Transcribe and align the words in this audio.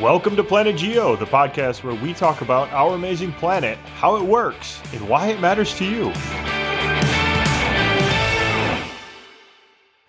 Welcome 0.00 0.36
to 0.36 0.44
Planet 0.44 0.76
Geo, 0.76 1.16
the 1.16 1.24
podcast 1.24 1.82
where 1.82 1.96
we 1.96 2.14
talk 2.14 2.40
about 2.40 2.70
our 2.70 2.94
amazing 2.94 3.32
planet, 3.32 3.76
how 3.96 4.14
it 4.14 4.22
works, 4.22 4.80
and 4.92 5.08
why 5.08 5.26
it 5.26 5.40
matters 5.40 5.74
to 5.76 5.84
you. 5.84 6.12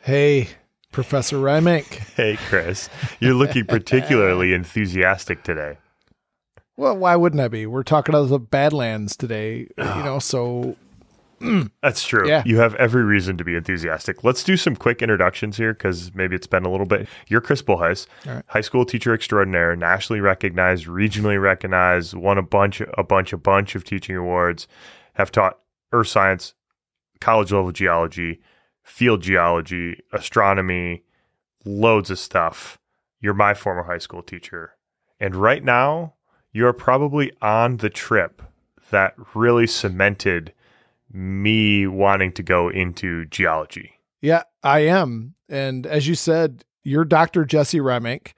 Hey, 0.02 0.49
Professor 0.92 1.38
Reimink. 1.38 1.86
Hey, 2.15 2.38
Chris. 2.38 2.88
You're 3.20 3.33
looking 3.33 3.65
particularly 3.65 4.54
enthusiastic 4.54 5.42
today. 5.42 5.79
Well, 6.78 6.96
why 6.96 7.15
wouldn't 7.15 7.42
I 7.42 7.47
be? 7.47 7.65
We're 7.65 7.81
talking 7.81 8.13
about 8.13 8.29
the 8.29 8.37
Badlands 8.37 9.17
today, 9.17 9.69
you 9.76 9.83
know, 10.03 10.19
so 10.19 10.76
That's 11.81 12.03
true. 12.03 12.28
Yeah. 12.28 12.44
You 12.46 12.60
have 12.60 12.76
every 12.76 13.03
reason 13.03 13.37
to 13.37 13.44
be 13.44 13.55
enthusiastic. 13.55 14.24
Let's 14.24 14.44
do 14.44 14.58
some 14.58 14.76
quick 14.76 15.01
introductions 15.01 15.58
here 15.58 15.73
because 15.73 16.13
maybe 16.13 16.35
it's 16.35 16.48
been 16.48 16.66
a 16.66 16.72
little 16.72 16.85
bit. 16.85 17.08
You're 17.27 17.41
Chris 17.41 17.62
Bolhuis, 17.62 18.08
right. 18.26 18.44
high 18.48 18.62
school 18.62 18.86
teacher 18.86 19.14
extraordinaire, 19.14 19.76
nationally 19.76 20.20
recognized, 20.20 20.88
regionally 20.88 21.41
recognized, 21.41 22.14
won 22.14 22.38
a 22.38 22.44
bunch, 22.44 22.81
a 22.81 23.04
bunch, 23.04 23.34
a 23.34 23.38
bunch 23.38 23.76
of 23.76 23.84
teaching 23.84 24.16
awards, 24.16 24.67
have 25.14 25.31
taught 25.31 25.59
earth 25.91 26.08
science, 26.08 26.54
college 27.22 27.52
level 27.52 27.72
geology, 27.72 28.42
field 28.84 29.22
geology, 29.22 30.02
astronomy, 30.12 31.03
loads 31.66 32.09
of 32.09 32.20
stuff. 32.20 32.80
You're 33.22 33.34
my 33.34 33.53
former 33.53 33.84
high 33.84 33.98
school 33.98 34.22
teacher. 34.22 34.73
And 35.20 35.36
right 35.36 35.64
now, 35.64 36.16
you're 36.52 36.73
probably 36.73 37.31
on 37.42 37.78
the 37.78 37.90
trip 37.90 38.42
that 38.90 39.14
really 39.34 39.67
cemented 39.67 40.53
me 41.12 41.88
wanting 41.88 42.31
to 42.34 42.44
go 42.44 42.70
into 42.70 43.26
geology. 43.26 43.94
yeah, 44.22 44.44
I 44.63 44.80
am. 44.80 45.36
And 45.48 45.86
as 45.86 46.08
you 46.08 46.16
said, 46.16 46.63
you're 46.84 47.05
Dr. 47.05 47.45
Jesse 47.45 47.80
Reimink, 47.80 48.34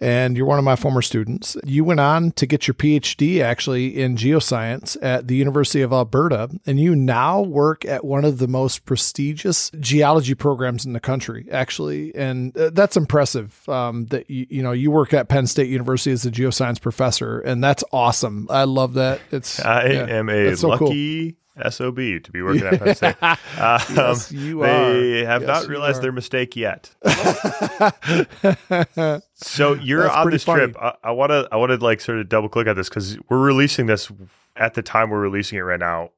and 0.00 0.36
you're 0.36 0.46
one 0.46 0.58
of 0.58 0.64
my 0.64 0.76
former 0.76 1.00
students. 1.00 1.56
You 1.64 1.84
went 1.84 2.00
on 2.00 2.32
to 2.32 2.46
get 2.46 2.66
your 2.66 2.74
PhD 2.74 3.40
actually 3.40 3.98
in 3.98 4.16
geoscience 4.16 4.96
at 5.00 5.26
the 5.26 5.36
University 5.36 5.82
of 5.82 5.92
Alberta, 5.92 6.50
and 6.66 6.78
you 6.78 6.94
now 6.94 7.40
work 7.40 7.84
at 7.84 8.04
one 8.04 8.24
of 8.24 8.38
the 8.38 8.48
most 8.48 8.84
prestigious 8.84 9.70
geology 9.80 10.34
programs 10.34 10.84
in 10.84 10.92
the 10.92 11.00
country, 11.00 11.46
actually. 11.50 12.14
And 12.14 12.56
uh, 12.56 12.70
that's 12.70 12.96
impressive 12.96 13.66
um, 13.68 14.06
that 14.06 14.28
you, 14.30 14.46
you 14.50 14.62
know 14.62 14.72
you 14.72 14.90
work 14.90 15.14
at 15.14 15.28
Penn 15.28 15.46
State 15.46 15.70
University 15.70 16.12
as 16.12 16.26
a 16.26 16.30
geoscience 16.30 16.80
professor, 16.80 17.40
and 17.40 17.64
that's 17.64 17.84
awesome. 17.92 18.46
I 18.50 18.64
love 18.64 18.94
that. 18.94 19.20
It's 19.30 19.60
I 19.60 19.86
yeah, 19.86 20.06
am 20.06 20.28
a 20.28 20.56
so 20.56 20.76
cool. 20.76 20.92
SOB 21.70 21.96
to 21.96 22.30
be 22.32 22.42
working 22.42 22.64
at 22.66 22.78
Penn 22.80 22.94
State. 22.94 23.16
Um, 23.22 23.38
Yes, 23.96 24.30
you 24.32 24.60
they 24.60 25.22
are. 25.22 25.26
have 25.26 25.42
Yes, 25.42 25.48
not 25.62 25.66
realized 25.68 26.02
their 26.02 26.12
mistake 26.12 26.56
yet. 26.56 26.94
So 29.34 29.74
you're 29.74 30.02
That's 30.04 30.16
on 30.16 30.30
this 30.30 30.44
trip. 30.44 30.76
I- 30.80 30.94
I 31.04 31.10
want 31.10 31.30
to 31.30 31.48
I 31.52 31.56
want 31.56 31.70
to 31.70 31.76
like 31.78 32.00
sort 32.00 32.18
of 32.18 32.28
double 32.28 32.48
click 32.48 32.66
on 32.66 32.76
this 32.76 32.88
because 32.88 33.18
we're 33.28 33.38
releasing 33.38 33.86
this 33.86 34.10
at 34.56 34.74
the 34.74 34.82
time 34.82 35.10
we're 35.10 35.20
releasing 35.20 35.58
it 35.58 35.62
right 35.62 35.80
now 35.80 36.10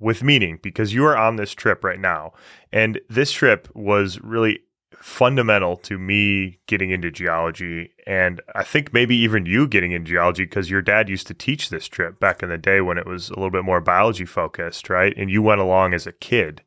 with 0.00 0.22
meaning 0.22 0.58
because 0.62 0.92
you 0.92 1.04
are 1.04 1.16
on 1.16 1.36
this 1.36 1.52
trip 1.52 1.84
right 1.84 2.00
now, 2.00 2.32
and 2.72 3.00
this 3.08 3.30
trip 3.32 3.68
was 3.74 4.20
really 4.20 4.60
fundamental 5.04 5.76
to 5.76 5.98
me 5.98 6.58
getting 6.66 6.90
into 6.90 7.10
geology 7.10 7.90
and 8.06 8.40
I 8.54 8.62
think 8.64 8.94
maybe 8.94 9.14
even 9.16 9.44
you 9.44 9.68
getting 9.68 9.92
into 9.92 10.08
geology 10.08 10.44
because 10.44 10.70
your 10.70 10.80
dad 10.80 11.10
used 11.10 11.26
to 11.26 11.34
teach 11.34 11.68
this 11.68 11.86
trip 11.86 12.18
back 12.18 12.42
in 12.42 12.48
the 12.48 12.56
day 12.56 12.80
when 12.80 12.96
it 12.96 13.06
was 13.06 13.28
a 13.28 13.34
little 13.34 13.50
bit 13.50 13.66
more 13.66 13.82
biology 13.82 14.24
focused, 14.24 14.88
right? 14.88 15.12
And 15.14 15.30
you 15.30 15.42
went 15.42 15.60
along 15.60 15.92
as 15.92 16.06
a 16.06 16.12
kid. 16.12 16.62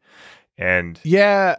And 0.55 0.99
Yeah. 1.03 1.55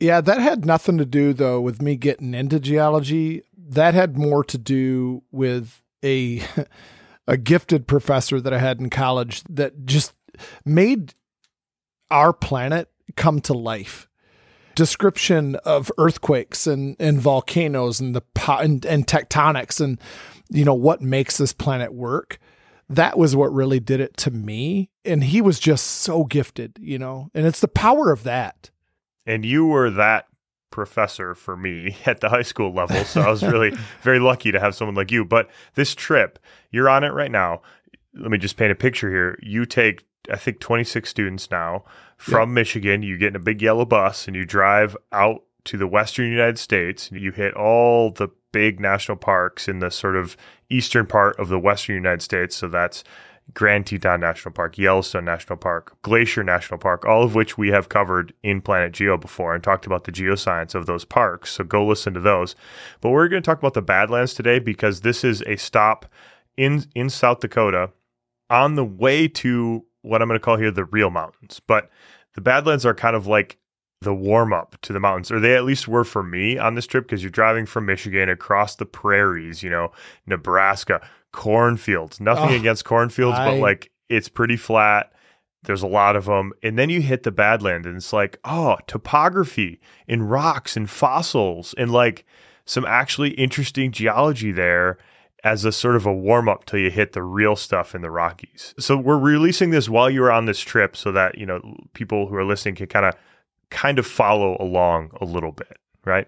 Yeah, 0.00 0.22
that 0.22 0.40
had 0.40 0.64
nothing 0.64 0.96
to 0.96 1.04
do 1.04 1.34
though 1.34 1.60
with 1.60 1.82
me 1.82 1.94
getting 1.94 2.32
into 2.32 2.58
geology. 2.58 3.42
That 3.58 3.92
had 3.92 4.16
more 4.16 4.42
to 4.44 4.56
do 4.56 5.24
with 5.30 5.82
a 6.02 6.42
a 7.28 7.36
gifted 7.36 7.86
professor 7.86 8.40
that 8.40 8.54
I 8.54 8.58
had 8.58 8.80
in 8.80 8.88
college 8.88 9.44
that 9.50 9.84
just 9.84 10.14
made 10.64 11.12
our 12.10 12.32
planet 12.32 12.88
come 13.14 13.42
to 13.42 13.52
life. 13.52 14.08
Description 14.74 15.56
of 15.64 15.90
earthquakes 15.98 16.66
and, 16.66 16.96
and 16.98 17.20
volcanoes 17.20 18.00
and 18.00 18.14
the 18.14 18.22
and, 18.48 18.84
and 18.84 19.06
tectonics 19.06 19.80
and 19.80 19.98
you 20.50 20.64
know 20.64 20.74
what 20.74 21.00
makes 21.00 21.38
this 21.38 21.52
planet 21.52 21.92
work. 21.94 22.38
That 22.88 23.16
was 23.16 23.34
what 23.34 23.52
really 23.52 23.80
did 23.80 24.00
it 24.00 24.16
to 24.18 24.30
me. 24.30 24.90
And 25.04 25.24
he 25.24 25.40
was 25.40 25.58
just 25.58 25.86
so 25.86 26.24
gifted, 26.24 26.78
you 26.80 26.98
know. 26.98 27.30
And 27.34 27.46
it's 27.46 27.60
the 27.60 27.68
power 27.68 28.12
of 28.12 28.24
that. 28.24 28.70
and 29.26 29.44
you 29.44 29.66
were 29.66 29.90
that 29.90 30.26
professor 30.70 31.34
for 31.34 31.56
me 31.56 31.96
at 32.06 32.20
the 32.20 32.28
high 32.28 32.42
school 32.42 32.74
level 32.74 33.04
so 33.04 33.20
i 33.20 33.30
was 33.30 33.44
really 33.44 33.70
very 34.02 34.18
lucky 34.18 34.50
to 34.50 34.58
have 34.58 34.74
someone 34.74 34.96
like 34.96 35.12
you 35.12 35.24
but 35.24 35.48
this 35.76 35.94
trip 35.94 36.36
you're 36.72 36.88
on 36.88 37.04
it 37.04 37.12
right 37.12 37.30
now 37.30 37.62
let 38.14 38.28
me 38.28 38.38
just 38.38 38.56
paint 38.56 38.72
a 38.72 38.74
picture 38.74 39.08
here 39.08 39.38
you 39.40 39.64
take 39.64 40.04
i 40.30 40.36
think 40.36 40.60
26 40.60 41.08
students 41.08 41.50
now 41.50 41.84
from 42.16 42.54
michigan 42.54 43.02
you 43.02 43.18
get 43.18 43.28
in 43.28 43.36
a 43.36 43.40
big 43.40 43.62
yellow 43.62 43.84
bus 43.84 44.26
and 44.26 44.36
you 44.36 44.44
drive 44.44 44.96
out 45.12 45.42
to 45.64 45.76
the 45.76 45.86
western 45.86 46.30
united 46.30 46.58
states 46.58 47.10
you 47.12 47.32
hit 47.32 47.54
all 47.54 48.10
the 48.10 48.28
big 48.52 48.80
national 48.80 49.16
parks 49.16 49.68
in 49.68 49.80
the 49.80 49.90
sort 49.90 50.16
of 50.16 50.36
eastern 50.70 51.06
part 51.06 51.38
of 51.38 51.48
the 51.48 51.58
western 51.58 51.94
united 51.94 52.22
states 52.22 52.56
so 52.56 52.68
that's 52.68 53.04
Grand 53.52 53.86
Teton 53.86 54.20
National 54.20 54.52
Park, 54.52 54.78
Yellowstone 54.78 55.26
National 55.26 55.58
Park, 55.58 56.00
Glacier 56.02 56.42
National 56.42 56.78
Park, 56.78 57.04
all 57.04 57.22
of 57.22 57.34
which 57.34 57.58
we 57.58 57.68
have 57.68 57.90
covered 57.90 58.32
in 58.42 58.62
Planet 58.62 58.92
Geo 58.92 59.18
before 59.18 59.54
and 59.54 59.62
talked 59.62 59.84
about 59.84 60.04
the 60.04 60.12
geoscience 60.12 60.74
of 60.74 60.86
those 60.86 61.04
parks. 61.04 61.52
So 61.52 61.64
go 61.64 61.84
listen 61.84 62.14
to 62.14 62.20
those. 62.20 62.56
But 63.00 63.10
we're 63.10 63.28
going 63.28 63.42
to 63.42 63.46
talk 63.46 63.58
about 63.58 63.74
the 63.74 63.82
Badlands 63.82 64.32
today 64.32 64.58
because 64.58 65.02
this 65.02 65.24
is 65.24 65.42
a 65.42 65.56
stop 65.56 66.06
in 66.56 66.86
in 66.94 67.10
South 67.10 67.40
Dakota 67.40 67.90
on 68.48 68.76
the 68.76 68.84
way 68.84 69.28
to 69.28 69.84
what 70.04 70.22
I'm 70.22 70.28
going 70.28 70.38
to 70.38 70.44
call 70.44 70.56
here 70.56 70.70
the 70.70 70.84
real 70.84 71.10
mountains. 71.10 71.60
But 71.66 71.90
the 72.34 72.40
Badlands 72.40 72.86
are 72.86 72.94
kind 72.94 73.16
of 73.16 73.26
like 73.26 73.58
the 74.00 74.14
warm 74.14 74.52
up 74.52 74.76
to 74.82 74.92
the 74.92 75.00
mountains, 75.00 75.30
or 75.30 75.40
they 75.40 75.56
at 75.56 75.64
least 75.64 75.88
were 75.88 76.04
for 76.04 76.22
me 76.22 76.58
on 76.58 76.74
this 76.74 76.86
trip 76.86 77.04
because 77.04 77.22
you're 77.22 77.30
driving 77.30 77.64
from 77.64 77.86
Michigan 77.86 78.28
across 78.28 78.76
the 78.76 78.84
prairies, 78.86 79.62
you 79.62 79.70
know, 79.70 79.90
Nebraska, 80.26 81.00
cornfields. 81.32 82.20
Nothing 82.20 82.50
Oh, 82.50 82.56
against 82.60 82.84
cornfields, 82.84 83.38
but 83.38 83.58
like 83.58 83.90
it's 84.08 84.28
pretty 84.28 84.56
flat. 84.56 85.12
There's 85.62 85.82
a 85.82 85.86
lot 85.86 86.16
of 86.16 86.26
them. 86.26 86.52
And 86.62 86.78
then 86.78 86.90
you 86.90 87.00
hit 87.00 87.22
the 87.22 87.32
Badland 87.32 87.86
and 87.86 87.96
it's 87.96 88.12
like, 88.12 88.38
oh, 88.44 88.76
topography 88.86 89.80
and 90.06 90.30
rocks 90.30 90.76
and 90.76 90.90
fossils 90.90 91.74
and 91.78 91.90
like 91.90 92.26
some 92.66 92.84
actually 92.84 93.30
interesting 93.30 93.90
geology 93.90 94.52
there 94.52 94.98
as 95.44 95.66
a 95.66 95.70
sort 95.70 95.94
of 95.94 96.06
a 96.06 96.12
warm 96.12 96.48
up 96.48 96.64
till 96.64 96.78
you 96.78 96.90
hit 96.90 97.12
the 97.12 97.22
real 97.22 97.54
stuff 97.54 97.94
in 97.94 98.00
the 98.00 98.10
Rockies. 98.10 98.74
So 98.78 98.96
we're 98.96 99.18
releasing 99.18 99.70
this 99.70 99.90
while 99.90 100.08
you're 100.08 100.32
on 100.32 100.46
this 100.46 100.58
trip 100.58 100.96
so 100.96 101.12
that, 101.12 101.36
you 101.36 101.44
know, 101.44 101.60
people 101.92 102.26
who 102.26 102.34
are 102.34 102.44
listening 102.44 102.74
can 102.76 102.86
kind 102.86 103.04
of 103.04 103.14
kind 103.70 103.98
of 103.98 104.06
follow 104.06 104.56
along 104.58 105.10
a 105.20 105.26
little 105.26 105.52
bit, 105.52 105.76
right? 106.04 106.26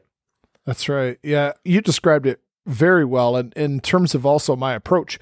That's 0.66 0.88
right. 0.88 1.18
Yeah, 1.22 1.52
you 1.64 1.80
described 1.80 2.26
it 2.26 2.40
very 2.66 3.06
well. 3.06 3.36
And 3.36 3.54
in 3.54 3.80
terms 3.80 4.14
of 4.14 4.26
also 4.26 4.54
my 4.54 4.74
approach 4.74 5.18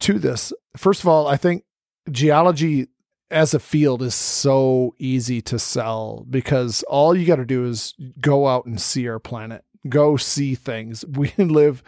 to 0.00 0.18
this, 0.18 0.52
first 0.76 1.00
of 1.00 1.08
all, 1.08 1.28
I 1.28 1.36
think 1.36 1.64
geology 2.10 2.88
as 3.30 3.54
a 3.54 3.60
field 3.60 4.02
is 4.02 4.14
so 4.14 4.94
easy 4.98 5.40
to 5.42 5.58
sell 5.58 6.26
because 6.28 6.82
all 6.84 7.16
you 7.16 7.24
got 7.24 7.36
to 7.36 7.46
do 7.46 7.66
is 7.66 7.94
go 8.20 8.48
out 8.48 8.66
and 8.66 8.80
see 8.80 9.08
our 9.08 9.20
planet, 9.20 9.64
go 9.88 10.16
see 10.16 10.56
things. 10.56 11.04
We 11.12 11.32
live 11.38 11.84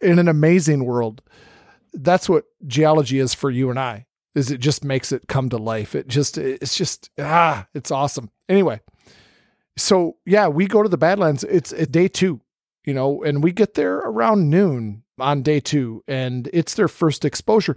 in 0.00 0.18
an 0.18 0.28
amazing 0.28 0.84
world. 0.84 1.22
That's 1.92 2.28
what 2.28 2.44
geology 2.66 3.18
is 3.18 3.34
for 3.34 3.50
you 3.50 3.70
and 3.70 3.78
I. 3.78 4.06
Is 4.34 4.50
it 4.50 4.60
just 4.60 4.84
makes 4.84 5.10
it 5.10 5.26
come 5.26 5.48
to 5.48 5.56
life. 5.56 5.94
It 5.94 6.06
just 6.06 6.38
it's 6.38 6.76
just 6.76 7.10
ah, 7.18 7.66
it's 7.74 7.90
awesome. 7.90 8.30
Anyway, 8.48 8.80
so 9.76 10.16
yeah, 10.24 10.48
we 10.48 10.66
go 10.66 10.82
to 10.82 10.88
the 10.88 10.98
Badlands. 10.98 11.44
It's, 11.44 11.72
it's 11.72 11.90
day 11.90 12.08
two, 12.08 12.40
you 12.84 12.94
know, 12.94 13.22
and 13.24 13.42
we 13.42 13.52
get 13.52 13.74
there 13.74 13.96
around 13.96 14.48
noon 14.48 15.02
on 15.18 15.42
day 15.42 15.60
two, 15.60 16.02
and 16.06 16.48
it's 16.52 16.74
their 16.74 16.88
first 16.88 17.24
exposure. 17.24 17.76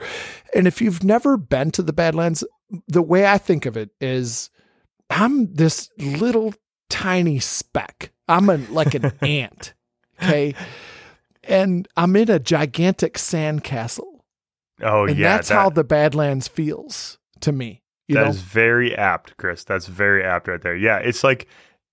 And 0.54 0.68
if 0.68 0.82
you've 0.82 1.04
never 1.04 1.38
been 1.38 1.72
to 1.72 1.82
the 1.82 1.94
Badlands, 1.94 2.44
the 2.88 3.02
way 3.02 3.26
I 3.26 3.38
think 3.38 3.66
of 3.66 3.76
it 3.76 3.90
is, 4.00 4.50
I'm 5.10 5.54
this 5.54 5.90
little 5.98 6.54
tiny 6.90 7.40
speck. 7.40 8.12
I'm 8.28 8.50
a, 8.50 8.58
like 8.58 8.94
an 8.94 9.12
ant, 9.22 9.74
okay, 10.22 10.56
and 11.44 11.88
I'm 11.98 12.16
in 12.16 12.30
a 12.30 12.40
gigantic 12.40 13.16
sandcastle, 13.16 14.20
Oh 14.82 15.06
and 15.06 15.18
yeah, 15.18 15.36
that's 15.38 15.50
that- 15.50 15.56
how 15.56 15.70
the 15.70 15.84
Badlands 15.84 16.48
feels 16.48 17.18
to 17.42 17.52
me. 17.52 17.82
You 18.08 18.16
That 18.16 18.24
know, 18.24 18.30
is 18.32 18.42
very 18.42 18.94
apt, 18.96 19.38
Chris. 19.38 19.64
That's 19.64 19.86
very 19.88 20.24
apt 20.24 20.48
right 20.50 20.62
there. 20.62 20.76
Yeah, 20.76 20.98
it's 20.98 21.24
like 21.24 21.48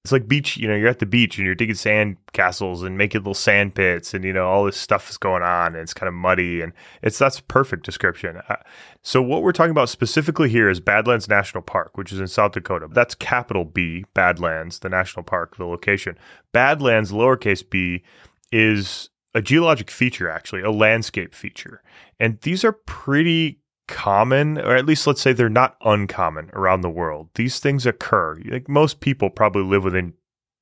it's 0.04 0.10
like 0.12 0.26
beach. 0.26 0.56
You 0.56 0.66
know, 0.66 0.74
you're 0.74 0.88
at 0.88 0.98
the 0.98 1.06
beach 1.06 1.36
and 1.36 1.44
you're 1.46 1.54
digging 1.54 1.74
sand 1.76 2.16
castles 2.32 2.82
and 2.82 2.96
making 2.98 3.20
little 3.20 3.32
sand 3.34 3.74
pits, 3.76 4.12
and 4.12 4.24
you 4.24 4.32
know 4.32 4.48
all 4.48 4.64
this 4.64 4.76
stuff 4.76 5.08
is 5.08 5.16
going 5.18 5.42
on, 5.44 5.74
and 5.74 5.82
it's 5.82 5.94
kind 5.94 6.08
of 6.08 6.14
muddy, 6.14 6.62
and 6.62 6.72
it's 7.02 7.18
that's 7.18 7.38
a 7.38 7.42
perfect 7.44 7.84
description. 7.84 8.38
Uh, 8.48 8.56
so 9.02 9.22
what 9.22 9.42
we're 9.44 9.52
talking 9.52 9.70
about 9.70 9.88
specifically 9.88 10.48
here 10.48 10.68
is 10.68 10.80
Badlands 10.80 11.28
National 11.28 11.62
Park, 11.62 11.96
which 11.96 12.10
is 12.12 12.18
in 12.18 12.26
South 12.26 12.52
Dakota. 12.52 12.88
That's 12.90 13.14
capital 13.14 13.64
B, 13.64 14.04
Badlands, 14.12 14.80
the 14.80 14.88
national 14.88 15.22
park, 15.22 15.58
the 15.58 15.66
location. 15.66 16.18
Badlands, 16.52 17.12
lowercase 17.12 17.62
b, 17.68 18.02
is 18.50 19.09
a 19.34 19.42
geologic 19.42 19.90
feature, 19.90 20.28
actually, 20.28 20.62
a 20.62 20.70
landscape 20.70 21.34
feature. 21.34 21.82
And 22.18 22.40
these 22.40 22.64
are 22.64 22.72
pretty 22.72 23.60
common, 23.88 24.58
or 24.58 24.76
at 24.76 24.86
least 24.86 25.06
let's 25.06 25.20
say 25.20 25.32
they're 25.32 25.48
not 25.48 25.76
uncommon 25.84 26.50
around 26.52 26.80
the 26.80 26.90
world. 26.90 27.28
These 27.34 27.58
things 27.58 27.86
occur. 27.86 28.40
Like 28.44 28.68
most 28.68 29.00
people 29.00 29.30
probably 29.30 29.64
live 29.64 29.84
within 29.84 30.14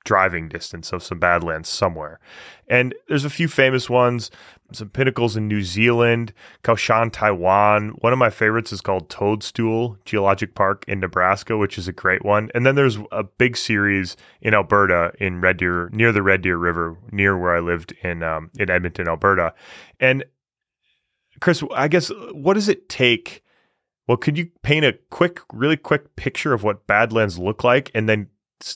driving 0.05 0.49
distance 0.49 0.93
of 0.93 1.03
some 1.03 1.19
badlands 1.19 1.69
somewhere. 1.69 2.19
And 2.69 2.95
there's 3.09 3.25
a 3.25 3.31
few 3.31 3.49
famous 3.49 3.89
ones, 3.91 4.31
some 4.73 4.91
pinnacles 4.91 5.37
in 5.37 5.49
New 5.49 5.63
Zealand, 5.63 6.33
Kaohsiung, 6.63 7.11
Taiwan. 7.13 7.91
One 8.01 8.13
of 8.13 8.19
my 8.19 8.31
favorites 8.31 8.73
is 8.73 8.81
called 8.81 9.09
Toadstool 9.09 9.99
Geologic 10.05 10.55
Park 10.55 10.85
in 10.87 11.01
Nebraska, 11.01 11.57
which 11.57 11.79
is 11.79 11.89
a 11.89 11.93
great 11.93 12.25
one. 12.25 12.51
And 12.55 12.67
then 12.67 12.75
there's 12.75 12.99
a 13.13 13.23
big 13.25 13.57
series 13.57 14.17
in 14.41 14.55
Alberta 14.55 15.13
in 15.19 15.41
Red 15.41 15.59
Deer, 15.59 15.89
near 15.93 16.13
the 16.13 16.23
Red 16.23 16.43
Deer 16.43 16.57
River, 16.57 16.99
near 17.11 17.39
where 17.39 17.57
I 17.57 17.61
lived 17.61 17.93
in 18.03 18.23
um, 18.23 18.51
in 18.59 18.71
Edmonton, 18.71 19.09
Alberta. 19.09 19.55
And 19.99 20.25
Chris, 21.41 21.63
I 21.75 21.89
guess 21.89 22.11
what 22.33 22.55
does 22.55 22.69
it 22.69 22.89
take? 22.89 23.43
Well, 24.07 24.17
could 24.17 24.39
you 24.39 24.51
paint 24.63 24.87
a 24.87 24.99
quick, 25.11 25.41
really 25.53 25.77
quick 25.77 26.17
picture 26.17 26.55
of 26.55 26.63
what 26.63 26.87
Badlands 26.87 27.39
look 27.39 27.63
like, 27.63 27.91
and 27.95 28.09
then 28.09 28.29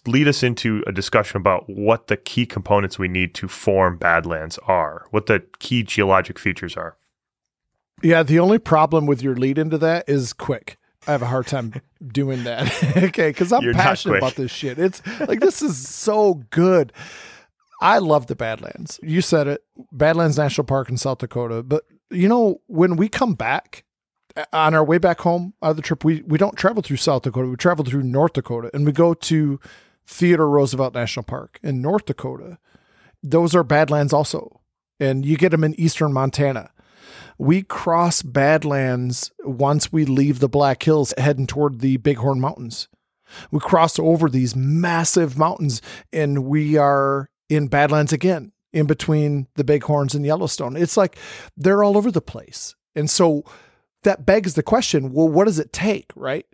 lead 0.07 0.29
us 0.29 0.43
into 0.43 0.83
a 0.87 0.93
discussion 0.93 1.39
about 1.39 1.69
what 1.69 2.07
the 2.07 2.17
key 2.17 2.47
components 2.47 2.99
we 2.99 3.09
need 3.09 3.35
to 3.35 3.49
form 3.49 3.97
Badlands 3.97 4.59
are, 4.67 5.07
what 5.11 5.27
the 5.27 5.43
key 5.59 5.83
geologic 5.83 6.39
features 6.39 6.77
are. 6.77 6.97
Yeah, 8.03 8.23
the 8.23 8.39
only 8.39 8.59
problem 8.59 9.07
with 9.07 9.23
your 9.23 9.37
lead 9.37 9.59
into 9.59 9.79
that 9.79 10.09
is 10.09 10.33
quick. 10.33 10.77
I 11.07 11.13
have 11.13 11.23
a 11.23 11.27
hard 11.27 11.47
time 11.47 11.75
doing 12.07 12.45
that. 12.45 12.97
okay, 12.97 13.31
because 13.31 13.53
I'm 13.53 13.63
You're 13.63 13.75
passionate 13.75 14.19
about 14.19 14.37
this 14.37 14.51
shit. 14.51 14.79
It's 14.79 15.03
like 15.21 15.41
this 15.41 15.63
is 15.63 15.89
so 15.89 16.43
good. 16.51 16.93
I 17.81 17.99
love 17.99 18.29
the 18.29 18.37
Badlands. 18.37 19.01
You 19.03 19.21
said 19.21 19.49
it, 19.49 19.65
Badlands 19.91 20.39
National 20.39 20.65
Park 20.65 20.89
in 20.89 20.97
South 20.97 21.19
Dakota. 21.19 21.63
But 21.65 21.85
you 22.11 22.29
know, 22.29 22.61
when 22.67 22.97
we 22.97 23.09
come 23.09 23.35
back 23.35 23.85
on 24.53 24.75
our 24.75 24.85
way 24.85 24.99
back 24.99 25.21
home 25.21 25.55
out 25.63 25.71
of 25.71 25.77
the 25.77 25.83
trip, 25.83 26.05
we 26.05 26.23
we 26.23 26.39
don't 26.39 26.57
travel 26.57 26.83
through 26.83 26.97
South 26.97 27.23
Dakota. 27.23 27.49
We 27.49 27.57
travel 27.57 27.85
through 27.85 28.03
North 28.03 28.35
Dakota, 28.35 28.71
and 28.73 28.87
we 28.87 28.93
go 28.93 29.15
to 29.15 29.61
Theodore 30.07 30.49
Roosevelt 30.49 30.95
National 30.95 31.25
Park 31.25 31.59
in 31.63 31.83
North 31.83 32.07
Dakota. 32.07 32.59
Those 33.23 33.55
are 33.55 33.65
Badlands 33.65 34.13
also, 34.13 34.61
and 34.99 35.25
you 35.25 35.37
get 35.37 35.51
them 35.51 35.65
in 35.65 35.79
eastern 35.79 36.13
Montana. 36.13 36.71
We 37.39 37.63
cross 37.63 38.23
Badlands 38.23 39.33
once 39.41 39.93
we 39.93 40.05
leave 40.05 40.39
the 40.39 40.49
Black 40.49 40.83
Hills, 40.83 41.15
heading 41.19 41.47
toward 41.47 41.81
the 41.81 41.97
Bighorn 41.99 42.41
Mountains. 42.41 42.89
We 43.51 43.61
cross 43.61 43.99
over 43.99 44.29
these 44.29 44.55
massive 44.55 45.39
mountains, 45.39 45.81
and 46.13 46.45
we 46.45 46.77
are 46.77 47.31
in 47.49 47.69
Badlands 47.69 48.13
again, 48.13 48.53
in 48.73 48.87
between 48.87 49.49
the 49.55 49.65
Bighorns 49.65 50.15
and 50.15 50.25
Yellowstone. 50.25 50.77
It's 50.77 50.97
like 50.97 51.17
they're 51.57 51.83
all 51.83 51.97
over 51.97 52.11
the 52.11 52.21
place, 52.21 52.75
and 52.95 53.11
so 53.11 53.45
that 54.03 54.27
begs 54.27 54.55
the 54.55 54.63
question 54.63 55.13
well, 55.13 55.29
what 55.29 55.45
does 55.45 55.59
it 55.59 55.73
take, 55.73 56.13
right? 56.15 56.47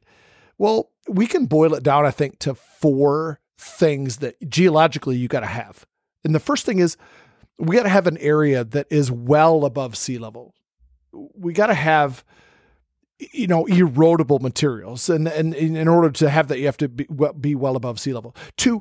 Well, 0.59 0.91
we 1.09 1.27
can 1.27 1.47
boil 1.47 1.75
it 1.75 1.83
down, 1.83 2.05
I 2.05 2.11
think, 2.11 2.39
to 2.41 2.55
four 2.55 3.41
things 3.57 4.19
that 4.19 4.49
geologically 4.49 5.17
you 5.17 5.29
got 5.29 5.41
to 5.41 5.47
have. 5.47 5.87
And 6.25 6.35
the 6.35 6.41
first 6.41 6.67
thing 6.67 6.79
is 6.79 6.97
we 7.59 7.77
got 7.77 7.85
to 7.85 7.89
have 7.89 8.07
an 8.07 8.19
area 8.19 8.65
that 8.65 8.87
is 8.91 9.11
well 9.11 9.65
above 9.65 9.97
sea 9.97 10.19
level. 10.19 10.55
We 11.13 11.53
got 11.53 11.69
to 11.69 11.75
have 11.75 12.25
you 13.19 13.47
know 13.47 13.65
erodible 13.65 14.41
materials 14.41 15.09
and, 15.09 15.27
and 15.27 15.55
in 15.55 15.89
order 15.89 16.11
to 16.11 16.31
have 16.31 16.49
that 16.49 16.61
you 16.61 16.67
have 16.67 16.77
to 16.77 16.89
be, 16.89 17.07
be 17.41 17.55
well 17.55 17.75
above 17.75 17.99
sea 17.99 18.13
level 18.13 18.35
two 18.57 18.81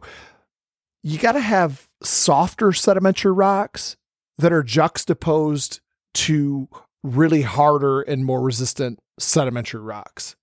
you 1.02 1.18
got 1.18 1.32
to 1.32 1.40
have 1.40 1.90
softer 2.04 2.72
sedimentary 2.72 3.32
rocks 3.32 3.98
that 4.38 4.54
are 4.54 4.64
juxtaposed 4.64 5.80
to 6.14 6.68
really 7.04 7.42
harder 7.42 8.02
and 8.02 8.26
more 8.26 8.42
resistant 8.42 9.00
sedimentary 9.20 9.82
rocks. 9.82 10.36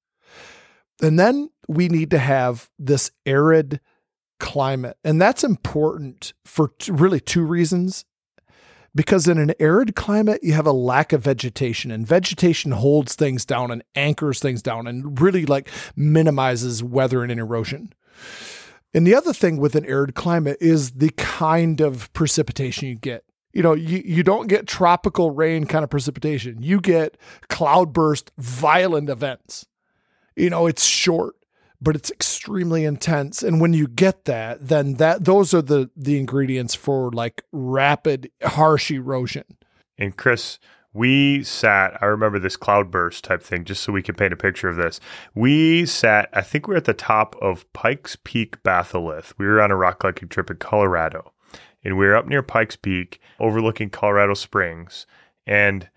And 1.02 1.18
then 1.18 1.50
we 1.68 1.88
need 1.88 2.10
to 2.12 2.18
have 2.18 2.70
this 2.78 3.10
arid 3.26 3.80
climate. 4.38 4.96
And 5.04 5.20
that's 5.20 5.44
important 5.44 6.32
for 6.44 6.68
t- 6.78 6.92
really 6.92 7.20
two 7.20 7.44
reasons. 7.44 8.04
Because 8.96 9.26
in 9.26 9.38
an 9.38 9.52
arid 9.58 9.96
climate, 9.96 10.38
you 10.44 10.52
have 10.52 10.68
a 10.68 10.72
lack 10.72 11.12
of 11.12 11.22
vegetation, 11.22 11.90
and 11.90 12.06
vegetation 12.06 12.70
holds 12.70 13.16
things 13.16 13.44
down 13.44 13.72
and 13.72 13.82
anchors 13.96 14.38
things 14.38 14.62
down 14.62 14.86
and 14.86 15.20
really 15.20 15.46
like 15.46 15.68
minimizes 15.96 16.80
weather 16.80 17.24
and 17.24 17.32
erosion. 17.32 17.92
And 18.94 19.04
the 19.04 19.16
other 19.16 19.32
thing 19.32 19.56
with 19.56 19.74
an 19.74 19.84
arid 19.84 20.14
climate 20.14 20.58
is 20.60 20.92
the 20.92 21.10
kind 21.16 21.80
of 21.80 22.12
precipitation 22.12 22.88
you 22.88 22.94
get 22.94 23.24
you 23.54 23.62
know, 23.62 23.72
you, 23.72 24.02
you 24.04 24.22
don't 24.22 24.48
get 24.48 24.66
tropical 24.66 25.30
rain 25.30 25.64
kind 25.64 25.84
of 25.84 25.90
precipitation. 25.90 26.60
You 26.60 26.80
get 26.80 27.16
cloudburst, 27.48 28.32
violent 28.36 29.08
events. 29.08 29.66
You 30.34 30.50
know, 30.50 30.66
it's 30.66 30.84
short, 30.84 31.36
but 31.80 31.94
it's 31.94 32.10
extremely 32.10 32.84
intense. 32.84 33.44
And 33.44 33.60
when 33.60 33.72
you 33.72 33.86
get 33.86 34.24
that, 34.24 34.66
then 34.66 34.94
that 34.94 35.24
those 35.24 35.54
are 35.54 35.62
the 35.62 35.88
the 35.96 36.18
ingredients 36.18 36.74
for 36.74 37.12
like 37.12 37.44
rapid, 37.52 38.32
harsh 38.42 38.90
erosion. 38.90 39.44
And 39.96 40.16
Chris, 40.16 40.58
we 40.92 41.44
sat, 41.44 41.96
I 42.02 42.06
remember 42.06 42.40
this 42.40 42.56
cloudburst 42.56 43.22
type 43.22 43.42
thing, 43.42 43.64
just 43.64 43.84
so 43.84 43.92
we 43.92 44.02
can 44.02 44.16
paint 44.16 44.32
a 44.32 44.36
picture 44.36 44.68
of 44.68 44.74
this. 44.74 44.98
We 45.32 45.86
sat, 45.86 46.28
I 46.32 46.40
think 46.40 46.66
we 46.66 46.74
are 46.74 46.78
at 46.78 46.84
the 46.84 46.94
top 46.94 47.36
of 47.40 47.72
Pikes 47.72 48.16
Peak 48.24 48.60
Batholith. 48.64 49.34
We 49.38 49.46
were 49.46 49.60
on 49.60 49.70
a 49.70 49.76
rock 49.76 50.00
climbing 50.00 50.28
trip 50.28 50.50
in 50.50 50.56
Colorado 50.56 51.33
and 51.84 51.98
we 51.98 52.06
were 52.06 52.16
up 52.16 52.26
near 52.26 52.42
Pikes 52.42 52.76
Peak, 52.76 53.20
overlooking 53.38 53.90
Colorado 53.90 54.34
Springs, 54.34 55.06
and 55.46 55.88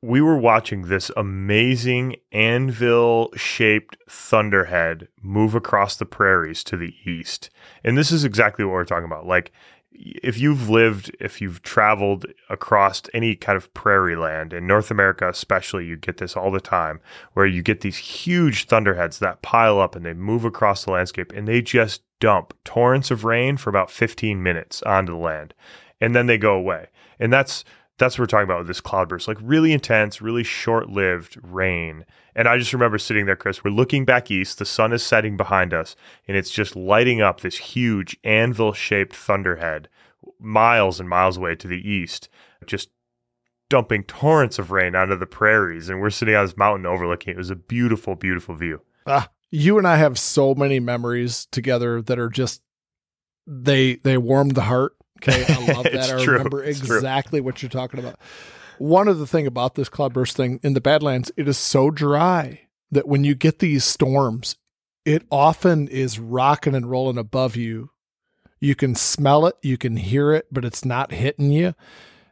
we 0.00 0.20
were 0.20 0.36
watching 0.36 0.82
this 0.82 1.10
amazing 1.16 2.16
anvil 2.30 3.30
shaped 3.34 3.96
thunderhead 4.08 5.08
move 5.20 5.54
across 5.54 5.96
the 5.96 6.06
prairies 6.06 6.62
to 6.64 6.76
the 6.76 6.94
east. 7.04 7.50
And 7.82 7.98
this 7.98 8.12
is 8.12 8.24
exactly 8.24 8.64
what 8.64 8.72
we're 8.72 8.84
talking 8.84 9.06
about. 9.06 9.26
Like, 9.26 9.50
if 9.92 10.38
you've 10.38 10.68
lived, 10.68 11.14
if 11.18 11.40
you've 11.40 11.62
traveled 11.62 12.26
across 12.48 13.02
any 13.14 13.34
kind 13.34 13.56
of 13.56 13.72
prairie 13.74 14.16
land 14.16 14.52
in 14.52 14.66
North 14.66 14.90
America, 14.90 15.28
especially, 15.28 15.86
you 15.86 15.96
get 15.96 16.18
this 16.18 16.36
all 16.36 16.50
the 16.50 16.60
time 16.60 17.00
where 17.32 17.46
you 17.46 17.62
get 17.62 17.80
these 17.80 17.96
huge 17.96 18.66
thunderheads 18.66 19.18
that 19.18 19.42
pile 19.42 19.80
up 19.80 19.96
and 19.96 20.04
they 20.04 20.14
move 20.14 20.44
across 20.44 20.84
the 20.84 20.92
landscape 20.92 21.32
and 21.32 21.48
they 21.48 21.62
just 21.62 22.02
dump 22.20 22.52
torrents 22.64 23.10
of 23.10 23.24
rain 23.24 23.56
for 23.56 23.70
about 23.70 23.90
15 23.90 24.42
minutes 24.42 24.82
onto 24.82 25.12
the 25.12 25.18
land 25.18 25.54
and 26.00 26.14
then 26.14 26.26
they 26.26 26.38
go 26.38 26.54
away. 26.54 26.88
And 27.18 27.32
that's 27.32 27.64
that's 27.98 28.16
what 28.16 28.22
we're 28.22 28.26
talking 28.26 28.44
about 28.44 28.58
with 28.58 28.68
this 28.68 28.80
cloudburst, 28.80 29.26
like 29.26 29.38
really 29.42 29.72
intense, 29.72 30.22
really 30.22 30.44
short-lived 30.44 31.36
rain. 31.42 32.04
And 32.38 32.46
I 32.46 32.56
just 32.56 32.72
remember 32.72 32.98
sitting 32.98 33.26
there, 33.26 33.34
Chris. 33.34 33.64
We're 33.64 33.72
looking 33.72 34.04
back 34.04 34.30
east. 34.30 34.58
The 34.58 34.64
sun 34.64 34.92
is 34.92 35.02
setting 35.02 35.36
behind 35.36 35.74
us, 35.74 35.96
and 36.28 36.36
it's 36.36 36.50
just 36.50 36.76
lighting 36.76 37.20
up 37.20 37.40
this 37.40 37.56
huge 37.56 38.16
anvil-shaped 38.22 39.16
thunderhead, 39.16 39.88
miles 40.38 41.00
and 41.00 41.08
miles 41.08 41.36
away 41.36 41.56
to 41.56 41.66
the 41.66 41.90
east, 41.90 42.28
just 42.64 42.90
dumping 43.68 44.04
torrents 44.04 44.56
of 44.56 44.70
rain 44.70 44.94
onto 44.94 45.16
the 45.16 45.26
prairies. 45.26 45.88
And 45.88 46.00
we're 46.00 46.10
sitting 46.10 46.36
on 46.36 46.46
this 46.46 46.56
mountain 46.56 46.86
overlooking. 46.86 47.34
It 47.34 47.38
was 47.38 47.50
a 47.50 47.56
beautiful, 47.56 48.14
beautiful 48.14 48.54
view. 48.54 48.82
Ah, 49.04 49.28
you 49.50 49.76
and 49.76 49.88
I 49.88 49.96
have 49.96 50.16
so 50.16 50.54
many 50.54 50.78
memories 50.78 51.48
together 51.50 52.00
that 52.02 52.20
are 52.20 52.30
just 52.30 52.62
they 53.48 53.96
they 53.96 54.16
warm 54.16 54.50
the 54.50 54.62
heart. 54.62 54.94
Okay, 55.20 55.44
I 55.44 55.72
love 55.72 55.82
that. 55.92 56.14
I 56.14 56.22
true. 56.22 56.34
remember 56.34 56.62
exactly 56.62 57.40
what 57.40 57.62
you're 57.62 57.68
talking 57.68 57.98
about. 57.98 58.14
One 58.78 59.08
of 59.08 59.18
the 59.18 59.26
thing 59.26 59.46
about 59.46 59.74
this 59.74 59.88
cloudburst 59.88 60.36
thing 60.36 60.60
in 60.62 60.74
the 60.74 60.80
Badlands, 60.80 61.32
it 61.36 61.48
is 61.48 61.58
so 61.58 61.90
dry 61.90 62.68
that 62.90 63.08
when 63.08 63.24
you 63.24 63.34
get 63.34 63.58
these 63.58 63.84
storms, 63.84 64.56
it 65.04 65.24
often 65.30 65.88
is 65.88 66.18
rocking 66.18 66.74
and 66.74 66.90
rolling 66.90 67.18
above 67.18 67.56
you. 67.56 67.90
You 68.60 68.74
can 68.74 68.94
smell 68.94 69.46
it, 69.46 69.56
you 69.62 69.78
can 69.78 69.96
hear 69.96 70.32
it, 70.32 70.46
but 70.50 70.64
it's 70.64 70.84
not 70.84 71.12
hitting 71.12 71.50
you 71.50 71.74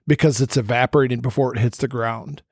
because 0.06 0.40
it's 0.40 0.56
evaporating 0.56 1.20
before 1.20 1.54
it 1.54 1.60
hits 1.60 1.78
the 1.78 1.88
ground. 1.88 2.42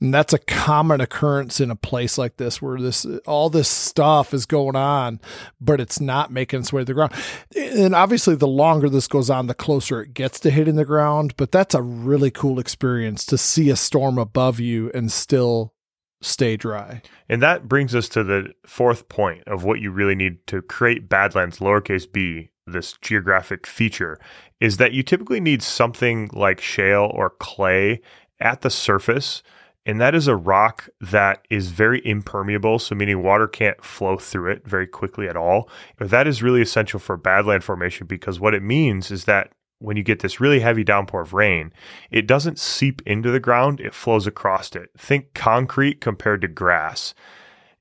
And 0.00 0.14
that's 0.14 0.32
a 0.32 0.38
common 0.38 1.00
occurrence 1.00 1.60
in 1.60 1.70
a 1.70 1.76
place 1.76 2.18
like 2.18 2.36
this 2.36 2.62
where 2.62 2.80
this 2.80 3.04
all 3.26 3.50
this 3.50 3.68
stuff 3.68 4.32
is 4.32 4.46
going 4.46 4.76
on, 4.76 5.20
but 5.60 5.80
it's 5.80 6.00
not 6.00 6.30
making 6.30 6.60
its 6.60 6.72
way 6.72 6.82
to 6.82 6.84
the 6.84 6.94
ground. 6.94 7.12
And 7.56 7.94
obviously 7.94 8.36
the 8.36 8.46
longer 8.46 8.88
this 8.88 9.08
goes 9.08 9.28
on, 9.28 9.48
the 9.48 9.54
closer 9.54 10.02
it 10.02 10.14
gets 10.14 10.38
to 10.40 10.50
hitting 10.50 10.76
the 10.76 10.84
ground. 10.84 11.34
But 11.36 11.50
that's 11.50 11.74
a 11.74 11.82
really 11.82 12.30
cool 12.30 12.60
experience 12.60 13.26
to 13.26 13.38
see 13.38 13.70
a 13.70 13.76
storm 13.76 14.18
above 14.18 14.60
you 14.60 14.90
and 14.94 15.10
still 15.10 15.74
stay 16.20 16.56
dry. 16.56 17.02
And 17.28 17.42
that 17.42 17.68
brings 17.68 17.94
us 17.94 18.08
to 18.10 18.22
the 18.22 18.52
fourth 18.66 19.08
point 19.08 19.42
of 19.48 19.64
what 19.64 19.80
you 19.80 19.90
really 19.90 20.14
need 20.14 20.46
to 20.48 20.62
create 20.62 21.08
Badlands 21.08 21.58
lowercase 21.58 22.10
b, 22.10 22.50
this 22.66 22.94
geographic 23.00 23.66
feature, 23.66 24.18
is 24.60 24.76
that 24.76 24.92
you 24.92 25.02
typically 25.02 25.40
need 25.40 25.62
something 25.62 26.30
like 26.32 26.60
shale 26.60 27.10
or 27.14 27.30
clay 27.30 28.00
at 28.40 28.60
the 28.60 28.70
surface 28.70 29.42
and 29.88 29.98
that 30.02 30.14
is 30.14 30.28
a 30.28 30.36
rock 30.36 30.90
that 31.00 31.46
is 31.48 31.70
very 31.70 32.02
impermeable, 32.04 32.78
so 32.78 32.94
meaning 32.94 33.22
water 33.22 33.48
can't 33.48 33.82
flow 33.82 34.18
through 34.18 34.52
it 34.52 34.68
very 34.68 34.86
quickly 34.86 35.26
at 35.26 35.36
all. 35.36 35.70
That 35.96 36.28
is 36.28 36.42
really 36.42 36.60
essential 36.60 37.00
for 37.00 37.16
badland 37.16 37.62
formation 37.62 38.06
because 38.06 38.38
what 38.38 38.52
it 38.52 38.62
means 38.62 39.10
is 39.10 39.24
that 39.24 39.50
when 39.78 39.96
you 39.96 40.02
get 40.02 40.20
this 40.20 40.40
really 40.40 40.60
heavy 40.60 40.84
downpour 40.84 41.22
of 41.22 41.32
rain, 41.32 41.72
it 42.10 42.26
doesn't 42.26 42.58
seep 42.58 43.00
into 43.06 43.30
the 43.30 43.40
ground, 43.40 43.80
it 43.80 43.94
flows 43.94 44.26
across 44.26 44.76
it. 44.76 44.90
Think 44.98 45.32
concrete 45.32 46.02
compared 46.02 46.42
to 46.42 46.48
grass. 46.48 47.14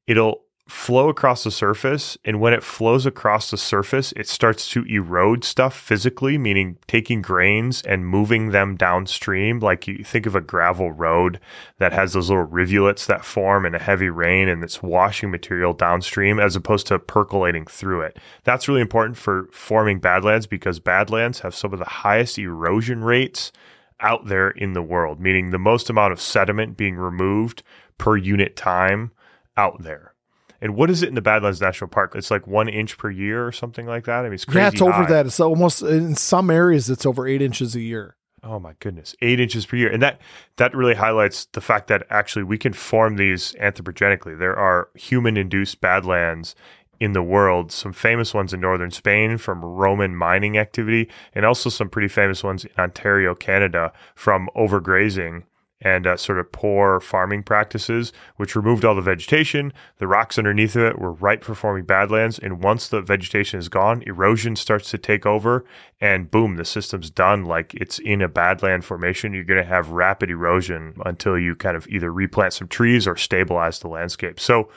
It'll 0.08 0.46
flow 0.68 1.10
across 1.10 1.44
the 1.44 1.52
surface. 1.52 2.18
And 2.26 2.40
when 2.40 2.54
it 2.54 2.64
flows 2.64 3.06
across 3.06 3.50
the 3.50 3.58
surface, 3.58 4.14
it 4.16 4.28
starts 4.28 4.70
to 4.70 4.84
erode 4.84 5.44
stuff 5.44 5.78
physically, 5.78 6.38
meaning 6.38 6.78
taking 6.88 7.22
grains 7.22 7.82
and 7.82 8.06
moving 8.06 8.50
them 8.50 8.76
downstream. 8.76 9.60
Like 9.60 9.88
you 9.88 10.04
think 10.04 10.26
of 10.26 10.36
a 10.36 10.42
gravel 10.42 10.92
road 10.92 11.40
that 11.80 11.94
has 11.94 12.14
those 12.14 12.30
little 12.30 12.46
rivulets 12.46 13.06
that 13.06 13.26
form 13.26 13.66
in 13.66 13.76
a 13.76 13.80
heavy 13.80 14.10
rain 14.10 14.48
and 14.50 14.64
it's 14.64 14.84
washing 14.84 15.32
material 15.32 15.74
downstream 15.74 16.40
as 16.40 16.56
opposed 16.56 16.88
to 16.88 17.00
percolating 17.00 17.66
through 17.66 18.02
it. 18.02 18.18
That's 18.44 18.68
really 18.68 18.82
important 18.82 19.18
for 19.18 19.48
forming 19.52 20.00
badlands 20.00 20.48
because 20.48 20.80
badlands 20.80 21.40
have 21.40 21.56
some 21.56 21.74
of 21.74 21.80
the 21.80 21.86
highest 21.86 22.38
erosion 22.38 23.04
rates 23.04 23.52
out 24.00 24.28
there 24.28 24.50
in 24.50 24.74
the 24.74 24.82
world, 24.82 25.20
meaning 25.20 25.50
the 25.50 25.58
most 25.58 25.90
amount 25.90 26.14
of 26.14 26.22
sediment 26.22 26.78
being 26.78 26.96
removed 26.96 27.64
per 27.98 28.16
unit 28.16 28.56
time 28.56 29.12
out 29.56 29.82
there. 29.82 30.14
And 30.62 30.76
what 30.76 30.90
is 30.90 31.04
it 31.04 31.10
in 31.10 31.16
the 31.16 31.22
Badlands 31.22 31.62
National 31.62 31.88
Park? 31.88 32.14
It's 32.16 32.32
like 32.32 32.48
one 32.48 32.68
inch 32.68 32.98
per 32.98 33.10
year 33.10 33.46
or 33.46 33.52
something 33.52 33.86
like 33.86 34.06
that. 34.06 34.20
I 34.20 34.24
mean, 34.24 34.34
it's 34.34 34.46
crazy. 34.46 34.60
Yeah, 34.60 34.68
it's 34.70 34.82
over 34.82 34.92
high. 34.92 35.06
that. 35.06 35.26
It's 35.26 35.40
almost 35.40 35.82
in 35.82 36.16
some 36.16 36.50
areas 36.50 36.90
it's 36.90 37.06
over 37.06 37.28
eight 37.28 37.42
inches 37.42 37.76
a 37.76 37.82
year. 37.82 38.16
Oh 38.44 38.60
my 38.60 38.74
goodness, 38.80 39.16
eight 39.22 39.40
inches 39.40 39.66
per 39.66 39.78
year, 39.78 39.92
and 39.92 40.02
that 40.02 40.22
that 40.58 40.76
really 40.76 40.94
highlights 40.94 41.46
the 41.54 41.60
fact 41.60 41.88
that 41.88 42.06
actually 42.10 42.44
we 42.44 42.58
can 42.58 42.72
form 42.72 43.18
these 43.18 43.54
anthropogenically. 43.54 44.38
There 44.38 44.56
are 44.56 44.90
human-induced 44.94 45.82
badlands 45.82 46.56
in 47.00 47.14
the 47.14 47.24
world. 47.24 47.72
Some 47.72 47.94
famous 47.94 48.34
ones 48.34 48.54
in 48.54 48.62
northern 48.62 48.92
Spain 48.92 49.38
from 49.38 49.66
Roman 49.66 50.16
mining 50.16 50.58
activity, 50.58 51.10
and 51.34 51.46
also 51.46 51.70
some 51.70 51.90
pretty 51.90 52.08
famous 52.08 52.44
ones 52.44 52.64
in 52.64 52.72
Ontario, 52.78 53.34
Canada, 53.34 53.92
from 54.16 54.50
overgrazing 54.56 55.44
and 55.82 56.08
uh, 56.08 56.18
sort 56.18 56.40
of 56.40 56.52
poor 56.52 57.00
farming 57.00 57.44
practices, 57.44 58.12
which 58.38 58.56
removed 58.56 58.84
all 58.84 58.96
the 58.96 59.02
vegetation. 59.02 59.72
The 59.98 60.08
rocks 60.08 60.38
underneath 60.38 60.76
of 60.76 60.84
it 60.84 61.00
were 61.00 61.12
ripe 61.12 61.44
for 61.44 61.54
forming 61.54 61.86
badlands. 61.86 62.40
And 62.40 62.64
once 62.64 62.88
the 62.88 63.02
vegetation 63.02 63.60
is 63.60 63.70
gone, 63.70 64.04
erosion 64.08 64.56
starts 64.56 64.90
to 64.92 64.98
take 64.98 65.26
over, 65.26 65.66
and 66.02 66.32
boom, 66.32 66.56
the 66.56 66.66
system's 66.66 67.10
done. 67.10 67.46
Like 67.46 67.74
it's 67.76 68.00
in 68.00 68.22
a 68.22 68.30
badland 68.30 68.84
formation. 68.84 69.34
You're 69.34 69.44
going 69.44 69.62
to 69.62 69.70
have 69.70 69.90
rapid 69.90 70.32
erosion 70.32 70.96
until 71.06 71.38
you 71.38 71.56
kind 71.56 71.78
of 71.78 71.88
either 71.88 72.12
replant 72.12 72.54
some 72.54 72.68
trees 72.68 73.08
or 73.08 73.16
stabilize 73.16 73.80
the 73.80 73.88
landscape. 73.88 74.40
So, 74.40 74.70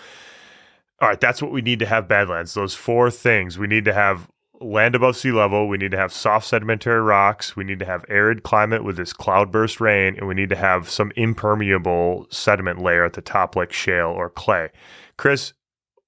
all 1.00 1.09
right, 1.09 1.21
that's 1.21 1.40
what 1.40 1.50
we 1.50 1.62
need 1.62 1.78
to 1.78 1.87
have 1.87 2.09
badlands. 2.09 2.52
Those 2.52 2.75
four 2.75 3.11
things. 3.11 3.59
We 3.59 3.66
need 3.66 3.87
to 3.87 3.95
have 3.95 4.28
land 4.61 4.95
above 4.95 5.17
sea 5.17 5.33
level. 5.33 5.69
We 5.69 5.79
need 5.79 5.90
to 5.93 5.97
have 5.97 6.12
soft 6.12 6.47
sedimentary 6.47 7.00
rocks. 7.00 7.57
We 7.57 7.64
need 7.64 7.79
to 7.79 7.87
have 7.87 8.05
arid 8.09 8.43
climate 8.43 8.85
with 8.85 8.97
this 8.97 9.12
cloudburst 9.12 9.81
rain, 9.81 10.17
and 10.17 10.29
we 10.29 10.35
need 10.35 10.50
to 10.50 10.57
have 10.57 10.88
some 10.88 11.12
impermeable 11.17 12.26
sediment 12.31 12.81
layer 12.81 13.05
at 13.05 13.14
the 13.14 13.23
top, 13.23 13.57
like 13.57 13.73
shale 13.73 14.09
or 14.09 14.31
clay. 14.31 14.71
Chris, 15.17 15.52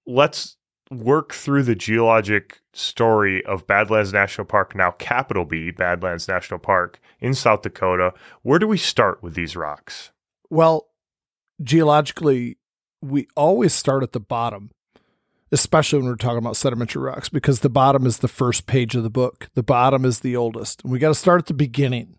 let's 0.07 0.57
work 0.91 1.33
through 1.33 1.63
the 1.63 1.75
geologic 1.75 2.61
story 2.75 3.45
of 3.47 3.67
Badlands 3.67 4.13
National 4.13 4.45
Park, 4.45 4.75
now 4.75 4.93
capital 4.93 5.45
B, 5.45 5.71
Badlands 5.71 6.29
National 6.29 6.59
Park 6.59 7.01
in 7.21 7.35
South 7.35 7.63
Dakota. 7.63 8.13
Where 8.43 8.59
do 8.59 8.67
we 8.67 8.79
start 8.79 9.23
with 9.23 9.35
these 9.35 9.57
rocks? 9.57 10.11
Well, 10.51 10.89
geologically, 11.63 12.59
we 13.01 13.27
always 13.37 13.73
start 13.73 14.03
at 14.03 14.13
the 14.13 14.21
bottom 14.21 14.71
especially 15.53 15.99
when 15.99 16.09
we're 16.09 16.17
talking 16.17 16.39
about 16.39 16.57
sedimentary 16.57 17.03
rocks, 17.03 17.29
because 17.29 17.61
the 17.61 17.69
bottom 17.69 18.07
is 18.07 18.19
the 18.19 18.29
first 18.29 18.67
page 18.67 18.97
of 18.97 19.03
the 19.03 19.11
book. 19.11 19.51
The 19.55 19.63
bottom 19.63 20.05
is 20.05 20.21
the 20.21 20.35
oldest. 20.35 20.83
And 20.83 20.91
we 20.91 20.99
got 20.99 21.09
to 21.09 21.15
start 21.15 21.43
at 21.43 21.47
the 21.47 21.55
beginning. 21.55 22.17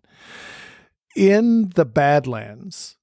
In 1.16 1.70
the 1.70 1.86
Badlands, 1.86 2.98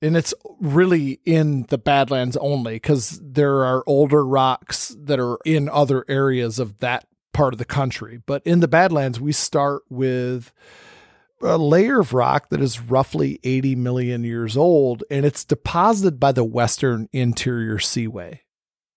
and 0.00 0.16
it's 0.16 0.34
really 0.60 1.20
in 1.24 1.66
the 1.68 1.78
Badlands 1.78 2.36
only 2.38 2.74
because 2.74 3.20
there 3.22 3.64
are 3.64 3.84
older 3.86 4.24
rocks 4.24 4.96
that 4.98 5.20
are 5.20 5.38
in 5.44 5.68
other 5.68 6.04
areas 6.08 6.58
of 6.58 6.78
that 6.78 7.06
part 7.32 7.54
of 7.54 7.58
the 7.58 7.64
country. 7.64 8.20
But 8.24 8.42
in 8.44 8.60
the 8.60 8.68
Badlands, 8.68 9.20
we 9.20 9.32
start 9.32 9.82
with 9.88 10.52
a 11.40 11.58
layer 11.58 12.00
of 12.00 12.14
rock 12.14 12.50
that 12.50 12.60
is 12.60 12.80
roughly 12.80 13.40
80 13.42 13.76
million 13.76 14.22
years 14.22 14.56
old, 14.56 15.02
and 15.10 15.24
it's 15.24 15.44
deposited 15.44 16.20
by 16.20 16.32
the 16.32 16.44
Western 16.44 17.08
Interior 17.12 17.78
Seaway 17.78 18.42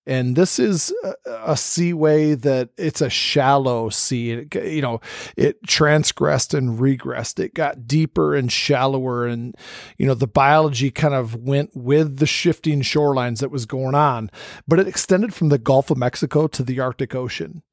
and 0.05 0.35
this 0.35 0.59
is 0.59 0.93
a, 1.25 1.57
seaway 1.57 2.35
that 2.35 2.69
it's 2.77 3.01
a 3.01 3.09
shallow 3.09 3.89
sea. 3.89 4.47
You 4.53 4.81
know 4.81 5.01
it 5.35 5.63
transgressed 5.67 6.53
and 6.53 6.79
regressed. 6.79 7.39
It 7.39 7.53
got 7.53 7.87
deeper 7.87 8.35
and 8.35 8.51
shallower. 8.51 9.25
And 9.25 9.55
you 9.97 10.05
know 10.05 10.13
the 10.13 10.27
biology 10.27 10.91
kind 10.91 11.13
of 11.13 11.35
went 11.35 11.71
with 11.73 12.17
the 12.17 12.25
shifting 12.25 12.81
shorelines 12.81 13.39
that 13.39 13.51
was 13.51 13.65
going 13.65 13.95
on 13.95 14.29
but 14.67 14.79
it 14.79 14.87
extended 14.87 15.33
from 15.33 15.49
the 15.49 15.57
gulf 15.57 15.91
of 15.91 15.97
mexico 15.97 16.47
to 16.47 16.63
the 16.63 16.79
arctic 16.79 17.15
ocean 17.15 17.63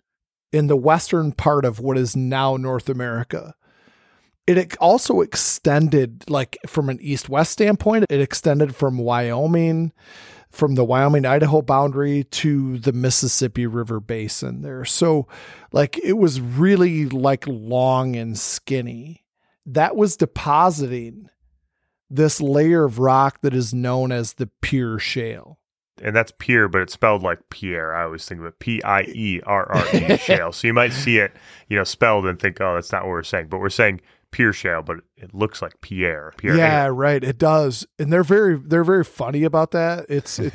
in 0.52 0.66
the 0.66 0.76
western 0.76 1.32
part 1.32 1.64
of 1.64 1.80
what 1.80 1.98
is 1.98 2.16
now 2.16 2.56
north 2.56 2.88
america. 2.88 3.54
It 4.44 4.76
also 4.78 5.20
extended 5.20 6.28
like 6.28 6.58
from 6.66 6.88
an 6.88 6.98
east 7.00 7.28
west 7.28 7.52
standpoint 7.52 8.06
it 8.10 8.20
extended 8.20 8.74
from 8.74 8.98
wyoming 8.98 9.92
from 10.52 10.74
the 10.74 10.84
Wyoming 10.84 11.24
Idaho 11.24 11.62
boundary 11.62 12.24
to 12.24 12.78
the 12.78 12.92
Mississippi 12.92 13.66
River 13.66 13.98
basin 14.00 14.60
there. 14.60 14.84
So, 14.84 15.26
like, 15.72 15.98
it 15.98 16.12
was 16.12 16.40
really 16.40 17.06
like 17.06 17.44
long 17.48 18.14
and 18.14 18.38
skinny. 18.38 19.24
That 19.64 19.96
was 19.96 20.16
depositing 20.16 21.30
this 22.10 22.40
layer 22.40 22.84
of 22.84 22.98
rock 22.98 23.40
that 23.40 23.54
is 23.54 23.72
known 23.72 24.12
as 24.12 24.34
the 24.34 24.46
Pierre 24.60 24.98
Shale. 24.98 25.58
And 26.02 26.14
that's 26.14 26.32
Pierre, 26.38 26.68
but 26.68 26.82
it's 26.82 26.92
spelled 26.92 27.22
like 27.22 27.38
Pierre. 27.48 27.94
I 27.94 28.04
always 28.04 28.26
think 28.26 28.40
of 28.40 28.46
it 28.46 28.58
P 28.58 28.82
I 28.82 29.02
E 29.02 29.40
R 29.46 29.72
R 29.72 29.96
E 29.96 30.16
shale. 30.18 30.52
So 30.52 30.66
you 30.66 30.74
might 30.74 30.92
see 30.92 31.18
it, 31.18 31.32
you 31.68 31.76
know, 31.76 31.84
spelled 31.84 32.26
and 32.26 32.38
think, 32.38 32.60
oh, 32.60 32.74
that's 32.74 32.92
not 32.92 33.02
what 33.02 33.10
we're 33.10 33.22
saying. 33.22 33.46
But 33.48 33.60
we're 33.60 33.70
saying 33.70 34.00
Pierre 34.32 34.52
Shale, 34.52 34.82
but 34.82 34.98
it 35.16 35.34
looks 35.34 35.62
like 35.62 35.80
Pierre. 35.80 36.32
Pierre 36.36 36.56
yeah, 36.56 36.86
right. 36.86 37.22
It 37.22 37.38
does, 37.38 37.86
and 37.98 38.12
they're 38.12 38.24
very 38.24 38.56
they're 38.58 38.82
very 38.82 39.04
funny 39.04 39.44
about 39.44 39.70
that. 39.70 40.06
It's 40.08 40.38
it, 40.38 40.52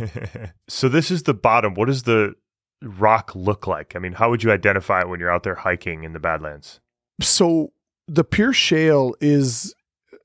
so 0.67 0.89
this 0.89 1.09
is 1.09 1.23
the 1.23 1.33
bottom. 1.33 1.75
What 1.75 1.85
does 1.85 2.03
the 2.03 2.33
rock 2.81 3.31
look 3.35 3.67
like? 3.67 3.95
I 3.95 3.99
mean, 3.99 4.13
how 4.13 4.29
would 4.29 4.43
you 4.43 4.51
identify 4.51 5.01
it 5.01 5.09
when 5.09 5.19
you're 5.19 5.31
out 5.31 5.43
there 5.43 5.55
hiking 5.55 6.03
in 6.03 6.13
the 6.13 6.19
Badlands? 6.19 6.81
So 7.21 7.71
the 8.07 8.23
Pierre 8.23 8.53
Shale 8.53 9.15
is 9.21 9.73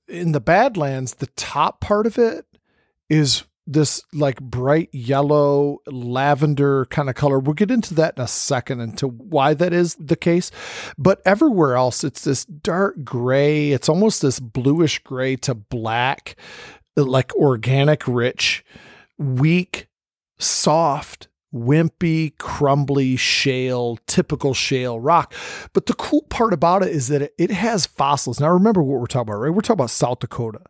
in 0.08 0.32
the 0.32 0.40
Badlands. 0.40 1.14
The 1.14 1.28
top 1.28 1.80
part 1.80 2.06
of 2.06 2.18
it 2.18 2.46
is 3.08 3.44
this 3.66 4.02
like 4.12 4.40
bright 4.40 4.88
yellow 4.92 5.78
lavender 5.86 6.86
kind 6.86 7.08
of 7.08 7.14
color. 7.14 7.38
We'll 7.38 7.54
get 7.54 7.70
into 7.70 7.94
that 7.94 8.16
in 8.16 8.24
a 8.24 8.28
second 8.28 8.80
into 8.80 9.06
why 9.08 9.54
that 9.54 9.72
is 9.72 9.94
the 9.96 10.16
case. 10.16 10.50
But 10.98 11.22
everywhere 11.24 11.76
else, 11.76 12.04
it's 12.04 12.24
this 12.24 12.44
dark 12.44 13.04
gray. 13.04 13.70
It's 13.70 13.88
almost 13.88 14.22
this 14.22 14.40
bluish 14.40 14.98
gray 15.00 15.36
to 15.36 15.54
black, 15.54 16.36
like 16.96 17.34
organic 17.36 18.06
rich, 18.08 18.64
weak, 19.18 19.88
soft, 20.38 21.28
wimpy, 21.54 22.36
crumbly 22.38 23.16
shale, 23.16 23.98
typical 24.06 24.54
shale 24.54 24.98
rock. 24.98 25.32
But 25.72 25.86
the 25.86 25.94
cool 25.94 26.22
part 26.22 26.52
about 26.52 26.82
it 26.82 26.88
is 26.88 27.08
that 27.08 27.30
it, 27.38 27.50
has 27.50 27.86
fossils. 27.86 28.40
Now 28.40 28.50
remember 28.50 28.82
what 28.82 28.98
we're 28.98 29.06
talking 29.06 29.32
about, 29.32 29.40
right? 29.40 29.50
We're 29.50 29.60
talking 29.60 29.74
about 29.74 29.90
South 29.90 30.20
Dakota 30.20 30.62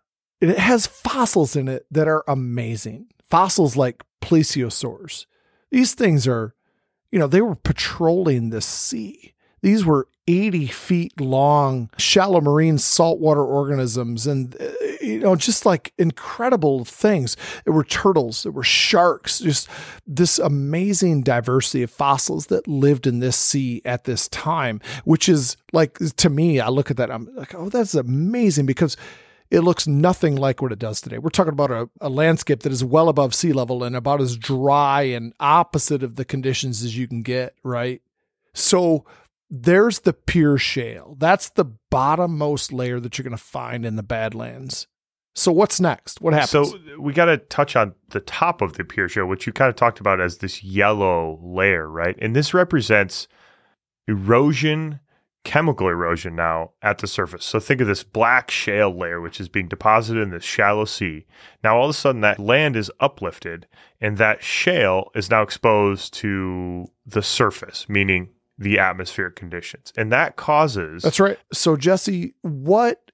it 0.43 0.59
has 0.59 0.87
fossils 0.87 1.55
in 1.55 1.69
it 1.69 1.87
that 1.91 2.09
are 2.09 2.25
amazing. 2.27 3.07
Fossils 3.31 3.77
like 3.77 4.03
plesiosaurs. 4.21 5.27
These 5.71 5.95
things 5.95 6.27
are, 6.27 6.55
you 7.11 7.19
know, 7.19 7.29
they 7.29 7.41
were 7.41 7.55
patrolling 7.55 8.51
the 8.51 8.61
sea. 8.61 9.35
These 9.63 9.85
were 9.85 10.09
80 10.27 10.67
feet 10.67 11.21
long, 11.21 11.91
shallow 11.97 12.41
marine 12.41 12.79
saltwater 12.79 13.45
organisms 13.45 14.27
and, 14.27 14.57
uh, 14.61 14.67
you 15.01 15.21
know, 15.21 15.37
just 15.37 15.65
like 15.65 15.93
incredible 15.97 16.85
things. 16.85 17.37
There 17.65 17.73
were 17.73 17.85
turtles, 17.85 18.43
there 18.43 18.53
were 18.53 18.65
sharks, 18.65 19.39
just 19.39 19.69
this 20.07 20.41
amazing 20.41 21.23
diversity 21.23 21.85
of 21.85 21.91
fossils 21.91 22.47
that 22.49 22.67
lived 22.67 23.07
in 23.07 23.21
this 23.21 23.37
sea 23.37 23.81
at 23.85 24.05
this 24.05 24.29
time, 24.29 24.81
which 25.05 25.29
is 25.29 25.57
like, 25.73 25.99
to 25.99 26.29
me, 26.29 26.59
I 26.59 26.69
look 26.69 26.91
at 26.91 26.97
that, 26.97 27.11
I'm 27.13 27.29
like, 27.37 27.55
oh, 27.55 27.69
that's 27.69 27.95
amazing 27.95 28.67
because 28.67 28.97
it 29.53 29.61
looks 29.61 29.87
nothing 29.87 30.35
like 30.35 30.63
what 30.63 30.73
it 30.73 30.79
does 30.79 31.03
today. 31.03 31.19
We're 31.19 31.29
talking 31.29 31.53
about 31.53 31.71
a, 31.71 31.91
a, 32.01 32.09
landscape 32.09 32.61
that 32.61 32.73
is 32.73 32.83
well 32.83 33.11
above 33.11 33.35
sea 33.35 33.53
level 33.53 33.85
and 33.85 33.95
about 33.95 34.23
as 34.23 34.39
dry 34.39 35.03
and 35.03 35.35
opposite 35.39 36.03
of 36.03 36.17
the 36.17 36.25
conditions 36.25 36.83
as 36.83 36.97
you 36.97 37.07
can 37.07 37.21
get, 37.21 37.55
right? 37.63 38.01
So 38.55 39.05
there's 39.51 40.01
the 40.01 40.15
Pierre 40.15 40.57
shale. 40.57 41.17
That's 41.19 41.51
the 41.51 41.67
bottommost 41.91 42.73
layer 42.73 42.99
that 42.99 43.19
you're 43.19 43.25
going 43.25 43.37
to 43.37 43.43
find 43.43 43.85
in 43.85 43.97
the 43.97 44.03
Badlands. 44.03 44.87
So 45.35 45.53
what's 45.53 45.81
next? 45.81 46.23
What 46.23 46.33
happens? 46.33 46.71
So 46.71 46.79
we 46.99 47.13
got 47.13 47.27
to 47.27 47.37
touch 47.37 47.77
on 47.77 47.95
the 48.09 48.21
top 48.21 48.63
of 48.63 48.73
the 48.75 48.85
Pierre 48.85 49.09
shale, 49.11 49.27
which 49.27 49.47
you 49.47 49.53
kind 49.53 49.69
of 49.69 49.77
talked 49.77 50.01
about 50.01 50.19
as 50.19 50.39
this 50.39 50.65
yellow 50.65 51.39
layer, 51.43 51.91
right? 51.91 52.17
And 52.23 52.35
this 52.35 52.55
represents 52.55 53.29
erosion 54.09 55.01
chemical 55.45 55.89
erosion 55.89 56.37
now 56.37 56.71
at 56.83 56.99
the 56.99 57.07
surface. 57.07 57.45
So 57.45 57.59
think 57.59 57.81
of 57.81 57.87
this 57.87 58.05
black 58.05 58.51
shale 58.51 58.97
layer, 58.97 59.21
which 59.21 59.41
is 59.41 59.49
being 59.49 59.69
deposited 59.69 60.21
in 60.21 60.31
this 60.31 60.45
shallow 60.45 60.85
sea. 60.85 61.27
Now, 61.65 61.77
all 61.77 61.85
of 61.85 61.91
a 61.91 61.95
sudden, 61.95 62.21
that 62.21 62.39
land 62.39 62.77
is 62.77 62.91
uplifted, 63.01 63.67
and 64.01 64.19
that 64.19 64.43
shale 64.43 65.11
is 65.15 65.31
now 65.31 65.43
exposed 65.43 66.15
to 66.15 66.87
the 67.05 67.23
surface, 67.23 67.89
meaning 67.89 68.31
the 68.57 68.79
atmospheric 68.79 69.37
conditions. 69.37 69.93
And 69.97 70.13
that 70.13 70.37
causes. 70.37 71.03
That's 71.03 71.21
right. 71.21 71.39
So, 71.53 71.77
Jesse, 71.77 72.35
what 72.43 73.11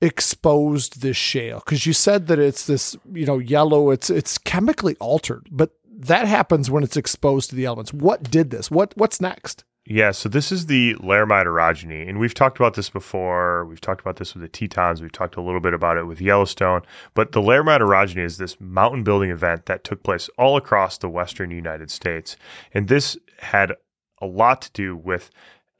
exposed 0.00 1.02
this 1.02 1.16
shale? 1.16 1.62
Because 1.64 1.86
you 1.86 1.92
said 1.92 2.26
that 2.26 2.38
it's 2.38 2.66
this, 2.66 2.96
you 3.12 3.26
know, 3.26 3.38
yellow, 3.38 3.90
it's 3.90 4.10
it's 4.10 4.38
chemically 4.38 4.96
altered, 4.96 5.46
but 5.50 5.72
that 5.88 6.26
happens 6.26 6.70
when 6.70 6.82
it's 6.82 6.96
exposed 6.96 7.50
to 7.50 7.56
the 7.56 7.66
elements. 7.66 7.92
What 7.92 8.30
did 8.30 8.50
this? 8.50 8.70
What 8.70 8.92
what's 8.96 9.20
next? 9.20 9.64
Yeah, 9.92 10.12
so 10.12 10.28
this 10.28 10.52
is 10.52 10.66
the 10.66 10.94
laramide 11.00 11.46
orogeny, 11.46 12.08
and 12.08 12.20
we've 12.20 12.32
talked 12.32 12.60
about 12.60 12.74
this 12.74 12.88
before. 12.88 13.64
We've 13.64 13.80
talked 13.80 14.00
about 14.00 14.18
this 14.18 14.34
with 14.34 14.42
the 14.42 14.48
Tetons. 14.48 15.02
We've 15.02 15.10
talked 15.10 15.34
a 15.34 15.40
little 15.40 15.58
bit 15.58 15.74
about 15.74 15.96
it 15.96 16.04
with 16.04 16.20
Yellowstone. 16.20 16.82
But 17.12 17.32
the 17.32 17.40
laramide 17.40 17.80
orogeny 17.80 18.24
is 18.24 18.38
this 18.38 18.60
mountain 18.60 19.02
building 19.02 19.30
event 19.30 19.66
that 19.66 19.82
took 19.82 20.04
place 20.04 20.30
all 20.38 20.56
across 20.56 20.96
the 20.96 21.08
western 21.08 21.50
United 21.50 21.90
States, 21.90 22.36
and 22.72 22.86
this 22.86 23.18
had 23.40 23.72
a 24.22 24.26
lot 24.26 24.62
to 24.62 24.70
do 24.74 24.96
with 24.96 25.32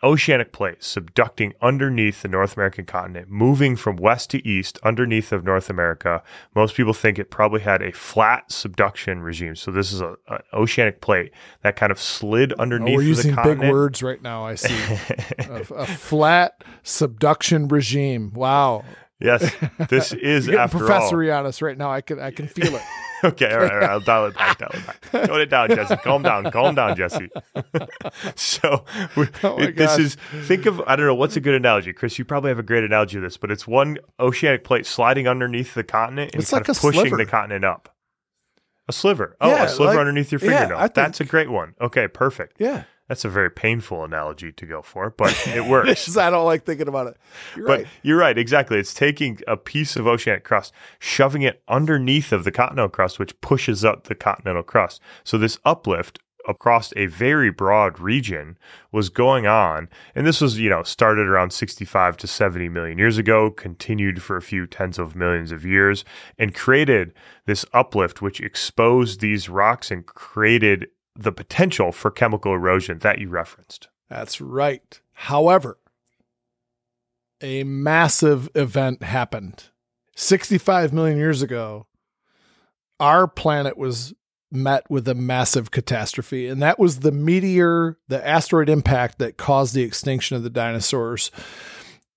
oceanic 0.02 0.52
plates 0.52 0.94
subducting 0.94 1.52
underneath 1.60 2.22
the 2.22 2.28
North 2.28 2.56
American 2.56 2.84
continent, 2.86 3.28
moving 3.28 3.76
from 3.76 3.96
west 3.96 4.30
to 4.30 4.46
east 4.46 4.78
underneath 4.82 5.32
of 5.32 5.44
North 5.44 5.68
America. 5.68 6.22
Most 6.54 6.74
people 6.74 6.92
think 6.92 7.18
it 7.18 7.30
probably 7.30 7.60
had 7.60 7.82
a 7.82 7.92
flat 7.92 8.50
subduction 8.50 9.20
regime. 9.20 9.56
So 9.56 9.70
this 9.70 9.92
is 9.92 10.00
a, 10.00 10.16
an 10.28 10.40
oceanic 10.52 11.00
plate 11.00 11.32
that 11.62 11.76
kind 11.76 11.92
of 11.92 12.00
slid 12.00 12.52
underneath. 12.54 12.94
Oh, 12.94 12.96
we're 12.96 13.02
using 13.02 13.36
big 13.42 13.58
words 13.58 14.02
right 14.02 14.22
now. 14.22 14.46
I 14.46 14.54
see 14.54 14.74
a, 15.38 15.64
a, 15.74 15.86
flat 15.86 16.64
subduction 16.82 17.68
regime. 17.68 18.32
Wow. 18.34 18.84
Yes, 19.20 19.54
this 19.88 20.12
is 20.14 20.48
after 20.48 20.78
professory 20.78 21.30
all. 21.30 21.40
on 21.40 21.46
us 21.46 21.60
right 21.60 21.76
now. 21.76 21.92
I 21.92 22.00
can 22.00 22.18
I 22.18 22.30
can 22.30 22.48
feel 22.48 22.74
it. 22.74 22.82
okay, 23.24 23.52
all 23.52 23.60
right, 23.60 23.72
all 23.72 23.78
right, 23.78 23.90
I'll 23.90 24.00
dial 24.00 24.26
it 24.26 24.34
back, 24.34 24.58
dial 24.58 24.70
it 24.72 24.86
back. 24.86 25.10
Tone 25.26 25.40
it 25.40 25.50
down, 25.50 25.68
Jesse. 25.68 25.96
Calm 25.96 26.22
down, 26.22 26.50
calm 26.50 26.74
down, 26.74 26.96
Jesse. 26.96 27.28
so 28.34 28.84
oh 29.42 29.58
it, 29.58 29.76
this 29.76 29.98
is 29.98 30.16
think 30.42 30.66
of 30.66 30.80
I 30.86 30.96
don't 30.96 31.06
know 31.06 31.14
what's 31.14 31.36
a 31.36 31.40
good 31.40 31.54
analogy, 31.54 31.92
Chris. 31.92 32.18
You 32.18 32.24
probably 32.24 32.50
have 32.50 32.58
a 32.58 32.64
great 32.64 32.84
analogy 32.84 33.18
of 33.18 33.22
this, 33.22 33.36
but 33.36 33.50
it's 33.50 33.66
one 33.66 33.98
oceanic 34.18 34.64
plate 34.64 34.86
sliding 34.86 35.28
underneath 35.28 35.74
the 35.74 35.84
continent 35.84 36.32
and 36.32 36.42
it's 36.42 36.50
kind 36.50 36.62
like 36.62 36.68
of 36.68 36.80
pushing 36.80 37.00
sliver. 37.02 37.16
the 37.16 37.26
continent 37.26 37.64
up. 37.64 37.94
A 38.88 38.92
sliver. 38.92 39.36
Oh, 39.40 39.48
yeah, 39.48 39.64
a 39.64 39.68
sliver 39.68 39.92
like, 39.92 40.00
underneath 40.00 40.32
your 40.32 40.40
fingernail. 40.40 40.78
Yeah, 40.78 40.88
That's 40.88 41.20
a 41.20 41.24
great 41.24 41.48
one. 41.48 41.74
Okay, 41.80 42.08
perfect. 42.08 42.56
Yeah. 42.58 42.84
That's 43.10 43.24
a 43.24 43.28
very 43.28 43.50
painful 43.50 44.04
analogy 44.04 44.52
to 44.52 44.66
go 44.66 44.82
for, 44.82 45.10
but 45.10 45.36
it 45.48 45.66
works. 45.66 46.16
I 46.16 46.30
don't 46.30 46.44
like 46.44 46.64
thinking 46.64 46.86
about 46.86 47.08
it. 47.08 47.16
You're 47.56 47.66
but 47.66 47.78
right. 47.80 47.88
you're 48.04 48.16
right, 48.16 48.38
exactly. 48.38 48.78
It's 48.78 48.94
taking 48.94 49.40
a 49.48 49.56
piece 49.56 49.96
of 49.96 50.06
oceanic 50.06 50.44
crust, 50.44 50.72
shoving 51.00 51.42
it 51.42 51.60
underneath 51.66 52.30
of 52.30 52.44
the 52.44 52.52
continental 52.52 52.88
crust, 52.88 53.18
which 53.18 53.40
pushes 53.40 53.84
up 53.84 54.04
the 54.04 54.14
continental 54.14 54.62
crust. 54.62 55.00
So 55.24 55.38
this 55.38 55.58
uplift 55.64 56.20
across 56.48 56.92
a 56.94 57.06
very 57.06 57.50
broad 57.50 57.98
region 57.98 58.56
was 58.92 59.08
going 59.08 59.44
on. 59.44 59.88
And 60.14 60.24
this 60.24 60.40
was, 60.40 60.60
you 60.60 60.70
know, 60.70 60.84
started 60.84 61.26
around 61.26 61.52
65 61.52 62.16
to 62.18 62.28
70 62.28 62.68
million 62.68 62.96
years 62.96 63.18
ago, 63.18 63.50
continued 63.50 64.22
for 64.22 64.36
a 64.36 64.42
few 64.42 64.68
tens 64.68 65.00
of 65.00 65.16
millions 65.16 65.50
of 65.50 65.64
years, 65.64 66.04
and 66.38 66.54
created 66.54 67.12
this 67.46 67.64
uplift, 67.72 68.22
which 68.22 68.40
exposed 68.40 69.20
these 69.20 69.48
rocks 69.48 69.90
and 69.90 70.06
created 70.06 70.86
the 71.22 71.32
potential 71.32 71.92
for 71.92 72.10
chemical 72.10 72.54
erosion 72.54 72.98
that 73.00 73.18
you 73.18 73.28
referenced. 73.28 73.88
That's 74.08 74.40
right. 74.40 75.00
However, 75.12 75.78
a 77.40 77.64
massive 77.64 78.48
event 78.54 79.02
happened. 79.02 79.64
65 80.16 80.92
million 80.92 81.18
years 81.18 81.42
ago, 81.42 81.86
our 82.98 83.26
planet 83.26 83.76
was 83.76 84.14
met 84.52 84.90
with 84.90 85.06
a 85.08 85.14
massive 85.14 85.70
catastrophe, 85.70 86.48
and 86.48 86.60
that 86.60 86.78
was 86.78 87.00
the 87.00 87.12
meteor, 87.12 87.98
the 88.08 88.26
asteroid 88.26 88.68
impact 88.68 89.18
that 89.18 89.36
caused 89.36 89.74
the 89.74 89.82
extinction 89.82 90.36
of 90.36 90.42
the 90.42 90.50
dinosaurs. 90.50 91.30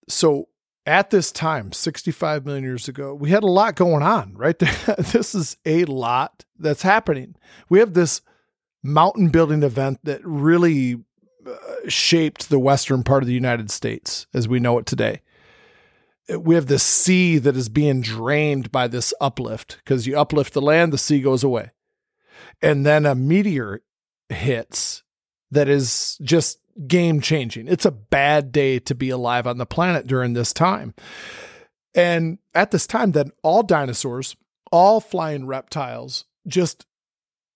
So, 0.10 0.50
at 0.86 1.12
this 1.12 1.32
time, 1.32 1.72
65 1.72 2.46
million 2.46 2.66
years 2.66 2.90
ago, 2.90 3.14
we 3.14 3.30
had 3.30 3.44
a 3.44 3.48
lot 3.48 3.76
going 3.76 4.04
on, 4.04 4.34
right? 4.36 4.58
this 4.98 5.34
is 5.34 5.56
a 5.66 5.86
lot 5.86 6.44
that's 6.60 6.82
happening. 6.82 7.36
We 7.70 7.80
have 7.80 7.94
this 7.94 8.22
mountain 8.84 9.30
building 9.30 9.64
event 9.64 10.00
that 10.04 10.20
really 10.24 11.04
uh, 11.48 11.56
shaped 11.88 12.50
the 12.50 12.60
western 12.60 13.04
part 13.04 13.24
of 13.24 13.28
the 13.28 13.34
United 13.34 13.72
States 13.72 14.28
as 14.34 14.48
we 14.48 14.60
know 14.60 14.78
it 14.78 14.86
today. 14.86 15.22
We 16.38 16.56
have 16.56 16.68
this 16.68 16.84
sea 16.84 17.38
that 17.40 17.58
is 17.58 17.68
being 17.70 18.02
drained 18.02 18.72
by 18.72 18.88
this 18.88 19.14
uplift 19.20 19.78
because 19.78 20.08
you 20.08 20.18
uplift 20.18 20.54
the 20.54 20.62
land, 20.62 20.94
the 20.94 20.98
sea 20.98 21.22
goes 21.22 21.44
away. 21.44 21.72
And 22.62 22.86
then 22.86 23.06
a 23.06 23.16
meteor 23.16 23.82
hits 24.30 25.04
that 25.52 25.68
is 25.68 26.18
just 26.22 26.60
game 26.88 27.22
changing. 27.22 27.68
It's 27.68 27.86
a 27.86 27.92
bad 27.92 28.52
day 28.52 28.80
to 28.80 28.96
be 28.96 29.10
alive 29.10 29.46
on 29.46 29.58
the 29.58 29.66
planet 29.66 30.08
during 30.08 30.34
this 30.34 30.54
time. 30.54 30.94
And 31.94 32.40
at 32.56 32.72
this 32.72 32.88
time, 32.88 33.12
then 33.12 33.32
all 33.44 33.62
dinosaurs, 33.62 34.36
all 34.72 35.00
flying 35.00 35.46
reptiles 35.46 36.26
just 36.48 36.86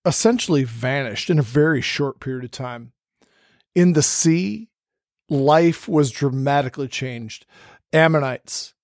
essentially 0.08 0.64
vanished 0.64 1.28
in 1.28 1.38
a 1.38 1.42
very 1.42 1.82
short 1.82 2.18
period 2.18 2.44
of 2.44 2.50
time. 2.50 2.92
In 3.74 3.92
the 3.92 4.02
sea, 4.02 4.70
life 5.28 5.86
was 5.86 6.10
dramatically 6.10 6.88
changed. 6.88 7.44
Ammonites, 7.92 8.74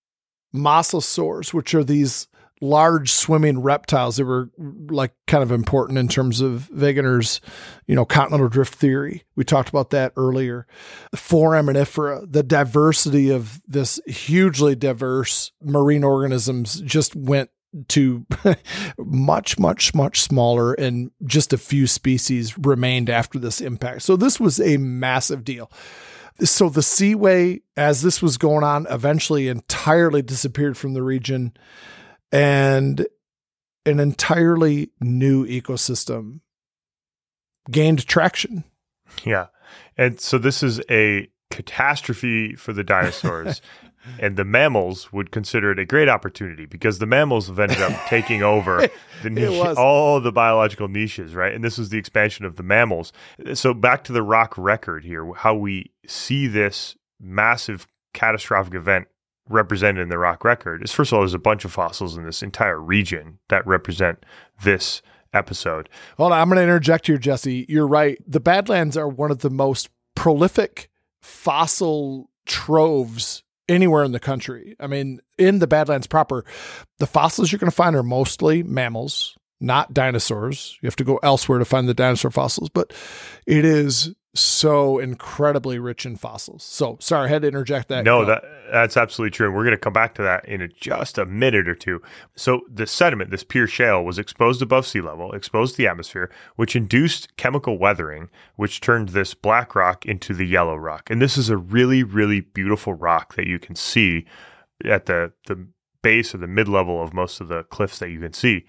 mosasaurs, 0.55 1.53
which 1.53 1.75
are 1.75 1.83
these 1.83 2.29
large 2.61 3.11
swimming 3.11 3.61
reptiles 3.61 4.17
that 4.17 4.25
were 4.25 4.51
like 4.59 5.13
kind 5.27 5.43
of 5.43 5.51
important 5.51 5.99
in 5.99 6.09
terms 6.09 6.41
of 6.41 6.71
Wegener's, 6.73 7.41
you 7.87 7.95
know, 7.95 8.05
continental 8.05 8.49
drift 8.49 8.75
theory. 8.75 9.25
We 9.35 9.45
talked 9.45 9.69
about 9.69 9.91
that 9.91 10.13
earlier. 10.17 10.67
Foraminifera, 11.15 12.31
the 12.31 12.43
diversity 12.43 13.31
of 13.31 13.61
this 13.67 13.99
hugely 14.07 14.77
diverse 14.77 15.53
marine 15.63 16.05
organisms 16.05 16.81
just 16.81 17.17
went 17.17 17.51
to 17.89 18.27
much, 18.99 19.59
much, 19.59 19.95
much 19.95 20.21
smaller, 20.21 20.75
and 20.75 21.11
just 21.25 21.53
a 21.53 21.59
few 21.59 21.87
species 21.87 22.57
remained 22.59 23.11
after 23.11 23.39
this 23.39 23.61
impact. 23.61 24.03
So 24.03 24.17
this 24.17 24.39
was 24.39 24.61
a 24.61 24.77
massive 24.77 25.45
deal. 25.45 25.71
So 26.41 26.69
the 26.69 26.83
seaway, 26.83 27.61
as 27.77 28.03
this 28.03 28.21
was 28.21 28.39
going 28.39 28.65
on, 28.65 28.87
eventually 28.91 29.49
entirely 29.49 30.23
disappeared 30.23 30.77
from 30.77 30.95
the 30.95 31.03
region, 31.03 31.53
and 32.33 33.07
an 33.87 34.01
entirely 34.01 34.91
new 35.01 35.47
ecosystem 35.47 36.41
gained 37.71 38.07
traction. 38.07 38.65
Yeah. 39.25 39.47
And 39.97 40.19
so 40.19 40.39
this 40.39 40.63
is 40.63 40.81
a 40.91 41.29
catastrophe 41.51 42.57
for 42.57 42.73
the 42.73 42.83
dinosaurs 42.83 43.63
and 44.19 44.37
the 44.37 44.45
mammals 44.45 45.13
would 45.13 45.31
consider 45.31 45.73
it 45.73 45.79
a 45.79 45.85
great 45.85 46.09
opportunity 46.09 46.67
because 46.67 46.99
the 46.99 47.07
mammals 47.07 47.49
have 47.49 47.59
ended 47.59 47.81
up 47.81 47.93
taking 48.09 48.43
over 48.43 48.89
the 49.23 49.31
niche, 49.31 49.77
all 49.77 50.21
the 50.21 50.33
biological 50.33 50.89
niches, 50.89 51.35
right? 51.35 51.55
And 51.55 51.65
this 51.65 51.79
was 51.79 51.91
the 51.91 51.99
expansion 51.99 52.45
of 52.45 52.57
the 52.57 52.63
mammals. 52.63 53.13
So 53.55 53.75
back 53.75 54.05
to 54.05 54.13
the 54.13 54.23
rock 54.23 54.55
record 54.57 55.05
here, 55.05 55.33
how 55.35 55.55
we 55.55 55.93
see 56.07 56.47
this 56.47 56.97
massive 57.21 57.87
catastrophic 58.13 58.75
event 58.75 59.09
represented 59.49 60.03
in 60.03 60.09
the 60.09 60.19
rock 60.19 60.45
record 60.45 60.83
is 60.83 60.93
first 60.93 61.13
of 61.13 61.17
all, 61.17 61.21
there's 61.21 61.35
a 61.35 61.39
bunch 61.39 61.65
of 61.65 61.73
fossils 61.73 62.17
in 62.17 62.25
this 62.25 62.43
entire 62.43 62.81
region 62.81 63.39
that 63.49 63.67
represent 63.67 64.25
this 64.63 65.03
episode. 65.33 65.89
Hold 66.17 66.33
on, 66.33 66.41
I'm 66.41 66.49
going 66.49 66.57
to 66.57 66.63
interject 66.63 67.09
here, 67.09 67.19
Jesse. 67.19 67.67
You're 67.69 67.89
right. 67.89 68.19
The 68.27 68.41
Badlands 68.41 68.97
are 68.97 69.09
one 69.09 69.31
of 69.31 69.41
the 69.41 69.51
most 69.51 69.91
prolific 70.15 70.89
fossil 71.21 72.31
troves 72.47 73.43
anywhere 73.69 74.05
in 74.05 74.13
the 74.13 74.21
country. 74.21 74.77
I 74.79 74.87
mean, 74.87 75.21
in 75.39 75.59
the 75.59 75.67
Badlands 75.67 76.07
proper, 76.07 76.45
the 76.99 77.07
fossils 77.07 77.51
you're 77.51 77.59
going 77.59 77.71
to 77.71 77.77
find 77.77 77.97
are 77.97 78.03
mostly 78.03 78.63
mammals, 78.63 79.37
not 79.61 79.95
dinosaurs. 79.95 80.79
You 80.83 80.87
have 80.87 80.97
to 80.97 81.05
go 81.05 81.19
elsewhere 81.23 81.59
to 81.59 81.65
find 81.65 81.89
the 81.89 81.95
dinosaur 81.95 82.31
fossils, 82.31 82.69
but 82.69 82.93
it 83.47 83.65
is 83.65 84.15
so 84.35 84.99
incredibly 84.99 85.79
rich 85.79 86.05
in 86.05 86.17
fossils. 86.17 86.65
So 86.65 86.99
sorry, 87.01 87.27
I 87.27 87.29
had 87.29 87.43
to 87.43 87.49
interject 87.49 87.89
that. 87.89 88.05
No, 88.05 88.25
that 88.25 88.45
that's 88.75 88.97
absolutely 88.97 89.31
true. 89.31 89.47
And 89.47 89.55
we're 89.55 89.65
going 89.65 89.77
to 89.77 89.79
come 89.79 89.93
back 89.93 90.15
to 90.17 90.23
that 90.23 90.45
in 90.47 90.61
a, 90.61 90.69
just 90.69 91.17
a 91.17 91.25
minute 91.25 91.69
or 91.69 91.75
two. 91.75 92.03
So 92.35 92.63
the 92.73 92.87
sediment, 92.87 93.31
this 93.31 93.45
Pierre 93.45 93.67
shale, 93.67 94.05
was 94.05 94.19
exposed 94.19 94.61
above 94.63 94.87
sea 94.87 95.01
level, 95.01 95.33
exposed 95.33 95.77
to 95.77 95.83
the 95.83 95.87
atmosphere, 95.87 96.31
which 96.57 96.75
induced 96.75 97.37
chemical 97.37 97.79
weathering, 97.79 98.31
which 98.57 98.81
turned 98.81 99.11
this 99.11 99.33
black 99.33 99.75
rock 99.75 100.05
into 100.05 100.35
the 100.35 100.47
yellow 100.47 100.77
rock. 100.77 101.09
And 101.09 101.23
this 101.23 101.39
is 101.39 101.51
a 101.51 101.57
really, 101.57 102.03
really 102.03 102.41
beautiful 102.41 102.95
rock 102.95 103.37
that 103.37 103.47
you 103.47 103.59
can 103.59 103.77
see 103.77 104.27
at 104.85 105.07
the 105.07 105.33
the 105.47 105.67
base 106.03 106.35
or 106.35 106.39
the 106.39 106.47
mid 106.47 106.69
level 106.69 107.03
of 107.03 107.15
most 107.15 107.41
of 107.41 107.49
the 107.49 107.63
cliffs 107.65 107.99
that 107.99 108.11
you 108.11 108.21
can 108.21 108.33
see. 108.33 108.65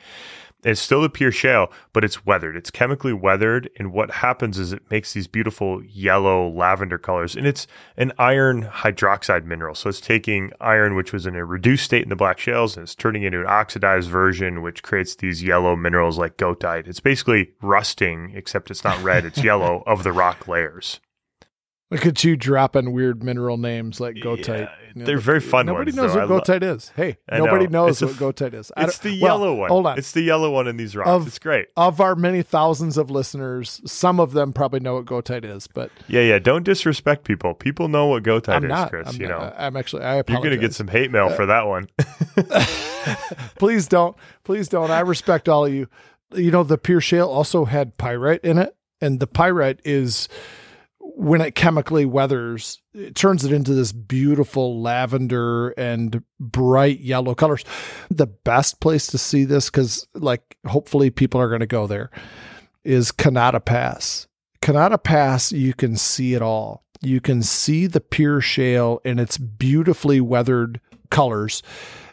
It's 0.66 0.82
still 0.82 1.04
the 1.04 1.10
Pierre 1.10 1.32
shale, 1.32 1.72
but 1.94 2.04
it's 2.04 2.26
weathered. 2.26 2.56
It's 2.58 2.72
chemically 2.72 3.14
weathered. 3.14 3.70
And 3.78 3.94
what 3.94 4.10
happens 4.10 4.58
is 4.58 4.74
it 4.74 4.90
makes 4.90 5.14
these 5.14 5.28
beautiful 5.28 5.84
yellow 5.84 6.50
lavender 6.50 6.98
colors. 6.98 7.36
And 7.36 7.46
it's 7.46 7.68
an 7.98 8.12
iron 8.18 8.64
hydroxide 8.64 9.46
mineral. 9.46 9.76
So 9.76 9.90
it's 9.90 10.02
taking 10.02 10.52
iron, 10.60 10.96
which 10.96 11.14
was 11.14 11.28
in 11.28 11.36
a 11.36 11.46
reduced 11.46 11.86
state 11.86 12.02
in 12.02 12.10
the 12.10 12.16
black 12.16 12.40
shales, 12.40 12.76
and 12.76 12.84
it's 12.84 12.96
turning 12.96 13.22
into 13.22 13.42
an 13.42 13.48
oxidized 13.48 14.10
version, 14.10 14.64
which 14.64 14.82
creates 14.82 15.16
these 15.16 15.44
yellow 15.44 15.76
minerals 15.76 16.18
like 16.18 16.38
goethite. 16.38 16.88
It's 16.88 17.00
basically 17.00 17.52
rusting, 17.62 18.34
except 18.36 18.72
it's 18.72 18.84
not 18.84 19.02
red, 19.04 19.24
it's 19.24 19.44
yellow 19.44 19.84
of 19.86 20.04
the 20.04 20.12
rock 20.12 20.48
layers. 20.48 21.00
Look 21.92 22.04
at 22.08 22.24
you 22.24 22.36
dropping 22.36 22.94
weird 22.94 23.24
mineral 23.24 23.58
names 23.58 24.00
like 24.00 24.16
goethite. 24.16 24.48
Yeah, 24.48 24.70
you 24.96 25.00
know, 25.02 25.06
they're 25.06 25.20
very 25.20 25.40
fun 25.40 25.68
Nobody 25.68 25.92
ones, 25.92 25.96
knows 25.98 26.14
though. 26.16 26.28
what 26.28 26.50
I 26.50 26.58
goethite 26.58 26.64
is. 26.64 26.90
Hey, 26.96 27.18
I 27.30 27.38
nobody 27.38 27.68
know. 27.68 27.86
knows 27.86 28.02
what 28.02 28.14
goethite 28.14 28.56
is. 28.56 28.72
I 28.76 28.86
It's 28.86 28.98
the 28.98 29.22
well, 29.22 29.38
yellow 29.40 29.54
one. 29.54 29.70
Hold 29.70 29.86
on. 29.86 29.98
It's 30.00 30.12
the 30.12 30.24
yellow 30.24 30.50
one 30.52 30.68
in 30.68 30.78
these 30.78 30.96
rocks. 30.96 31.10
Of- 31.10 31.28
it's 31.28 31.38
great. 31.38 31.68
of 31.78 32.02
our 32.02 32.16
many 32.16 32.42
thousands 32.42 32.98
of 32.98 33.12
listeners, 33.12 33.82
some 33.86 34.20
of 34.20 34.32
them 34.32 34.52
probably 34.52 34.80
know 34.80 34.96
what 34.96 35.06
goethite 35.06 35.46
is, 35.46 35.68
but 35.68 35.92
Yeah, 36.08 36.22
yeah. 36.22 36.40
Don't 36.40 36.64
disrespect 36.64 37.24
people. 37.24 37.54
People 37.54 37.88
know 37.88 38.08
what 38.08 38.24
goethite 38.24 38.50
I'm 38.50 38.72
is. 38.72 38.90
Chris. 38.90 39.08
I'm, 39.08 39.22
you 39.22 39.28
know, 39.28 39.54
I'm 39.56 39.78
actually. 39.78 40.04
I 40.04 40.16
apologize. 40.16 40.44
you're 40.44 40.50
going 40.50 40.60
to 40.62 40.68
get 40.68 40.74
some 40.74 40.88
hate 40.88 41.12
mail 41.12 41.30
for 41.30 41.46
that 41.46 41.68
one. 41.68 41.88
please 43.60 43.88
don't. 43.88 44.16
Please 44.44 44.68
don't. 44.68 44.90
I 44.92 45.02
respect 45.02 45.48
all 45.50 45.66
of 45.66 45.74
you. 45.74 45.88
You 46.34 46.52
know, 46.52 46.64
the 46.64 46.78
Pierre 46.78 47.02
shale 47.02 47.28
also 47.30 47.66
had 47.66 47.98
pyrite 47.98 48.42
in 48.44 48.58
it, 48.58 48.76
and 49.02 49.20
the 49.20 49.28
pyrite 49.28 49.80
is 49.86 50.28
when 51.18 51.40
it 51.40 51.56
chemically 51.56 52.06
weathers, 52.06 52.82
it 52.94 53.16
turns 53.16 53.46
it 53.46 53.54
into 53.54 53.74
this 53.74 53.92
beautiful 53.92 54.82
lavender 54.82 55.70
and 55.72 56.24
bright 56.40 57.00
yellow 57.00 57.34
colors. 57.34 57.64
The 58.10 58.28
best 58.28 58.82
place 58.82 59.08
to 59.08 59.18
see 59.18 59.46
this, 59.46 59.70
because 59.70 60.08
like 60.14 60.58
hopefully 60.68 61.10
people 61.10 61.40
are 61.40 61.48
going 61.48 61.62
to 61.62 61.68
go 61.68 61.88
there, 61.88 62.12
is 62.84 63.12
Conata 63.12 63.64
Pass. 63.64 64.28
Conata 64.62 65.02
Pass, 65.02 65.52
you 65.52 65.74
can 65.74 65.96
see 65.96 66.34
it 66.34 66.42
all. 66.42 66.84
You 67.02 67.22
can 67.22 67.44
see 67.44 67.88
the 67.88 68.02
Pierre 68.02 68.42
shale 68.42 69.00
in 69.06 69.18
its 69.18 69.38
beautifully 69.38 70.20
weathered 70.20 70.82
colors. 71.10 71.64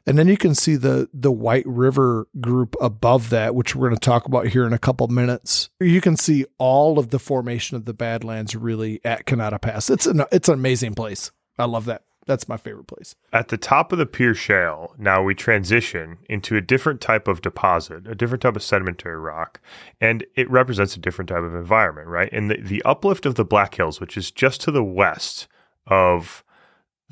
And 0.06 0.18
then 0.18 0.28
you 0.28 0.36
can 0.36 0.54
see 0.54 0.76
the 0.76 1.08
the 1.12 1.32
White 1.32 1.66
River 1.66 2.26
group 2.40 2.74
above 2.80 3.30
that, 3.30 3.54
which 3.54 3.76
we're 3.76 3.88
going 3.88 3.98
to 3.98 4.04
talk 4.04 4.26
about 4.26 4.48
here 4.48 4.66
in 4.66 4.72
a 4.72 4.78
couple 4.78 5.06
minutes. 5.08 5.70
You 5.80 6.00
can 6.00 6.16
see 6.16 6.44
all 6.58 6.98
of 6.98 7.10
the 7.10 7.18
formation 7.18 7.76
of 7.76 7.84
the 7.84 7.94
Badlands 7.94 8.56
really 8.56 9.00
at 9.04 9.26
Conata 9.26 9.60
Pass. 9.60 9.90
It's 9.90 10.06
an 10.06 10.24
it's 10.32 10.48
an 10.48 10.54
amazing 10.54 10.94
place. 10.94 11.30
I 11.58 11.66
love 11.66 11.84
that. 11.84 12.02
That's 12.26 12.48
my 12.48 12.56
favorite 12.56 12.86
place. 12.86 13.16
At 13.32 13.48
the 13.48 13.56
top 13.56 13.90
of 13.92 13.98
the 13.98 14.06
Pierre 14.06 14.34
Shale, 14.34 14.94
now 14.96 15.22
we 15.22 15.34
transition 15.34 16.18
into 16.28 16.56
a 16.56 16.60
different 16.60 17.00
type 17.00 17.26
of 17.26 17.42
deposit, 17.42 18.06
a 18.06 18.14
different 18.14 18.42
type 18.42 18.54
of 18.54 18.62
sedimentary 18.62 19.18
rock, 19.18 19.60
and 20.00 20.24
it 20.36 20.48
represents 20.48 20.94
a 20.94 21.00
different 21.00 21.28
type 21.28 21.42
of 21.42 21.54
environment, 21.54 22.08
right? 22.08 22.32
And 22.32 22.50
the, 22.50 22.58
the 22.60 22.82
uplift 22.84 23.26
of 23.26 23.34
the 23.34 23.44
Black 23.44 23.74
Hills, 23.74 24.00
which 24.00 24.16
is 24.16 24.30
just 24.30 24.60
to 24.62 24.70
the 24.70 24.84
west 24.84 25.48
of 25.86 26.41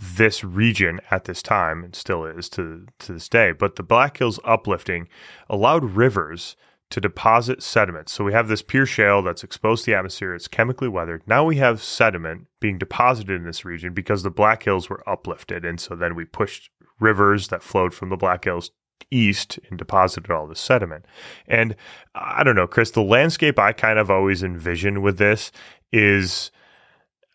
this 0.00 0.42
region 0.42 1.00
at 1.10 1.24
this 1.24 1.42
time, 1.42 1.84
and 1.84 1.94
still 1.94 2.24
is 2.24 2.48
to, 2.50 2.86
to 3.00 3.12
this 3.12 3.28
day, 3.28 3.52
but 3.52 3.76
the 3.76 3.82
Black 3.82 4.16
Hills 4.16 4.40
uplifting 4.44 5.08
allowed 5.48 5.84
rivers 5.84 6.56
to 6.88 7.00
deposit 7.00 7.62
sediment. 7.62 8.08
So 8.08 8.24
we 8.24 8.32
have 8.32 8.48
this 8.48 8.62
Pierre 8.62 8.86
shale 8.86 9.22
that's 9.22 9.44
exposed 9.44 9.84
to 9.84 9.90
the 9.90 9.96
atmosphere, 9.96 10.34
it's 10.34 10.48
chemically 10.48 10.88
weathered. 10.88 11.22
Now 11.26 11.44
we 11.44 11.56
have 11.56 11.82
sediment 11.82 12.46
being 12.60 12.78
deposited 12.78 13.36
in 13.36 13.44
this 13.44 13.64
region 13.64 13.94
because 13.94 14.22
the 14.22 14.30
Black 14.30 14.62
Hills 14.64 14.88
were 14.88 15.08
uplifted. 15.08 15.64
And 15.64 15.78
so 15.78 15.94
then 15.94 16.14
we 16.14 16.24
pushed 16.24 16.70
rivers 16.98 17.48
that 17.48 17.62
flowed 17.62 17.94
from 17.94 18.08
the 18.08 18.16
Black 18.16 18.44
Hills 18.44 18.72
east 19.10 19.58
and 19.68 19.78
deposited 19.78 20.30
all 20.30 20.46
the 20.46 20.56
sediment. 20.56 21.04
And 21.46 21.76
I 22.14 22.42
don't 22.42 22.56
know, 22.56 22.66
Chris, 22.66 22.90
the 22.90 23.02
landscape 23.02 23.58
I 23.58 23.72
kind 23.72 23.98
of 23.98 24.10
always 24.10 24.42
envision 24.42 25.02
with 25.02 25.18
this 25.18 25.52
is 25.92 26.50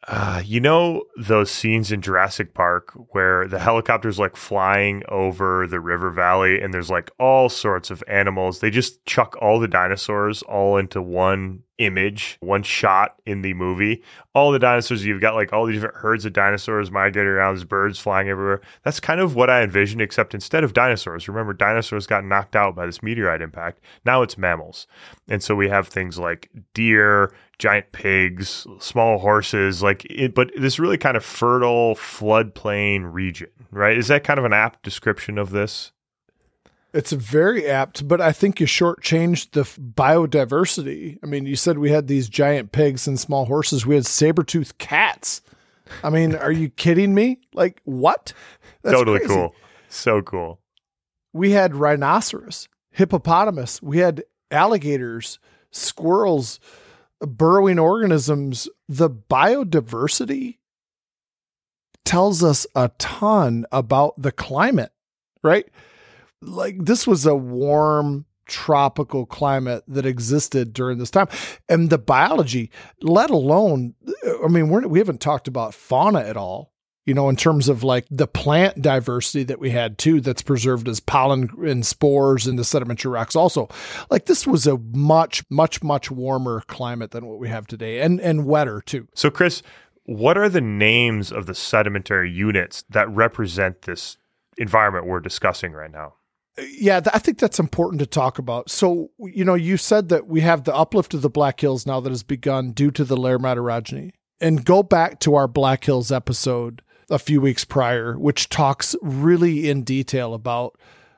uh, 0.07 0.41
you 0.45 0.59
know 0.59 1.03
those 1.17 1.49
scenes 1.49 1.91
in 1.91 2.01
Jurassic 2.01 2.53
Park 2.53 2.91
where 3.11 3.47
the 3.47 3.57
helicopter's 3.57 4.19
like 4.19 4.35
flying 4.35 5.03
over 5.09 5.65
the 5.65 5.79
river 5.79 6.11
valley 6.11 6.61
and 6.61 6.73
there's 6.73 6.91
like 6.91 7.09
all 7.19 7.49
sorts 7.49 7.89
of 7.89 8.03
animals. 8.07 8.59
They 8.59 8.69
just 8.69 9.03
chuck 9.05 9.35
all 9.41 9.59
the 9.59 9.67
dinosaurs 9.67 10.43
all 10.43 10.77
into 10.77 11.01
one 11.01 11.63
image, 11.77 12.37
one 12.39 12.63
shot 12.63 13.15
in 13.25 13.41
the 13.41 13.53
movie. 13.53 14.03
All 14.33 14.51
the 14.51 14.59
dinosaurs, 14.59 15.05
you've 15.05 15.21
got 15.21 15.35
like 15.35 15.53
all 15.53 15.65
the 15.65 15.73
different 15.73 15.95
herds 15.95 16.25
of 16.25 16.33
dinosaurs 16.33 16.91
migrating 16.91 17.31
around, 17.31 17.55
there's 17.55 17.63
birds 17.63 17.99
flying 17.99 18.29
everywhere. 18.29 18.61
That's 18.83 18.99
kind 18.99 19.19
of 19.19 19.35
what 19.35 19.49
I 19.49 19.61
envisioned, 19.61 20.01
except 20.01 20.33
instead 20.33 20.63
of 20.63 20.73
dinosaurs, 20.73 21.27
remember 21.27 21.53
dinosaurs 21.53 22.07
got 22.07 22.25
knocked 22.25 22.55
out 22.55 22.75
by 22.75 22.85
this 22.85 23.03
meteorite 23.03 23.41
impact. 23.41 23.81
Now 24.05 24.21
it's 24.21 24.37
mammals. 24.37 24.87
And 25.27 25.41
so 25.43 25.55
we 25.55 25.69
have 25.69 25.87
things 25.87 26.17
like 26.17 26.49
deer, 26.73 27.33
giant 27.57 27.91
pigs, 27.91 28.67
small 28.79 29.19
horses, 29.19 29.81
like 29.81 30.05
it, 30.09 30.33
but 30.33 30.51
this 30.57 30.79
really 30.79 30.97
kind 30.97 31.17
of 31.17 31.23
fertile 31.23 31.95
floodplain 31.95 33.13
region, 33.13 33.49
right? 33.71 33.97
Is 33.97 34.07
that 34.07 34.23
kind 34.23 34.39
of 34.39 34.45
an 34.45 34.53
apt 34.53 34.83
description 34.83 35.37
of 35.37 35.51
this? 35.51 35.91
It's 36.95 37.11
very 37.11 37.67
apt, 37.67 38.07
but 38.07 38.21
I 38.21 38.31
think 38.31 38.61
you 38.61 38.65
shortchanged 38.65 39.51
the 39.51 39.61
f- 39.61 39.77
biodiversity. 39.77 41.19
I 41.21 41.25
mean, 41.25 41.45
you 41.45 41.57
said 41.57 41.77
we 41.77 41.91
had 41.91 42.07
these 42.07 42.29
giant 42.29 42.71
pigs 42.71 43.05
and 43.05 43.19
small 43.19 43.43
horses. 43.45 43.85
We 43.85 43.95
had 43.95 44.05
saber-toothed 44.05 44.77
cats. 44.77 45.41
I 46.03 46.09
mean, 46.09 46.35
are 46.35 46.53
you 46.53 46.69
kidding 46.69 47.13
me? 47.13 47.39
Like 47.53 47.81
what? 47.83 48.31
That's 48.81 48.95
totally 48.95 49.19
crazy. 49.19 49.33
cool. 49.33 49.55
So 49.89 50.21
cool. 50.21 50.61
We 51.33 51.51
had 51.51 51.75
rhinoceros, 51.75 52.69
hippopotamus. 52.91 53.81
We 53.81 53.97
had 53.97 54.23
alligators, 54.49 55.37
squirrels, 55.71 56.61
burrowing 57.19 57.77
organisms. 57.77 58.69
The 58.87 59.09
biodiversity 59.09 60.59
tells 62.05 62.41
us 62.41 62.65
a 62.73 62.89
ton 62.97 63.65
about 63.71 64.13
the 64.21 64.31
climate, 64.31 64.93
right? 65.43 65.67
Like 66.41 66.77
this 66.79 67.07
was 67.07 67.25
a 67.25 67.35
warm 67.35 68.25
tropical 68.45 69.25
climate 69.25 69.83
that 69.87 70.05
existed 70.05 70.71
during 70.73 70.99
this 70.99 71.09
time. 71.09 71.27
And 71.67 71.89
the 71.89 71.97
biology 71.97 72.71
let 73.01 73.29
alone 73.29 73.95
i 74.43 74.47
mean 74.47 74.69
we're, 74.69 74.87
we 74.87 74.99
haven't 74.99 75.19
talked 75.19 75.47
about 75.47 75.73
fauna 75.73 76.19
at 76.19 76.37
all 76.37 76.71
you 77.05 77.13
know 77.13 77.29
in 77.29 77.35
terms 77.35 77.69
of 77.69 77.83
like 77.83 78.05
the 78.09 78.27
plant 78.27 78.81
diversity 78.81 79.43
that 79.43 79.59
we 79.59 79.69
had 79.69 79.97
too 79.97 80.19
that's 80.21 80.41
preserved 80.41 80.87
as 80.87 80.99
pollen 80.99 81.49
and 81.65 81.85
spores 81.85 82.47
in 82.47 82.55
the 82.55 82.63
sedimentary 82.63 83.11
rocks 83.11 83.35
also. 83.35 83.69
Like 84.09 84.25
this 84.25 84.45
was 84.45 84.67
a 84.67 84.77
much 84.77 85.43
much 85.49 85.83
much 85.83 86.11
warmer 86.11 86.61
climate 86.67 87.11
than 87.11 87.25
what 87.25 87.39
we 87.39 87.49
have 87.49 87.67
today 87.67 88.01
and 88.01 88.19
and 88.19 88.45
wetter 88.45 88.81
too. 88.81 89.07
So, 89.13 89.29
Chris, 89.29 89.61
what 90.03 90.37
are 90.37 90.49
the 90.49 90.61
names 90.61 91.31
of 91.31 91.45
the 91.45 91.55
sedimentary 91.55 92.31
units 92.31 92.83
that 92.89 93.09
represent 93.09 93.83
this 93.83 94.17
environment 94.57 95.05
we're 95.05 95.19
discussing 95.19 95.73
right 95.73 95.91
now? 95.91 96.15
Yeah, 96.57 97.01
I 97.13 97.19
think 97.19 97.37
that's 97.39 97.59
important 97.59 97.99
to 97.99 98.05
talk 98.05 98.39
about. 98.39 98.69
So, 98.69 99.11
you 99.19 99.43
know, 99.43 99.55
you 99.55 99.75
said 99.77 100.09
that 100.09 100.27
we 100.27 100.41
have 100.41 100.63
the 100.63 100.75
uplift 100.75 101.13
of 101.13 101.21
the 101.21 101.29
Black 101.29 101.59
Hills 101.59 101.85
now 101.85 101.99
that 101.99 102.09
has 102.09 102.23
begun 102.23 102.71
due 102.71 102.91
to 102.91 103.03
the 103.03 103.17
Laramide 103.17 103.57
orogeny. 103.57 104.11
And 104.39 104.63
go 104.65 104.81
back 104.83 105.19
to 105.21 105.35
our 105.35 105.47
Black 105.47 105.83
Hills 105.83 106.11
episode 106.11 106.81
a 107.09 107.19
few 107.19 107.41
weeks 107.41 107.65
prior, 107.65 108.17
which 108.17 108.49
talks 108.49 108.95
really 109.01 109.69
in 109.69 109.83
detail 109.83 110.33
about 110.33 110.77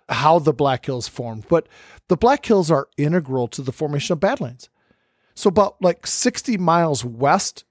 how 0.09 0.39
the 0.39 0.53
Black 0.53 0.85
Hills 0.85 1.07
formed. 1.07 1.45
But 1.47 1.67
the 2.07 2.17
Black 2.17 2.45
Hills 2.45 2.71
are 2.71 2.87
integral 2.97 3.47
to 3.49 3.61
the 3.61 3.71
formation 3.71 4.13
of 4.13 4.19
Badlands. 4.19 4.69
So, 5.35 5.49
about 5.49 5.75
like 5.81 6.07
60 6.07 6.57
miles 6.57 7.05
west 7.05 7.63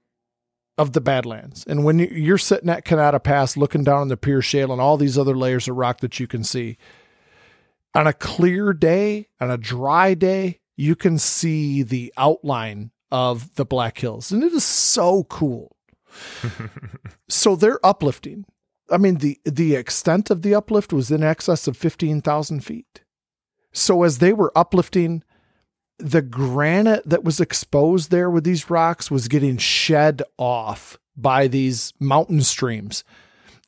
of 0.77 0.93
the 0.93 1.01
Badlands. 1.01 1.65
And 1.67 1.83
when 1.83 1.99
you- 1.99 2.07
you're 2.11 2.37
sitting 2.37 2.69
at 2.69 2.85
Conata 2.85 3.21
Pass 3.21 3.57
looking 3.57 3.83
down 3.83 4.01
on 4.01 4.07
the 4.09 4.15
Pierre 4.17 4.41
Shale 4.41 4.71
and 4.71 4.79
all 4.79 4.95
these 4.95 5.17
other 5.17 5.35
layers 5.35 5.67
of 5.67 5.75
rock 5.75 5.99
that 6.01 6.19
you 6.19 6.27
can 6.27 6.43
see, 6.43 6.77
on 7.97 8.05
a 8.05 8.13
clear 8.13 8.73
day, 8.73 9.27
on 9.41 9.49
a 9.49 9.57
dry 9.57 10.13
day, 10.13 10.59
you 10.75 10.95
can 10.95 11.17
see 11.17 11.81
the 11.81 12.13
outline 12.15 12.91
of 13.11 13.55
the 13.55 13.65
Black 13.65 13.97
Hills. 13.97 14.31
And 14.31 14.43
it 14.43 14.53
is 14.53 14.63
so 14.63 15.23
cool. 15.23 15.75
so 17.27 17.55
they're 17.55 17.83
uplifting. 17.83 18.45
I 18.91 18.97
mean, 18.97 19.15
the 19.15 19.39
the 19.45 19.73
extent 19.73 20.29
of 20.29 20.43
the 20.43 20.53
uplift 20.53 20.93
was 20.93 21.09
in 21.09 21.23
excess 21.23 21.67
of 21.67 21.75
15,000 21.75 22.63
feet. 22.63 23.03
So 23.73 24.03
as 24.03 24.19
they 24.19 24.31
were 24.31 24.55
uplifting, 24.55 25.23
the 25.97 26.21
granite 26.21 27.09
that 27.09 27.23
was 27.23 27.39
exposed 27.39 28.11
there 28.11 28.29
with 28.29 28.43
these 28.43 28.69
rocks 28.69 29.09
was 29.09 29.27
getting 29.27 29.57
shed 29.57 30.21
off 30.37 30.99
by 31.15 31.47
these 31.47 31.93
mountain 31.99 32.43
streams. 32.43 33.03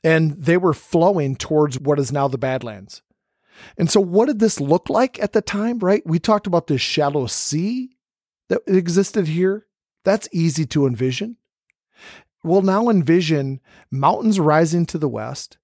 And 0.04 0.34
they 0.34 0.56
were 0.56 0.76
flowing 0.76 1.36
towards 1.36 1.80
what 1.80 2.00
is 2.00 2.12
now 2.12 2.28
the 2.28 2.38
Badlands. 2.38 3.02
And 3.78 3.90
so, 3.90 4.00
what 4.00 4.28
did 4.28 4.40
this 4.40 4.60
look 4.60 4.90
like 4.90 5.20
at 5.20 5.34
the 5.34 5.42
time, 5.42 5.80
right? 5.80 6.04
We 6.06 6.20
talked 6.20 6.48
about 6.48 6.68
this 6.68 6.82
shallow 6.82 7.28
sea 7.28 7.96
that 8.50 8.62
existed 8.68 9.28
here. 9.28 9.66
That's 10.04 10.30
easy 10.32 10.66
to 10.68 10.86
envision. 10.86 11.38
We'll 12.44 12.62
now 12.62 12.90
envision 12.90 13.60
mountains 13.92 14.40
rising 14.40 14.86
to 14.88 14.98
the 14.98 15.10
west, 15.10 15.58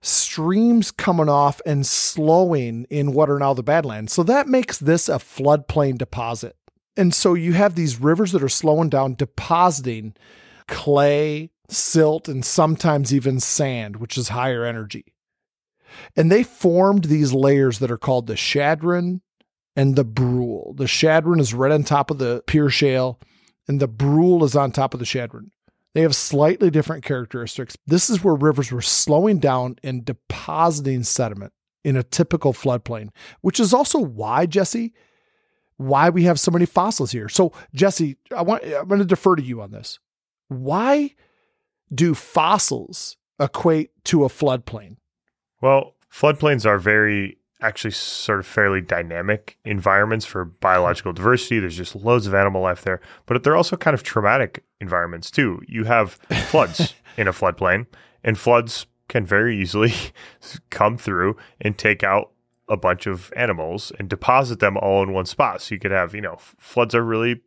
streams 0.00 0.90
coming 0.90 1.28
off 1.28 1.60
and 1.64 1.86
slowing 1.86 2.86
in 2.90 3.12
what 3.12 3.30
are 3.30 3.38
now 3.38 3.54
the 3.54 3.62
Badlands. 3.62 4.12
So 4.12 4.22
that 4.24 4.48
makes 4.48 4.78
this 4.78 5.08
a 5.08 5.14
floodplain 5.14 5.98
deposit. 5.98 6.56
And 6.96 7.14
so 7.14 7.34
you 7.34 7.52
have 7.52 7.74
these 7.74 8.00
rivers 8.00 8.32
that 8.32 8.42
are 8.42 8.48
slowing 8.48 8.88
down, 8.88 9.14
depositing 9.14 10.14
clay, 10.66 11.50
silt, 11.68 12.28
and 12.28 12.44
sometimes 12.44 13.14
even 13.14 13.38
sand, 13.38 13.96
which 13.96 14.16
is 14.18 14.28
higher 14.28 14.64
energy. 14.64 15.04
And 16.16 16.30
they 16.30 16.42
formed 16.42 17.04
these 17.04 17.32
layers 17.32 17.78
that 17.78 17.90
are 17.90 17.98
called 17.98 18.26
the 18.26 18.36
Chadron 18.36 19.22
and 19.74 19.96
the 19.96 20.04
Brule. 20.04 20.74
The 20.76 20.86
Chadron 20.86 21.40
is 21.40 21.54
right 21.54 21.72
on 21.72 21.84
top 21.84 22.10
of 22.10 22.18
the 22.18 22.42
Pierre 22.46 22.70
Shale, 22.70 23.20
and 23.68 23.80
the 23.80 23.88
Brule 23.88 24.44
is 24.44 24.56
on 24.56 24.72
top 24.72 24.94
of 24.94 25.00
the 25.00 25.06
Chadron. 25.06 25.50
They 25.94 26.02
have 26.02 26.14
slightly 26.14 26.70
different 26.70 27.04
characteristics. 27.04 27.76
This 27.86 28.10
is 28.10 28.22
where 28.22 28.34
rivers 28.34 28.70
were 28.70 28.82
slowing 28.82 29.38
down 29.38 29.76
and 29.82 30.04
depositing 30.04 31.04
sediment 31.04 31.52
in 31.84 31.96
a 31.96 32.02
typical 32.02 32.52
floodplain, 32.52 33.08
which 33.40 33.60
is 33.60 33.72
also 33.72 33.98
why, 33.98 34.44
Jesse, 34.44 34.92
why 35.76 36.10
we 36.10 36.24
have 36.24 36.40
so 36.40 36.50
many 36.50 36.66
fossils 36.66 37.12
here. 37.12 37.28
So, 37.28 37.52
Jesse, 37.74 38.16
I 38.34 38.42
want 38.42 38.64
I'm 38.64 38.88
going 38.88 39.00
to 39.00 39.06
defer 39.06 39.36
to 39.36 39.42
you 39.42 39.60
on 39.62 39.70
this. 39.70 39.98
Why 40.48 41.14
do 41.94 42.14
fossils 42.14 43.16
equate 43.38 43.90
to 44.04 44.24
a 44.24 44.28
floodplain? 44.28 44.96
Well, 45.66 45.96
floodplains 46.12 46.64
are 46.64 46.78
very 46.78 47.38
actually 47.60 47.90
sort 47.90 48.38
of 48.38 48.46
fairly 48.46 48.80
dynamic 48.80 49.58
environments 49.64 50.24
for 50.24 50.44
biological 50.44 51.12
diversity. 51.12 51.58
There's 51.58 51.76
just 51.76 51.96
loads 51.96 52.28
of 52.28 52.34
animal 52.34 52.62
life 52.62 52.82
there, 52.82 53.00
but 53.26 53.42
they're 53.42 53.56
also 53.56 53.76
kind 53.76 53.92
of 53.92 54.04
traumatic 54.04 54.62
environments 54.80 55.28
too. 55.28 55.60
You 55.66 55.82
have 55.82 56.12
floods 56.50 56.94
in 57.16 57.26
a 57.26 57.32
floodplain, 57.32 57.86
and 58.22 58.38
floods 58.38 58.86
can 59.08 59.26
very 59.26 59.60
easily 59.60 59.92
come 60.70 60.96
through 60.96 61.36
and 61.60 61.76
take 61.76 62.04
out 62.04 62.30
a 62.68 62.76
bunch 62.76 63.08
of 63.08 63.32
animals 63.34 63.90
and 63.98 64.08
deposit 64.08 64.60
them 64.60 64.76
all 64.76 65.02
in 65.02 65.12
one 65.12 65.26
spot. 65.26 65.62
So 65.62 65.74
you 65.74 65.80
could 65.80 65.90
have, 65.90 66.14
you 66.14 66.20
know, 66.20 66.36
floods 66.38 66.94
are 66.94 67.02
really 67.02 67.40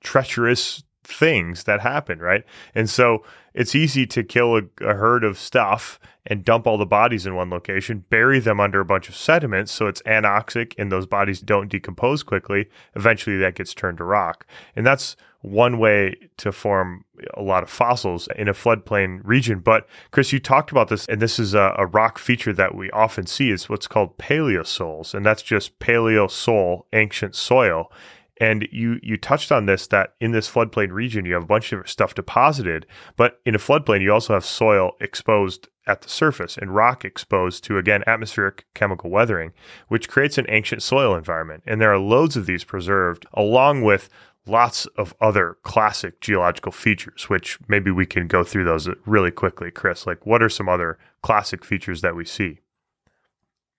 treacherous 0.00 0.84
things 1.04 1.64
that 1.64 1.80
happen, 1.80 2.18
right? 2.18 2.44
And 2.74 2.88
so 2.88 3.24
it's 3.54 3.74
easy 3.74 4.06
to 4.06 4.22
kill 4.22 4.56
a, 4.56 4.62
a, 4.80 4.94
herd 4.94 5.24
of 5.24 5.38
stuff 5.38 6.00
and 6.24 6.44
dump 6.44 6.66
all 6.66 6.78
the 6.78 6.86
bodies 6.86 7.26
in 7.26 7.34
one 7.34 7.50
location, 7.50 8.04
bury 8.08 8.38
them 8.38 8.60
under 8.60 8.80
a 8.80 8.84
bunch 8.84 9.08
of 9.08 9.16
sediment 9.16 9.68
so 9.68 9.86
it's 9.86 10.00
anoxic 10.02 10.74
and 10.78 10.90
those 10.90 11.06
bodies 11.06 11.40
don't 11.40 11.68
decompose 11.68 12.22
quickly. 12.22 12.68
Eventually 12.94 13.36
that 13.38 13.56
gets 13.56 13.74
turned 13.74 13.98
to 13.98 14.04
rock. 14.04 14.46
And 14.76 14.86
that's 14.86 15.16
one 15.42 15.78
way 15.78 16.14
to 16.36 16.52
form 16.52 17.04
a 17.34 17.42
lot 17.42 17.62
of 17.62 17.70
fossils 17.70 18.28
in 18.36 18.48
a 18.48 18.52
floodplain 18.52 19.20
region. 19.24 19.58
But 19.58 19.88
Chris, 20.12 20.32
you 20.32 20.38
talked 20.38 20.70
about 20.70 20.88
this, 20.88 21.06
and 21.06 21.20
this 21.20 21.38
is 21.38 21.52
a, 21.54 21.74
a 21.76 21.86
rock 21.86 22.18
feature 22.18 22.52
that 22.52 22.74
we 22.74 22.90
often 22.92 23.26
see 23.26 23.50
is 23.50 23.68
what's 23.68 23.88
called 23.88 24.16
paleosols, 24.18 25.14
and 25.14 25.26
that's 25.26 25.42
just 25.42 25.78
paleosol, 25.80 26.84
ancient 26.92 27.34
soil. 27.34 27.92
And 28.42 28.66
you 28.72 28.98
you 29.04 29.16
touched 29.16 29.52
on 29.52 29.66
this 29.66 29.86
that 29.86 30.14
in 30.20 30.32
this 30.32 30.50
floodplain 30.50 30.90
region 30.90 31.24
you 31.24 31.34
have 31.34 31.44
a 31.44 31.46
bunch 31.46 31.72
of 31.72 31.88
stuff 31.88 32.12
deposited, 32.12 32.86
but 33.16 33.40
in 33.46 33.54
a 33.54 33.58
floodplain 33.58 34.02
you 34.02 34.12
also 34.12 34.34
have 34.34 34.44
soil 34.44 34.96
exposed 35.00 35.68
at 35.86 36.02
the 36.02 36.08
surface 36.08 36.58
and 36.58 36.74
rock 36.74 37.04
exposed 37.04 37.62
to 37.64 37.78
again 37.78 38.02
atmospheric 38.04 38.64
chemical 38.74 39.10
weathering, 39.10 39.52
which 39.86 40.08
creates 40.08 40.38
an 40.38 40.46
ancient 40.48 40.82
soil 40.82 41.14
environment. 41.14 41.62
And 41.68 41.80
there 41.80 41.92
are 41.92 42.00
loads 42.00 42.36
of 42.36 42.46
these 42.46 42.64
preserved, 42.64 43.26
along 43.32 43.82
with 43.82 44.08
lots 44.44 44.86
of 44.96 45.14
other 45.20 45.56
classic 45.62 46.20
geological 46.20 46.72
features, 46.72 47.30
which 47.30 47.60
maybe 47.68 47.92
we 47.92 48.06
can 48.06 48.26
go 48.26 48.42
through 48.42 48.64
those 48.64 48.88
really 49.06 49.30
quickly, 49.30 49.70
Chris. 49.70 50.04
Like, 50.04 50.26
what 50.26 50.42
are 50.42 50.48
some 50.48 50.68
other 50.68 50.98
classic 51.22 51.64
features 51.64 52.00
that 52.00 52.16
we 52.16 52.24
see? 52.24 52.58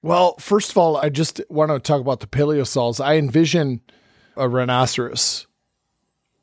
Well, 0.02 0.38
first 0.40 0.72
of 0.72 0.78
all, 0.78 0.96
I 0.96 1.10
just 1.10 1.42
want 1.50 1.72
to 1.72 1.80
talk 1.80 2.00
about 2.00 2.22
the 2.22 2.28
paleosols. 2.28 3.04
I 3.04 3.18
envision 3.18 3.82
a 4.36 4.48
rhinoceros 4.48 5.48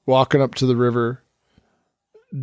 walking 0.06 0.42
up 0.42 0.54
to 0.56 0.66
the 0.66 0.76
river, 0.76 1.22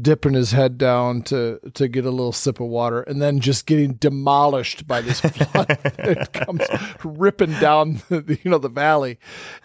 dipping 0.02 0.34
his 0.34 0.52
head 0.52 0.78
down 0.78 1.22
to 1.22 1.60
to 1.74 1.88
get 1.88 2.06
a 2.06 2.12
little 2.12 2.32
sip 2.32 2.60
of 2.60 2.68
water, 2.68 3.02
and 3.02 3.22
then 3.22 3.40
just 3.40 3.66
getting 3.66 3.94
demolished 3.94 4.88
by 4.88 5.02
this 5.02 5.20
flood 5.22 5.68
that 5.68 6.34
comes 6.34 6.64
ripping 7.04 7.54
down 7.60 8.02
the, 8.10 8.40
you 8.44 8.52
know 8.52 8.58
the 8.58 8.70
valley, 8.70 9.20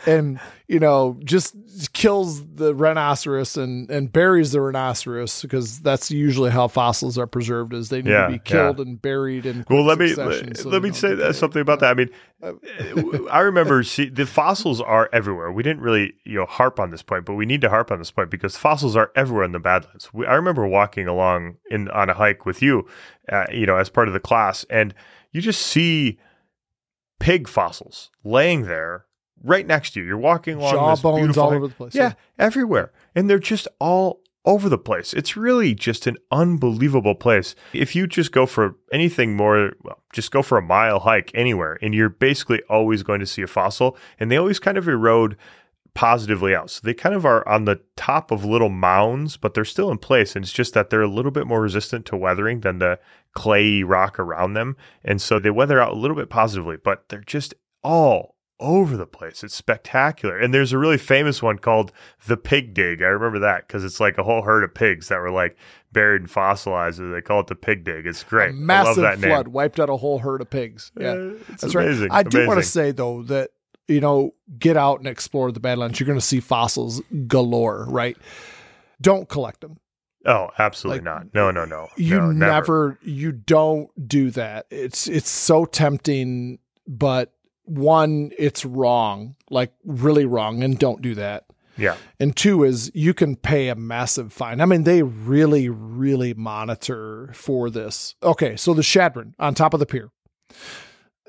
and 0.06 0.40
you 0.72 0.80
know 0.80 1.18
just 1.22 1.54
kills 1.92 2.46
the 2.54 2.74
rhinoceros 2.74 3.58
and 3.58 3.90
and 3.90 4.10
buries 4.10 4.52
the 4.52 4.60
rhinoceros 4.60 5.42
because 5.42 5.80
that's 5.80 6.10
usually 6.10 6.50
how 6.50 6.66
fossils 6.66 7.18
are 7.18 7.26
preserved 7.26 7.74
is 7.74 7.90
they 7.90 8.00
need 8.00 8.10
yeah, 8.10 8.26
to 8.26 8.32
be 8.32 8.38
killed 8.38 8.78
yeah. 8.78 8.84
and 8.84 9.02
buried 9.02 9.44
in 9.44 9.66
well 9.68 9.84
let 9.84 9.98
me 9.98 10.14
let, 10.14 10.56
so 10.56 10.70
let 10.70 10.82
me 10.82 10.90
say 10.90 11.14
that, 11.14 11.36
something 11.36 11.60
about 11.60 11.80
that. 11.80 11.90
I 11.90 11.94
mean 11.94 12.08
uh, 12.42 12.52
i 13.30 13.40
remember 13.40 13.82
see 13.82 14.08
the 14.08 14.24
fossils 14.24 14.80
are 14.80 15.10
everywhere. 15.12 15.52
We 15.52 15.62
didn't 15.62 15.82
really 15.82 16.14
you 16.24 16.38
know 16.38 16.46
harp 16.46 16.80
on 16.80 16.90
this 16.90 17.02
point 17.02 17.26
but 17.26 17.34
we 17.34 17.44
need 17.44 17.60
to 17.60 17.68
harp 17.68 17.92
on 17.92 17.98
this 17.98 18.10
point 18.10 18.30
because 18.30 18.56
fossils 18.56 18.96
are 18.96 19.12
everywhere 19.14 19.44
in 19.44 19.52
the 19.52 19.60
badlands. 19.60 20.12
We, 20.14 20.26
i 20.26 20.34
remember 20.34 20.66
walking 20.66 21.06
along 21.06 21.56
in 21.70 21.88
on 21.90 22.08
a 22.08 22.14
hike 22.14 22.46
with 22.46 22.62
you 22.62 22.88
uh, 23.30 23.44
you 23.52 23.66
know 23.66 23.76
as 23.76 23.90
part 23.90 24.08
of 24.08 24.14
the 24.14 24.20
class 24.20 24.64
and 24.70 24.94
you 25.32 25.42
just 25.42 25.60
see 25.60 26.18
pig 27.20 27.46
fossils 27.46 28.10
laying 28.24 28.62
there 28.62 29.04
right 29.42 29.66
next 29.66 29.92
to 29.92 30.00
you. 30.00 30.06
You're 30.06 30.18
walking 30.18 30.56
along 30.56 30.72
jawbones 30.72 31.36
all 31.36 31.52
over 31.52 31.68
the 31.68 31.74
place. 31.74 31.94
Yeah, 31.94 32.02
yeah, 32.02 32.14
everywhere, 32.38 32.92
and 33.14 33.28
they're 33.28 33.38
just 33.38 33.68
all 33.78 34.20
over 34.44 34.68
the 34.68 34.78
place. 34.78 35.14
It's 35.14 35.36
really 35.36 35.74
just 35.74 36.06
an 36.06 36.16
unbelievable 36.30 37.14
place. 37.14 37.54
If 37.72 37.94
you 37.94 38.06
just 38.06 38.32
go 38.32 38.44
for 38.46 38.76
anything 38.92 39.36
more, 39.36 39.72
well, 39.82 40.02
just 40.12 40.30
go 40.32 40.42
for 40.42 40.58
a 40.58 40.62
mile 40.62 41.00
hike 41.00 41.30
anywhere, 41.34 41.78
and 41.80 41.94
you're 41.94 42.08
basically 42.08 42.60
always 42.68 43.02
going 43.02 43.20
to 43.20 43.26
see 43.26 43.42
a 43.42 43.46
fossil, 43.46 43.96
and 44.18 44.30
they 44.30 44.36
always 44.36 44.58
kind 44.58 44.78
of 44.78 44.88
erode 44.88 45.36
positively 45.94 46.54
out. 46.54 46.70
So 46.70 46.80
they 46.82 46.94
kind 46.94 47.14
of 47.14 47.26
are 47.26 47.46
on 47.46 47.66
the 47.66 47.80
top 47.96 48.30
of 48.30 48.44
little 48.44 48.70
mounds, 48.70 49.36
but 49.36 49.54
they're 49.54 49.64
still 49.64 49.90
in 49.90 49.98
place. 49.98 50.34
And 50.34 50.44
it's 50.44 50.52
just 50.52 50.74
that 50.74 50.90
they're 50.90 51.02
a 51.02 51.08
little 51.08 51.30
bit 51.30 51.46
more 51.46 51.60
resistant 51.60 52.06
to 52.06 52.16
weathering 52.16 52.60
than 52.60 52.78
the 52.78 52.98
clayey 53.36 53.84
rock 53.86 54.18
around 54.18 54.54
them. 54.54 54.76
And 55.04 55.20
so 55.20 55.38
they 55.38 55.50
weather 55.50 55.80
out 55.80 55.92
a 55.92 55.96
little 55.96 56.16
bit 56.16 56.30
positively, 56.30 56.76
but 56.82 57.08
they're 57.08 57.20
just 57.20 57.54
all 57.84 58.31
over 58.62 58.96
the 58.96 59.06
place. 59.06 59.44
It's 59.44 59.54
spectacular. 59.54 60.38
And 60.38 60.54
there's 60.54 60.72
a 60.72 60.78
really 60.78 60.98
famous 60.98 61.42
one 61.42 61.58
called 61.58 61.92
the 62.26 62.36
Pig 62.36 62.72
Dig. 62.72 63.02
I 63.02 63.06
remember 63.06 63.40
that 63.40 63.66
because 63.66 63.84
it's 63.84 64.00
like 64.00 64.16
a 64.16 64.22
whole 64.22 64.42
herd 64.42 64.64
of 64.64 64.72
pigs 64.72 65.08
that 65.08 65.18
were 65.18 65.30
like 65.30 65.56
buried 65.92 66.22
and 66.22 66.30
fossilized. 66.30 67.00
They 67.00 67.20
call 67.20 67.40
it 67.40 67.48
the 67.48 67.54
Pig 67.54 67.84
Dig. 67.84 68.06
It's 68.06 68.22
great. 68.22 68.50
A 68.50 68.52
massive 68.52 68.94
flood 68.94 69.20
name. 69.20 69.52
wiped 69.52 69.80
out 69.80 69.90
a 69.90 69.96
whole 69.96 70.18
herd 70.18 70.40
of 70.40 70.50
pigs. 70.50 70.92
Yeah, 70.98 71.10
uh, 71.10 71.34
that's 71.48 71.74
amazing. 71.74 72.08
right. 72.08 72.26
I 72.26 72.28
do 72.28 72.46
want 72.46 72.60
to 72.60 72.66
say 72.66 72.92
though 72.92 73.22
that 73.24 73.50
you 73.88 74.00
know 74.00 74.34
get 74.58 74.76
out 74.76 74.98
and 74.98 75.08
explore 75.08 75.52
the 75.52 75.60
Badlands. 75.60 76.00
You're 76.00 76.06
going 76.06 76.18
to 76.18 76.24
see 76.24 76.40
fossils 76.40 77.02
galore. 77.26 77.86
Right? 77.88 78.16
Don't 79.00 79.28
collect 79.28 79.60
them. 79.60 79.78
Oh, 80.24 80.50
absolutely 80.58 80.98
like, 80.98 81.04
not. 81.04 81.34
No, 81.34 81.50
no, 81.50 81.64
no. 81.64 81.88
You 81.96 82.20
no, 82.20 82.26
never, 82.30 82.36
never, 82.36 82.98
you 83.02 83.32
don't 83.32 83.90
do 84.08 84.30
that. 84.30 84.66
It's 84.70 85.08
it's 85.08 85.28
so 85.28 85.64
tempting, 85.64 86.58
but 86.86 87.32
one, 87.64 88.32
it's 88.38 88.64
wrong, 88.64 89.36
like 89.50 89.72
really 89.84 90.24
wrong, 90.24 90.62
and 90.62 90.78
don't 90.78 91.02
do 91.02 91.14
that. 91.14 91.46
Yeah. 91.76 91.96
And 92.20 92.36
two 92.36 92.64
is 92.64 92.90
you 92.94 93.14
can 93.14 93.36
pay 93.36 93.68
a 93.68 93.74
massive 93.74 94.32
fine. 94.32 94.60
I 94.60 94.66
mean, 94.66 94.84
they 94.84 95.02
really, 95.02 95.68
really 95.68 96.34
monitor 96.34 97.30
for 97.34 97.70
this. 97.70 98.14
Okay, 98.22 98.56
so 98.56 98.74
the 98.74 98.82
Chadron 98.82 99.34
on 99.38 99.54
top 99.54 99.74
of 99.74 99.80
the 99.80 99.86
Pierre. 99.86 100.10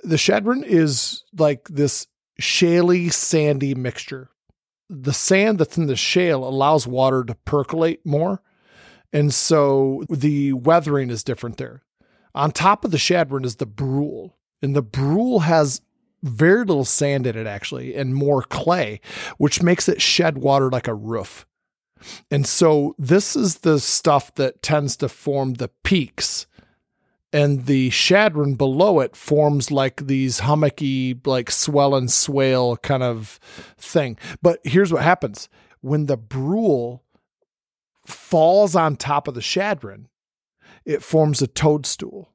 The 0.03 0.17
Chadron 0.17 0.63
is 0.63 1.23
like 1.37 1.67
this 1.69 2.07
shaly, 2.41 3.11
sandy 3.11 3.73
mixture. 3.73 4.29
The 4.89 5.13
sand 5.13 5.59
that's 5.59 5.77
in 5.77 5.87
the 5.87 5.95
shale 5.95 6.43
allows 6.43 6.85
water 6.85 7.23
to 7.23 7.35
percolate 7.45 8.05
more. 8.05 8.41
And 9.13 9.33
so 9.33 10.03
the 10.09 10.53
weathering 10.53 11.09
is 11.09 11.23
different 11.23 11.57
there. 11.57 11.83
On 12.35 12.51
top 12.51 12.83
of 12.83 12.91
the 12.91 12.97
Chadron 12.97 13.45
is 13.45 13.57
the 13.57 13.65
Brule. 13.65 14.37
And 14.61 14.75
the 14.75 14.81
Brule 14.81 15.39
has 15.39 15.81
very 16.23 16.63
little 16.63 16.85
sand 16.85 17.27
in 17.27 17.37
it 17.37 17.45
actually 17.45 17.93
and 17.93 18.15
more 18.15 18.41
clay, 18.41 18.99
which 19.37 19.61
makes 19.61 19.87
it 19.87 20.01
shed 20.01 20.37
water 20.37 20.69
like 20.69 20.87
a 20.87 20.93
roof. 20.93 21.45
And 22.31 22.47
so 22.47 22.95
this 22.97 23.35
is 23.35 23.59
the 23.59 23.79
stuff 23.79 24.33
that 24.35 24.61
tends 24.61 24.97
to 24.97 25.09
form 25.09 25.55
the 25.55 25.69
peaks. 25.83 26.47
And 27.31 27.65
the 27.65 27.89
chadron 27.89 28.55
below 28.55 28.99
it 28.99 29.15
forms 29.15 29.71
like 29.71 30.05
these 30.05 30.41
hummocky, 30.41 31.19
like 31.25 31.49
swell 31.49 31.95
and 31.95 32.11
swale 32.11 32.77
kind 32.77 33.01
of 33.03 33.39
thing. 33.77 34.17
But 34.41 34.59
here's 34.63 34.93
what 34.93 35.03
happens 35.03 35.49
when 35.81 36.05
the 36.05 36.17
Brule 36.17 37.03
falls 38.05 38.75
on 38.75 38.95
top 38.95 39.27
of 39.27 39.33
the 39.33 39.41
chadron, 39.41 40.07
it 40.85 41.01
forms 41.01 41.41
a 41.41 41.47
toadstool 41.47 42.33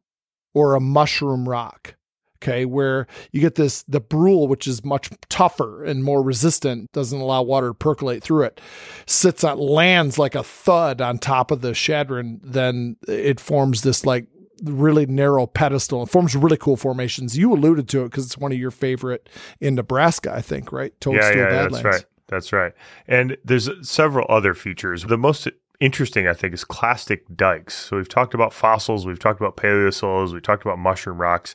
or 0.53 0.75
a 0.75 0.81
mushroom 0.81 1.49
rock 1.49 1.95
okay 2.41 2.65
where 2.65 3.07
you 3.33 3.41
get 3.41 3.57
this 3.57 3.83
the 3.85 4.01
brule 4.01 4.49
which 4.49 4.67
is 4.67 4.85
much 4.85 5.11
tougher 5.29 5.85
and 5.85 6.05
more 6.05 6.23
resistant 6.23 6.91
doesn't 6.93 7.21
allow 7.21 7.43
water 7.43 7.69
to 7.69 7.75
percolate 7.75 8.23
through 8.23 8.43
it 8.43 8.61
sits 9.07 9.45
on 9.45 9.59
lands 9.59 10.19
like 10.19 10.35
a 10.35 10.43
thud 10.43 11.01
on 11.01 11.19
top 11.19 11.51
of 11.51 11.61
the 11.61 11.73
chadron 11.73 12.41
then 12.43 12.97
it 13.07 13.41
forms 13.41 13.83
this 13.83 14.07
like 14.07 14.27
really 14.65 15.07
narrow 15.07 15.47
pedestal. 15.47 16.03
It 16.03 16.09
forms 16.09 16.35
really 16.35 16.57
cool 16.57 16.77
formations. 16.77 17.37
You 17.37 17.53
alluded 17.53 17.89
to 17.91 18.03
it 18.03 18.05
because 18.07 18.27
it's 18.27 18.39
one 18.39 18.53
of 18.53 18.59
your 18.59 18.71
favorite 18.71 19.29
in 19.61 19.75
Nebraska, 19.75 20.33
I 20.35 20.43
think, 20.43 20.73
right? 20.73 20.99
Toadstool 21.01 21.37
yeah, 21.37 21.43
yeah, 21.43 21.49
Badlands. 21.49 21.83
that's 21.83 21.95
right. 21.95 22.05
That's 22.29 22.53
right. 22.53 22.73
And 23.07 23.37
there's 23.45 23.71
several 23.89 24.27
other 24.29 24.55
features. 24.55 25.05
The 25.05 25.17
most 25.17 25.49
interesting, 25.81 26.29
I 26.29 26.35
think, 26.35 26.53
is 26.53 26.65
clastic 26.65 27.25
dikes. 27.35 27.75
So 27.75 27.97
we've 27.97 28.09
talked 28.09 28.35
about 28.35 28.53
fossils, 28.53 29.07
we've 29.07 29.19
talked 29.19 29.41
about 29.41 29.57
paleosols, 29.57 30.33
we've 30.33 30.43
talked 30.43 30.63
about 30.63 30.79
mushroom 30.79 31.19
rocks. 31.19 31.55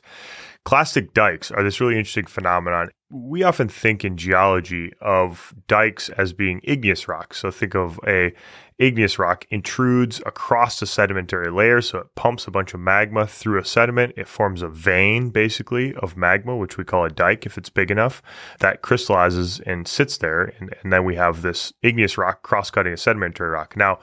Clastic 0.64 1.12
dikes 1.12 1.50
are 1.50 1.62
this 1.62 1.78
really 1.78 1.98
interesting 1.98 2.24
phenomenon. 2.24 2.88
We 3.10 3.42
often 3.42 3.68
think 3.68 4.02
in 4.02 4.16
geology 4.16 4.92
of 5.00 5.54
dikes 5.68 6.08
as 6.08 6.32
being 6.32 6.62
igneous 6.64 7.06
rocks. 7.06 7.38
So 7.38 7.50
think 7.50 7.74
of 7.74 8.00
a 8.06 8.32
igneous 8.78 9.18
rock 9.18 9.44
intrudes 9.50 10.22
across 10.24 10.80
the 10.80 10.86
sedimentary 10.86 11.50
layer, 11.50 11.82
so 11.82 11.98
it 11.98 12.14
pumps 12.14 12.46
a 12.46 12.50
bunch 12.50 12.72
of 12.72 12.80
magma 12.80 13.26
through 13.26 13.60
a 13.60 13.64
sediment. 13.64 14.14
It 14.16 14.26
forms 14.26 14.62
a 14.62 14.68
vein, 14.68 15.28
basically, 15.28 15.94
of 15.96 16.16
magma, 16.16 16.56
which 16.56 16.78
we 16.78 16.84
call 16.84 17.04
a 17.04 17.10
dike 17.10 17.44
if 17.44 17.58
it's 17.58 17.68
big 17.68 17.90
enough. 17.90 18.22
That 18.60 18.80
crystallizes 18.80 19.60
and 19.60 19.86
sits 19.86 20.16
there, 20.16 20.54
and, 20.58 20.74
and 20.82 20.90
then 20.90 21.04
we 21.04 21.16
have 21.16 21.42
this 21.42 21.74
igneous 21.82 22.16
rock 22.16 22.42
cross-cutting 22.42 22.94
a 22.94 22.96
sedimentary 22.96 23.50
rock. 23.50 23.76
Now, 23.76 23.98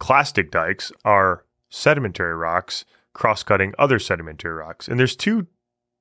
clastic 0.00 0.50
dikes 0.50 0.90
are 1.04 1.44
sedimentary 1.68 2.34
rocks 2.34 2.84
cross-cutting 3.12 3.74
other 3.78 4.00
sedimentary 4.00 4.54
rocks, 4.54 4.88
and 4.88 4.98
there's 4.98 5.16
two 5.16 5.46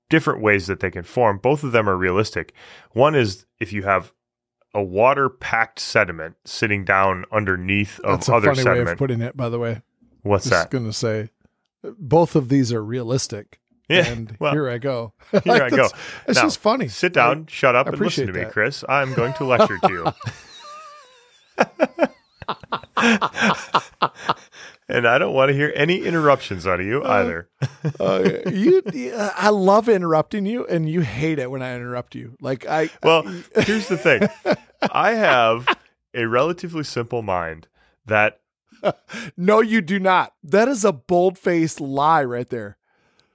different 0.09 0.41
ways 0.41 0.67
that 0.67 0.79
they 0.79 0.91
can 0.91 1.03
form. 1.03 1.37
Both 1.37 1.63
of 1.63 1.71
them 1.71 1.87
are 1.89 1.95
realistic. 1.97 2.53
One 2.91 3.15
is 3.15 3.45
if 3.59 3.71
you 3.73 3.83
have 3.83 4.11
a 4.73 4.83
water 4.83 5.29
packed 5.29 5.79
sediment 5.79 6.35
sitting 6.45 6.85
down 6.85 7.25
underneath 7.31 7.99
of 8.01 8.19
That's 8.19 8.29
a 8.29 8.35
other 8.35 8.47
funny 8.47 8.63
sediment. 8.63 8.85
way 8.87 8.91
of 8.93 8.97
putting 8.97 9.21
it, 9.21 9.35
by 9.37 9.49
the 9.49 9.57
way. 9.59 9.81
What's 10.21 10.51
I 10.51 10.57
that? 10.63 10.71
going 10.71 10.85
to 10.85 10.93
say 10.93 11.29
both 11.97 12.35
of 12.35 12.49
these 12.49 12.71
are 12.73 12.83
realistic. 12.83 13.59
Yeah. 13.87 14.05
And 14.05 14.35
well, 14.39 14.51
here 14.51 14.69
I 14.69 14.77
go. 14.77 15.13
Here 15.31 15.41
like, 15.45 15.61
I 15.63 15.69
go. 15.69 15.85
It's 16.27 16.35
Now, 16.37 16.43
just 16.43 16.59
funny. 16.59 16.87
Sit 16.87 17.13
down, 17.13 17.45
I- 17.47 17.51
shut 17.51 17.75
up, 17.75 17.87
and 17.87 17.97
listen 17.99 18.25
to 18.25 18.31
appreciate 18.31 18.47
me. 18.47 18.51
Chris. 18.53 18.83
I'm 18.87 19.13
going 19.13 19.33
to 19.33 19.45
lecture 19.45 19.79
to 19.79 19.89
you. 19.89 20.05
and 24.89 25.07
I 25.07 25.17
don't 25.17 25.33
want 25.33 25.49
to 25.49 25.53
hear 25.55 25.71
any 25.75 26.03
interruptions 26.03 26.65
out 26.67 26.79
of 26.79 26.85
you 26.85 27.03
either. 27.03 27.47
Uh, 27.99 28.29
you, 28.47 28.81
you- 28.93 29.13
I 29.15 29.49
love 29.49 29.87
interrupting 29.87 30.45
you, 30.45 30.65
and 30.67 30.89
you 30.89 31.01
hate 31.01 31.39
it 31.39 31.49
when 31.51 31.61
I 31.61 31.75
interrupt 31.75 32.15
you. 32.15 32.35
Like 32.41 32.65
I, 32.67 32.89
Well, 33.03 33.23
here's 33.55 33.87
the 33.87 33.97
thing 33.97 34.27
I 34.91 35.11
have 35.13 35.67
a 36.13 36.25
relatively 36.25 36.83
simple 36.83 37.21
mind 37.21 37.67
that, 38.05 38.39
no, 39.37 39.61
you 39.61 39.81
do 39.81 39.99
not. 39.99 40.33
That 40.43 40.67
is 40.67 40.83
a 40.83 40.91
bold 40.93 41.37
faced 41.37 41.79
lie 41.79 42.23
right 42.23 42.49
there. 42.49 42.77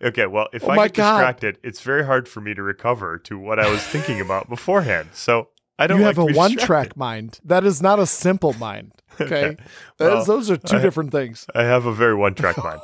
okay, 0.02 0.26
well, 0.26 0.48
if 0.52 0.64
Oh 0.64 0.70
I 0.70 0.88
get 0.88 0.94
God. 0.94 1.12
distracted, 1.18 1.58
it's 1.62 1.80
very 1.80 2.04
hard 2.04 2.28
for 2.28 2.40
me 2.40 2.54
to 2.54 2.62
recover 2.62 3.18
to 3.18 3.38
what 3.38 3.58
I 3.60 3.70
was 3.70 3.82
thinking 3.82 4.20
about 4.20 4.48
beforehand. 4.48 5.10
So 5.12 5.48
I 5.78 5.87
don't 5.87 5.98
You 6.00 6.04
like 6.06 6.16
have 6.16 6.28
a 6.30 6.32
one-track 6.32 6.96
mind. 6.96 7.40
That 7.44 7.64
is 7.64 7.82
not 7.82 7.98
a 7.98 8.06
simple 8.06 8.52
mind. 8.54 8.92
Okay, 9.20 9.50
is- 9.50 9.56
Well, 10.00 10.24
those 10.24 10.50
are 10.50 10.56
two 10.56 10.76
I- 10.78 10.82
different 10.82 11.12
things. 11.12 11.46
I 11.54 11.62
have 11.62 11.87
a 11.87 11.92
very 11.92 12.14
one 12.16 12.34
track 12.34 12.56
mind. 12.62 12.80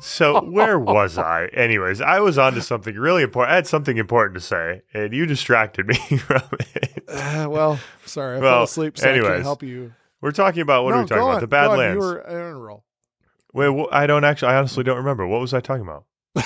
so 0.00 0.40
where 0.42 0.78
was 0.78 1.16
I? 1.18 1.46
Anyways, 1.52 2.00
I 2.00 2.20
was 2.20 2.38
on 2.38 2.54
to 2.54 2.62
something 2.62 2.94
really 2.96 3.22
important. 3.22 3.52
I 3.52 3.56
had 3.56 3.66
something 3.66 3.98
important 3.98 4.34
to 4.34 4.40
say, 4.40 4.82
and 4.94 5.12
you 5.12 5.26
distracted 5.26 5.86
me 5.86 5.94
from 6.18 6.42
it. 6.74 7.04
Uh, 7.08 7.46
well, 7.50 7.78
sorry, 8.04 8.38
I 8.38 8.40
Well, 8.40 8.52
fell 8.52 8.62
asleep, 8.64 8.98
so 8.98 9.06
I 9.08 9.12
anyways, 9.12 9.30
can't 9.30 9.42
help 9.42 9.62
you. 9.62 9.92
We're 10.20 10.30
talking 10.32 10.62
about 10.62 10.84
what 10.84 10.90
no, 10.90 10.96
are 10.96 11.02
we 11.02 11.08
talking 11.08 11.20
go 11.20 11.30
about? 11.30 11.42
on, 11.42 11.48
The 11.48 11.56
on. 11.56 11.68
Badlands. 11.68 11.94
You 11.94 12.00
were 12.00 12.28
on 12.28 12.52
a 12.52 12.58
roll. 12.58 12.84
Wait, 13.52 13.68
wh- 13.78 13.94
I 13.94 14.06
don't 14.06 14.24
actually. 14.24 14.48
I 14.52 14.56
honestly 14.56 14.82
don't 14.84 14.96
remember. 14.96 15.26
What 15.26 15.40
was 15.40 15.54
I 15.54 15.60
talking 15.60 15.82
about? 15.82 16.04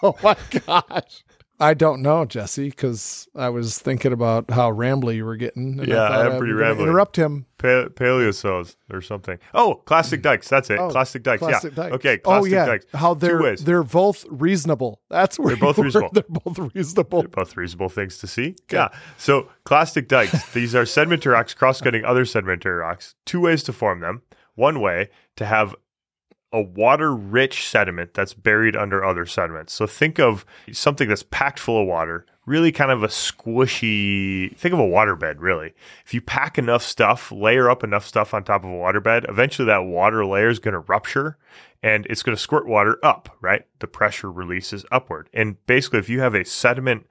Oh 0.00 0.14
my 0.22 0.36
gosh. 0.64 1.24
I 1.60 1.74
don't 1.74 2.02
know, 2.02 2.24
Jesse, 2.24 2.70
because 2.70 3.28
I 3.34 3.48
was 3.48 3.78
thinking 3.78 4.12
about 4.12 4.50
how 4.50 4.70
rambly 4.70 5.16
you 5.16 5.24
were 5.24 5.36
getting. 5.36 5.82
Yeah, 5.84 6.02
I 6.02 6.26
am 6.26 6.38
pretty 6.38 6.52
rambly. 6.52 6.82
Interrupt 6.82 7.16
him. 7.16 7.46
Pa- 7.58 7.88
paleosols 7.88 8.76
or 8.92 9.00
something. 9.00 9.38
Oh, 9.54 9.82
clastic 9.84 10.22
dikes. 10.22 10.48
That's 10.48 10.70
it. 10.70 10.78
Oh, 10.78 10.88
clastic 10.88 11.24
dikes. 11.24 11.42
Oh, 11.42 11.48
classic 11.48 11.76
yeah. 11.76 11.82
dikes. 11.82 11.94
Okay. 11.96 12.20
oh 12.24 12.44
yeah. 12.44 12.66
dikes. 12.66 12.86
How 12.94 13.14
they're 13.14 13.42
ways. 13.42 13.64
they're 13.64 13.82
both 13.82 14.24
reasonable. 14.28 15.00
That's 15.10 15.38
where 15.38 15.48
They're 15.48 15.56
both 15.56 15.78
reasonable. 15.78 16.10
They're 16.12 16.24
both 16.28 16.58
reasonable. 16.74 17.22
They're 17.22 17.28
both 17.28 17.56
reasonable 17.56 17.88
things 17.88 18.18
to 18.18 18.28
see. 18.28 18.54
Yeah. 18.70 18.88
So 19.16 19.48
clastic 19.64 20.06
dikes. 20.06 20.52
These 20.52 20.76
are 20.76 20.86
sedimentary 20.86 21.32
rocks 21.32 21.54
cross-cutting 21.54 22.04
other 22.04 22.24
sedimentary 22.24 22.76
rocks. 22.76 23.16
Two 23.26 23.40
ways 23.40 23.64
to 23.64 23.72
form 23.72 24.00
them. 24.00 24.22
One 24.54 24.80
way 24.80 25.10
to 25.36 25.44
have 25.44 25.74
a 26.52 26.62
water-rich 26.62 27.68
sediment 27.68 28.14
that's 28.14 28.32
buried 28.32 28.74
under 28.74 29.04
other 29.04 29.26
sediments. 29.26 29.72
So 29.72 29.86
think 29.86 30.18
of 30.18 30.46
something 30.72 31.08
that's 31.08 31.24
packed 31.24 31.58
full 31.58 31.82
of 31.82 31.86
water, 31.86 32.24
really 32.46 32.72
kind 32.72 32.90
of 32.90 33.02
a 33.02 33.08
squishy. 33.08 34.56
Think 34.56 34.72
of 34.72 34.80
a 34.80 34.84
waterbed, 34.84 35.36
really. 35.38 35.74
If 36.06 36.14
you 36.14 36.22
pack 36.22 36.56
enough 36.56 36.82
stuff, 36.82 37.30
layer 37.30 37.68
up 37.68 37.84
enough 37.84 38.06
stuff 38.06 38.32
on 38.32 38.44
top 38.44 38.64
of 38.64 38.70
a 38.70 38.72
waterbed, 38.72 39.28
eventually 39.28 39.66
that 39.66 39.84
water 39.84 40.24
layer 40.24 40.48
is 40.48 40.58
going 40.58 40.72
to 40.72 40.80
rupture 40.80 41.36
and 41.82 42.06
it's 42.06 42.22
going 42.22 42.34
to 42.34 42.42
squirt 42.42 42.66
water 42.66 42.98
up, 43.02 43.36
right? 43.40 43.66
The 43.80 43.86
pressure 43.86 44.32
releases 44.32 44.86
upward. 44.90 45.28
And 45.34 45.64
basically, 45.66 45.98
if 45.98 46.08
you 46.08 46.20
have 46.20 46.34
a 46.34 46.44
sediment 46.44 47.06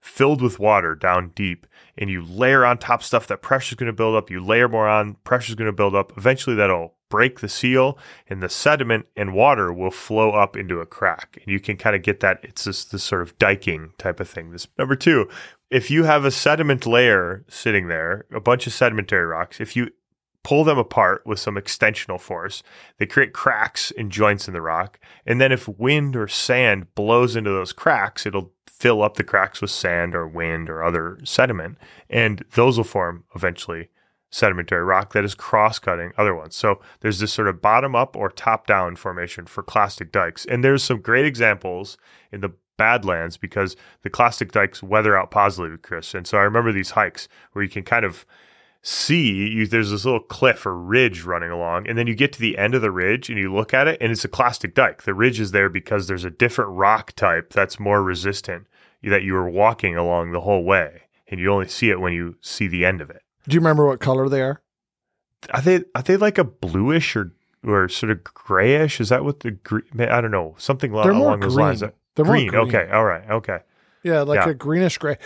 filled 0.00 0.42
with 0.42 0.58
water 0.58 0.94
down 0.94 1.32
deep 1.34 1.66
and 1.96 2.10
you 2.10 2.22
layer 2.22 2.64
on 2.64 2.76
top 2.76 3.02
stuff, 3.02 3.26
that 3.28 3.40
pressure's 3.40 3.76
going 3.76 3.86
to 3.86 3.92
build 3.92 4.16
up. 4.16 4.30
You 4.30 4.44
layer 4.44 4.68
more 4.68 4.88
on, 4.88 5.14
pressure's 5.24 5.54
going 5.54 5.66
to 5.66 5.72
build 5.72 5.94
up. 5.94 6.12
Eventually, 6.16 6.56
that'll 6.56 6.94
break 7.12 7.40
the 7.40 7.48
seal 7.48 7.98
and 8.26 8.42
the 8.42 8.48
sediment 8.48 9.04
and 9.14 9.34
water 9.34 9.70
will 9.70 9.90
flow 9.90 10.30
up 10.30 10.56
into 10.56 10.80
a 10.80 10.86
crack. 10.86 11.36
And 11.42 11.52
you 11.52 11.60
can 11.60 11.76
kind 11.76 11.94
of 11.94 12.00
get 12.00 12.20
that. 12.20 12.40
It's 12.42 12.64
this, 12.64 12.86
this 12.86 13.04
sort 13.04 13.20
of 13.20 13.36
diking 13.36 13.92
type 13.98 14.18
of 14.18 14.30
thing. 14.30 14.50
This 14.50 14.66
number 14.78 14.96
two, 14.96 15.28
if 15.70 15.90
you 15.90 16.04
have 16.04 16.24
a 16.24 16.30
sediment 16.30 16.86
layer 16.86 17.44
sitting 17.48 17.88
there, 17.88 18.24
a 18.34 18.40
bunch 18.40 18.66
of 18.66 18.72
sedimentary 18.72 19.26
rocks, 19.26 19.60
if 19.60 19.76
you 19.76 19.90
pull 20.42 20.64
them 20.64 20.78
apart 20.78 21.22
with 21.26 21.38
some 21.38 21.54
extensional 21.54 22.18
force. 22.18 22.64
They 22.98 23.06
create 23.06 23.32
cracks 23.32 23.92
and 23.96 24.10
joints 24.10 24.48
in 24.48 24.54
the 24.54 24.60
rock. 24.60 24.98
And 25.24 25.40
then 25.40 25.52
if 25.52 25.68
wind 25.68 26.16
or 26.16 26.26
sand 26.26 26.92
blows 26.96 27.36
into 27.36 27.50
those 27.50 27.72
cracks, 27.72 28.26
it'll 28.26 28.50
fill 28.66 29.02
up 29.02 29.16
the 29.16 29.22
cracks 29.22 29.60
with 29.60 29.70
sand 29.70 30.16
or 30.16 30.26
wind 30.26 30.68
or 30.68 30.82
other 30.82 31.20
sediment. 31.22 31.78
And 32.10 32.44
those 32.54 32.76
will 32.76 32.82
form 32.84 33.22
eventually 33.36 33.90
sedimentary 34.32 34.82
rock 34.82 35.12
that 35.12 35.24
is 35.24 35.34
cross 35.34 35.78
cutting 35.78 36.10
other 36.16 36.34
ones. 36.34 36.56
So 36.56 36.80
there's 37.00 37.20
this 37.20 37.32
sort 37.32 37.48
of 37.48 37.62
bottom 37.62 37.94
up 37.94 38.16
or 38.16 38.30
top 38.30 38.66
down 38.66 38.96
formation 38.96 39.46
for 39.46 39.62
clastic 39.62 40.10
dikes. 40.10 40.44
And 40.46 40.64
there's 40.64 40.82
some 40.82 41.00
great 41.00 41.26
examples 41.26 41.98
in 42.32 42.40
the 42.40 42.52
Badlands 42.78 43.36
because 43.36 43.76
the 44.00 44.10
clastic 44.10 44.50
dikes 44.50 44.82
weather 44.82 45.16
out 45.16 45.30
positively, 45.30 45.78
Chris. 45.78 46.14
And 46.14 46.26
so 46.26 46.38
I 46.38 46.42
remember 46.42 46.72
these 46.72 46.90
hikes 46.90 47.28
where 47.52 47.62
you 47.62 47.70
can 47.70 47.84
kind 47.84 48.04
of 48.04 48.26
see 48.80 49.48
you, 49.48 49.66
there's 49.66 49.90
this 49.90 50.04
little 50.04 50.18
cliff 50.18 50.66
or 50.66 50.76
ridge 50.76 51.22
running 51.22 51.52
along 51.52 51.86
and 51.86 51.96
then 51.96 52.08
you 52.08 52.16
get 52.16 52.32
to 52.32 52.40
the 52.40 52.58
end 52.58 52.74
of 52.74 52.82
the 52.82 52.90
ridge 52.90 53.30
and 53.30 53.38
you 53.38 53.54
look 53.54 53.72
at 53.72 53.86
it 53.86 53.96
and 54.00 54.10
it's 54.10 54.24
a 54.24 54.28
clastic 54.28 54.74
dike 54.74 55.04
the 55.04 55.14
ridge 55.14 55.38
is 55.38 55.52
there 55.52 55.68
because 55.68 56.08
there's 56.08 56.24
a 56.24 56.30
different 56.30 56.68
rock 56.72 57.12
type 57.12 57.52
that's 57.52 57.78
more 57.78 58.02
resistant 58.02 58.66
that 59.04 59.22
you 59.22 59.34
were 59.34 59.48
walking 59.48 59.96
along 59.96 60.32
the 60.32 60.40
whole 60.40 60.64
way 60.64 61.02
and 61.28 61.38
you 61.38 61.52
only 61.52 61.68
see 61.68 61.90
it 61.90 62.00
when 62.00 62.12
you 62.12 62.34
see 62.40 62.66
the 62.66 62.84
end 62.84 63.00
of 63.00 63.08
it 63.08 63.22
Do 63.48 63.54
you 63.54 63.60
remember 63.60 63.86
what 63.86 64.00
color 64.00 64.28
they 64.28 64.42
are? 64.42 64.60
are 65.52 65.60
they 65.60 65.82
are 65.94 66.02
they 66.02 66.16
like 66.16 66.38
a 66.38 66.44
bluish 66.44 67.16
or 67.16 67.32
or 67.66 67.88
sort 67.88 68.12
of 68.12 68.22
grayish 68.22 69.00
is 69.00 69.08
that 69.08 69.24
what 69.24 69.40
the 69.40 69.50
green 69.50 69.82
i 70.00 70.20
don't 70.20 70.30
know 70.30 70.54
something 70.56 70.92
lo- 70.92 71.02
along 71.02 71.40
those 71.40 71.54
green. 71.56 71.66
lines 71.66 71.80
They're 71.80 72.24
more 72.24 72.34
green. 72.36 72.48
green. 72.48 72.62
okay 72.68 72.88
all 72.92 73.04
right 73.04 73.28
okay 73.28 73.58
Yeah, 74.04 74.22
like 74.22 74.38
Yeah. 74.38 74.50
a 74.50 74.54
greenish 74.54 74.98
gray. 74.98 75.16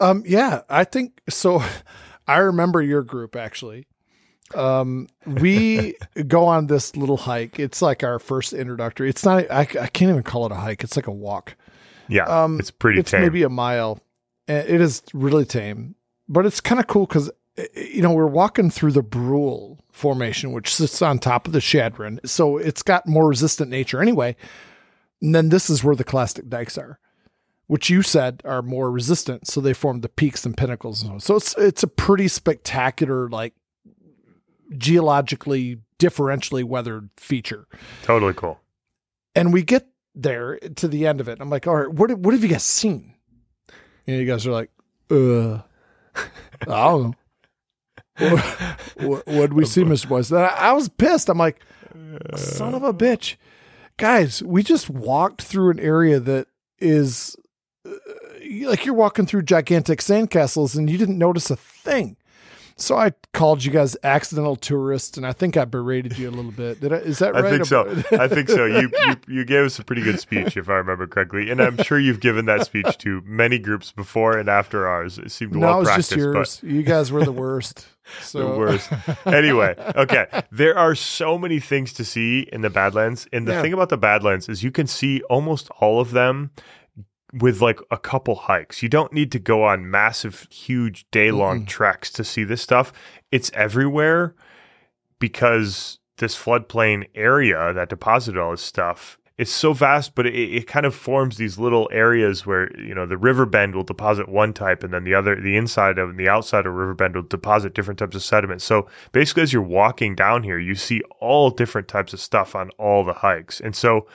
Um, 0.00 0.22
yeah, 0.26 0.60
I 0.70 0.84
think 0.84 1.20
so. 1.28 1.62
I 2.26 2.38
remember 2.38 2.80
your 2.82 3.02
group 3.02 3.36
actually. 3.36 3.86
Um, 4.54 5.08
we 5.26 5.96
go 6.26 6.44
on 6.46 6.66
this 6.68 6.96
little 6.96 7.16
hike. 7.16 7.58
It's 7.58 7.82
like 7.82 8.02
our 8.04 8.18
first 8.18 8.52
introductory. 8.52 9.08
It's 9.10 9.24
not. 9.24 9.50
I, 9.50 9.60
I 9.60 9.64
can't 9.88 10.10
even 10.10 10.22
call 10.22 10.46
it 10.46 10.52
a 10.52 10.56
hike. 10.56 10.84
It's 10.84 10.96
like 10.96 11.06
a 11.06 11.12
walk. 11.12 11.56
yeah 12.08 12.24
Um, 12.24 12.58
it's 12.58 12.70
pretty 12.70 13.00
it's 13.00 13.10
tame 13.10 13.22
maybe 13.22 13.42
a 13.42 13.48
mile. 13.50 14.00
And 14.46 14.66
It 14.68 14.80
is 14.80 15.02
really 15.12 15.44
tame, 15.44 15.94
but 16.28 16.46
it's 16.46 16.60
kind 16.60 16.80
of 16.80 16.86
cool 16.86 17.06
because 17.06 17.30
you 17.74 18.02
know 18.02 18.12
we're 18.12 18.26
walking 18.26 18.70
through 18.70 18.92
the 18.92 19.02
Brule 19.02 19.78
formation, 19.90 20.52
which 20.52 20.74
sits 20.74 21.02
on 21.02 21.18
top 21.18 21.46
of 21.46 21.52
the 21.52 21.60
Chadron, 21.60 22.20
so 22.24 22.56
it's 22.56 22.82
got 22.82 23.06
more 23.06 23.28
resistant 23.28 23.70
nature 23.70 24.00
anyway. 24.00 24.36
And 25.20 25.34
then 25.34 25.48
this 25.48 25.68
is 25.68 25.82
where 25.82 25.96
the 25.96 26.04
clastic 26.04 26.48
dikes 26.48 26.78
are, 26.78 27.00
which 27.66 27.90
you 27.90 28.02
said 28.02 28.40
are 28.44 28.62
more 28.62 28.90
resistant, 28.90 29.46
so 29.46 29.60
they 29.60 29.74
form 29.74 30.00
the 30.00 30.08
peaks 30.08 30.46
and 30.46 30.56
pinnacles. 30.56 31.02
and 31.02 31.22
So 31.22 31.36
it's 31.36 31.56
it's 31.58 31.82
a 31.82 31.88
pretty 31.88 32.28
spectacular, 32.28 33.28
like 33.28 33.54
geologically 34.76 35.80
differentially 35.98 36.62
weathered 36.62 37.08
feature 37.16 37.66
totally 38.02 38.34
cool 38.34 38.60
and 39.34 39.52
we 39.52 39.62
get 39.62 39.86
there 40.14 40.58
to 40.58 40.88
the 40.88 41.06
end 41.06 41.20
of 41.20 41.28
it. 41.28 41.38
I'm 41.40 41.48
like, 41.48 41.66
all 41.66 41.76
right, 41.76 41.92
what 41.92 42.12
what 42.18 42.34
have 42.34 42.42
you 42.42 42.50
guys 42.50 42.64
seen? 42.64 43.14
And 44.06 44.16
you 44.18 44.26
guys 44.26 44.46
are 44.46 44.52
like, 44.52 44.70
uh, 45.10 45.58
I 46.16 46.66
don't 46.66 47.02
know. 47.02 47.14
What, 48.18 48.40
what, 48.96 49.26
what 49.26 49.40
did 49.42 49.52
we 49.54 49.64
see, 49.64 49.82
Mr. 49.84 50.08
Boyce? 50.08 50.28
Then 50.28 50.42
I, 50.42 50.48
I 50.48 50.72
was 50.72 50.88
pissed. 50.88 51.28
I'm 51.28 51.38
like, 51.38 51.60
son 52.36 52.74
of 52.74 52.82
a 52.82 52.92
bitch. 52.92 53.36
guys, 53.96 54.42
we 54.42 54.62
just 54.62 54.90
walked 54.90 55.42
through 55.42 55.70
an 55.70 55.80
area 55.80 56.20
that 56.20 56.48
is 56.78 57.36
uh, 57.86 57.90
like 58.62 58.84
you're 58.84 58.94
walking 58.94 59.26
through 59.26 59.42
gigantic 59.42 60.00
sandcastles 60.00 60.76
and 60.76 60.88
you 60.88 60.98
didn't 60.98 61.18
notice 61.18 61.50
a 61.50 61.56
thing. 61.56 62.16
So 62.80 62.96
I 62.96 63.12
called 63.34 63.64
you 63.64 63.72
guys 63.72 63.96
accidental 64.04 64.54
tourists, 64.54 65.16
and 65.16 65.26
I 65.26 65.32
think 65.32 65.56
I 65.56 65.64
berated 65.64 66.16
you 66.16 66.28
a 66.28 66.30
little 66.30 66.52
bit. 66.52 66.80
Did 66.80 66.92
I? 66.92 66.96
Is 66.98 67.18
that 67.18 67.34
right? 67.34 67.44
I 67.44 67.50
think 67.50 67.64
so. 67.66 67.90
I 68.12 68.28
think 68.28 68.48
so. 68.48 68.66
You, 68.66 68.88
you 69.06 69.16
you 69.26 69.44
gave 69.44 69.64
us 69.64 69.78
a 69.80 69.84
pretty 69.84 70.02
good 70.02 70.20
speech, 70.20 70.56
if 70.56 70.68
I 70.68 70.74
remember 70.74 71.08
correctly, 71.08 71.50
and 71.50 71.60
I'm 71.60 71.76
sure 71.82 71.98
you've 71.98 72.20
given 72.20 72.46
that 72.46 72.64
speech 72.64 72.96
to 72.98 73.20
many 73.26 73.58
groups 73.58 73.90
before 73.90 74.38
and 74.38 74.48
after 74.48 74.86
ours. 74.86 75.18
It 75.18 75.32
seemed 75.32 75.54
no, 75.54 75.60
well 75.66 75.76
it 75.76 75.78
was 75.80 75.88
practiced. 75.88 76.10
just 76.10 76.18
yours. 76.18 76.60
You 76.62 76.82
guys 76.84 77.10
were 77.10 77.24
the 77.24 77.32
worst. 77.32 77.86
So. 78.22 78.38
The 78.38 78.58
worst. 78.58 78.90
anyway, 79.26 79.74
okay. 79.94 80.28
There 80.50 80.78
are 80.78 80.94
so 80.94 81.36
many 81.36 81.60
things 81.60 81.92
to 81.92 82.06
see 82.06 82.48
in 82.50 82.62
the 82.62 82.70
Badlands, 82.70 83.28
and 83.34 83.46
the 83.46 83.52
Yeah. 83.52 83.60
thing 83.60 83.74
about 83.74 83.90
the 83.90 83.98
Badlands 83.98 84.48
is 84.48 84.62
you 84.64 84.70
can 84.70 84.86
see 84.86 85.20
almost 85.28 85.68
all 85.78 86.00
of 86.00 86.12
them 86.12 86.50
with 87.32 87.60
like 87.60 87.80
a 87.90 87.98
couple 87.98 88.34
hikes. 88.34 88.82
You 88.82 88.88
don't 88.88 89.12
need 89.12 89.32
to 89.32 89.38
go 89.38 89.64
on 89.64 89.90
massive, 89.90 90.46
huge 90.50 91.06
day 91.10 91.30
long 91.30 91.66
treks 91.66 92.10
to 92.12 92.24
see 92.24 92.44
this 92.44 92.62
stuff. 92.62 92.92
It's 93.30 93.50
everywhere 93.54 94.34
because 95.18 95.98
this 96.18 96.36
floodplain 96.36 97.06
area 97.14 97.72
that 97.72 97.88
deposited 97.88 98.40
all 98.40 98.52
this 98.52 98.62
stuff 98.62 99.18
it's 99.38 99.52
so 99.52 99.72
vast, 99.72 100.16
but 100.16 100.26
it, 100.26 100.34
it 100.34 100.66
kind 100.66 100.84
of 100.84 100.94
forms 100.94 101.36
these 101.36 101.58
little 101.58 101.88
areas 101.92 102.44
where 102.44 102.76
you 102.76 102.92
know 102.92 103.06
the 103.06 103.16
river 103.16 103.46
bend 103.46 103.74
will 103.74 103.84
deposit 103.84 104.28
one 104.28 104.52
type, 104.52 104.82
and 104.82 104.92
then 104.92 105.04
the 105.04 105.14
other, 105.14 105.40
the 105.40 105.56
inside 105.56 105.96
of 105.96 106.10
and 106.10 106.18
the 106.18 106.28
outside 106.28 106.66
of 106.66 106.74
river 106.74 106.92
bend 106.92 107.14
will 107.14 107.22
deposit 107.22 107.72
different 107.72 108.00
types 108.00 108.16
of 108.16 108.22
sediment. 108.22 108.60
So 108.60 108.88
basically, 109.12 109.44
as 109.44 109.52
you're 109.52 109.62
walking 109.62 110.16
down 110.16 110.42
here, 110.42 110.58
you 110.58 110.74
see 110.74 111.02
all 111.20 111.50
different 111.50 111.86
types 111.86 112.12
of 112.12 112.20
stuff 112.20 112.56
on 112.56 112.70
all 112.78 113.04
the 113.04 113.12
hikes, 113.12 113.60
and 113.60 113.76
so 113.76 114.08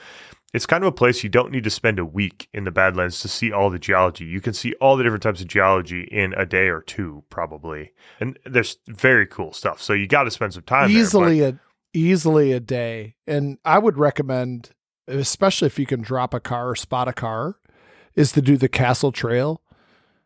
it's 0.54 0.66
kind 0.66 0.84
of 0.84 0.88
a 0.88 0.92
place 0.92 1.24
you 1.24 1.28
don't 1.28 1.50
need 1.50 1.64
to 1.64 1.70
spend 1.70 1.98
a 1.98 2.04
week 2.04 2.48
in 2.54 2.62
the 2.62 2.70
Badlands 2.70 3.18
to 3.20 3.28
see 3.28 3.50
all 3.50 3.70
the 3.70 3.78
geology. 3.78 4.24
You 4.24 4.40
can 4.40 4.54
see 4.54 4.72
all 4.74 4.96
the 4.96 5.02
different 5.02 5.24
types 5.24 5.40
of 5.40 5.48
geology 5.48 6.04
in 6.04 6.32
a 6.34 6.46
day 6.46 6.68
or 6.68 6.80
two, 6.80 7.24
probably. 7.28 7.92
And 8.20 8.38
there's 8.46 8.78
very 8.86 9.26
cool 9.26 9.52
stuff. 9.52 9.82
So 9.82 9.92
you 9.92 10.06
got 10.06 10.22
to 10.22 10.30
spend 10.30 10.54
some 10.54 10.62
time 10.62 10.90
easily 10.90 11.40
there. 11.40 11.48
a 11.48 11.60
easily 11.92 12.52
a 12.52 12.60
day, 12.60 13.16
and 13.26 13.58
I 13.64 13.80
would 13.80 13.98
recommend, 13.98 14.70
especially 15.08 15.66
if 15.66 15.78
you 15.78 15.86
can 15.86 16.02
drop 16.02 16.32
a 16.32 16.40
car 16.40 16.70
or 16.70 16.76
spot 16.76 17.08
a 17.08 17.12
car, 17.12 17.56
is 18.14 18.30
to 18.32 18.40
do 18.40 18.56
the 18.56 18.68
Castle 18.68 19.10
Trail. 19.10 19.60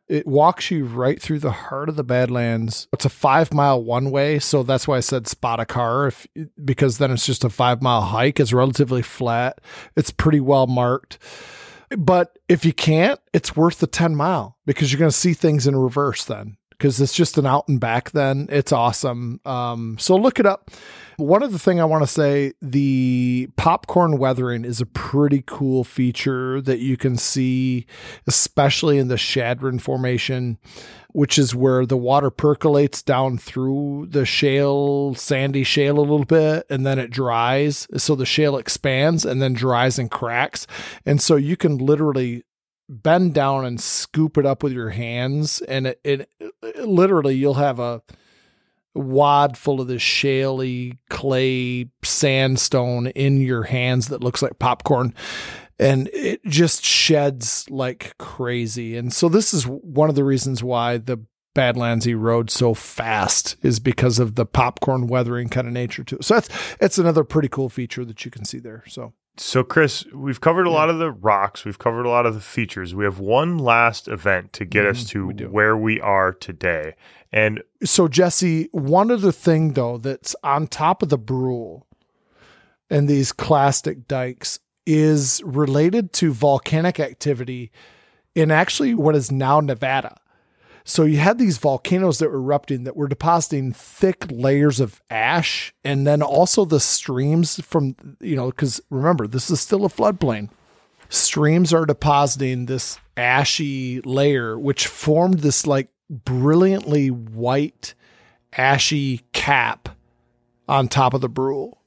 It 0.09 0.27
walks 0.27 0.71
you 0.71 0.87
right 0.87 1.21
through 1.21 1.41
the 1.41 1.51
heart 1.51 1.89
of 1.89 1.97
the 1.97 2.05
Badlands. 2.05 2.89
It's 2.93 3.05
a 3.05 3.11
five 3.11 3.53
mile 3.53 3.83
one 3.83 4.11
way, 4.11 4.39
so 4.39 4.63
that's 4.63 4.89
why 4.89 4.97
I 4.97 5.01
said 5.01 5.27
spot 5.27 5.61
a 5.61 5.67
car, 5.67 6.07
if 6.07 6.27
because 6.65 6.99
then 6.99 7.11
it's 7.11 7.27
just 7.27 7.45
a 7.45 7.51
five 7.51 7.83
mile 7.83 8.03
hike. 8.03 8.41
It's 8.41 8.53
relatively 8.53 9.03
flat. 9.03 9.61
It's 9.97 10.11
pretty 10.11 10.41
well 10.41 10.67
marked. 10.67 11.19
But 11.97 12.39
if 12.49 12.65
you 12.65 12.73
can't, 12.73 13.21
it's 13.33 13.57
worth 13.57 13.79
the 13.79 13.87
10 13.87 14.15
mile 14.15 14.59
because 14.67 14.93
you're 14.93 14.99
going 14.99 15.11
to 15.11 15.17
see 15.17 15.33
things 15.33 15.67
in 15.67 15.75
reverse 15.77 16.25
then 16.25 16.59
because 16.79 17.01
it's 17.01 17.13
just 17.15 17.37
an 17.37 17.47
out 17.47 17.67
and 17.67 17.81
back 17.81 18.13
then. 18.13 18.47
It's 18.51 18.73
awesome. 18.73 19.41
Um, 19.45 19.97
so 19.99 20.17
look 20.17 20.39
it 20.39 20.47
up. 20.47 20.71
One 21.17 21.43
other 21.43 21.59
thing 21.59 21.81
I 21.81 21.85
want 21.85 22.05
to 22.05 22.07
say 22.07 22.53
the 22.63 23.49
popcorn 23.57 24.19
weathering 24.19 24.65
is 24.65 24.81
a 24.81 24.87
pretty 24.87 25.43
cool 25.45 25.83
feature 25.83 26.61
that 26.61 26.79
you 26.79 26.97
can 26.97 27.17
see, 27.17 27.87
especially 28.29 28.99
in 28.99 29.09
the 29.09 29.17
Chadron 29.17 29.81
Formation, 29.81 30.59
which 31.09 31.37
is 31.37 31.57
where 31.57 31.85
the 31.85 31.97
water 31.97 32.31
percolates 32.31 33.03
down 33.03 33.37
through 33.37 34.07
the 34.11 34.25
shale, 34.25 35.17
sandy 35.17 35.65
shale 35.65 35.99
a 35.99 36.01
little 36.01 36.25
bit, 36.25 36.65
and 36.71 36.87
then 36.87 37.01
it 37.01 37.11
dries. 37.11 37.89
So 37.97 38.15
the 38.15 38.25
shale 38.25 38.57
expands 38.57 39.25
and 39.25 39.43
then 39.43 39.55
dries 39.55 39.99
and 39.99 40.09
cracks. 40.09 40.69
And 41.05 41.21
so 41.21 41.35
you 41.35 41.57
can 41.57 41.79
literally 41.79 42.45
bend 42.89 43.35
down 43.35 43.65
and 43.65 43.81
scoop 43.81 44.39
it 44.39 44.47
up 44.47 44.63
with 44.63 44.73
your 44.73 44.91
hands 44.91 45.61
and 45.63 45.87
it, 45.87 46.01
it, 46.05 46.31
it 46.63 46.89
literally 46.89 47.35
you'll 47.35 47.55
have 47.55 47.79
a 47.79 48.03
wad 48.95 49.57
full 49.57 49.81
of 49.81 49.89
this 49.89 50.03
shaly 50.03 50.97
clay 51.11 51.91
sandstone 52.03 53.09
in 53.09 53.41
your 53.41 53.65
hands 53.65 54.09
that 54.09 54.23
looks 54.23 54.43
like 54.43 54.59
popcorn 54.59 55.15
and 55.79 56.09
it 56.13 56.45
just 56.47 56.85
sheds 56.85 57.69
like 57.71 58.17
crazy 58.19 58.97
and 58.97 59.13
so 59.13 59.29
this 59.29 59.53
is 59.53 59.65
one 59.65 60.09
of 60.09 60.15
the 60.15 60.25
reasons 60.25 60.63
why 60.63 60.97
the 60.97 61.21
Badlands 61.55 62.07
erode 62.07 62.51
so 62.51 62.73
fast 62.73 63.57
is 63.63 63.81
because 63.81 64.21
of 64.21 64.37
the 64.37 64.47
popcorn 64.47 65.09
weathering 65.09 65.49
kind 65.49 65.67
of 65.67 65.73
nature 65.73 66.05
to 66.05 66.15
it. 66.17 66.25
So 66.25 66.35
that's 66.35 66.49
it's 66.81 66.99
another 66.99 67.25
pretty 67.25 67.49
cool 67.49 67.69
feature 67.69 68.05
that 68.05 68.25
you 68.25 68.31
can 68.31 68.45
see 68.45 68.61
there. 68.61 68.85
So 68.87 69.13
So, 69.41 69.63
Chris, 69.63 70.05
we've 70.13 70.41
covered 70.41 70.67
a 70.67 70.71
lot 70.71 70.91
of 70.91 70.99
the 70.99 71.11
rocks. 71.13 71.65
We've 71.65 71.79
covered 71.79 72.07
a 72.07 72.11
lot 72.11 72.27
of 72.27 72.35
the 72.35 72.41
features. 72.41 72.95
We 72.95 73.05
have 73.05 73.19
one 73.21 73.59
last 73.59 74.09
event 74.09 74.53
to 74.55 74.65
get 74.65 74.85
us 74.85 75.05
Mhm, 75.05 75.09
to 75.11 75.27
we 75.27 75.47
where 75.47 75.77
we 75.77 76.01
are 76.01 76.33
today. 76.33 76.95
And 77.33 77.63
so 77.85 78.09
Jesse, 78.09 78.69
one 78.73 79.11
other 79.11 79.33
thing 79.33 79.75
though 79.75 79.99
that's 79.99 80.35
on 80.43 80.67
top 80.67 81.03
of 81.03 81.09
the 81.09 81.19
Brule 81.19 81.87
and 82.91 83.07
these 83.09 83.33
clastic 83.33 84.09
dikes 84.09 84.59
is 84.87 85.43
related 85.45 86.13
to 86.15 86.33
volcanic 86.33 86.99
activity 86.99 87.71
in 88.35 88.51
actually 88.51 88.95
what 88.95 89.15
is 89.15 89.31
now 89.31 89.61
Nevada. 89.61 90.17
So 90.89 91.05
you 91.05 91.19
had 91.19 91.39
these 91.39 91.59
volcanoes 91.59 92.19
that 92.19 92.31
were 92.31 92.39
erupting 92.39 92.85
that 92.85 92.97
were 92.97 93.09
depositing 93.09 93.75
thick 93.75 94.25
layers 94.31 94.81
of 94.81 95.03
ash 95.11 95.75
and 95.85 96.07
then 96.07 96.23
also 96.23 96.65
the 96.65 96.81
streams 96.81 97.61
from 97.61 97.95
you 98.21 98.35
know 98.35 98.51
cuz 98.51 98.81
remember 98.89 99.27
this 99.27 99.51
is 99.51 99.61
still 99.61 99.85
a 99.85 99.91
floodplain. 99.91 100.49
Streams 101.11 101.75
are 101.75 101.85
depositing 101.85 102.65
this 102.65 102.99
ashy 103.19 104.01
layer 104.01 104.59
which 104.59 104.87
formed 104.87 105.41
this 105.41 105.67
like 105.67 105.91
brilliantly 106.09 107.11
white 107.11 107.93
ashy 108.55 109.27
cap 109.35 109.91
on 110.71 110.89
top 110.89 111.13
of 111.13 111.21
the 111.21 111.29
Brule. 111.29 111.83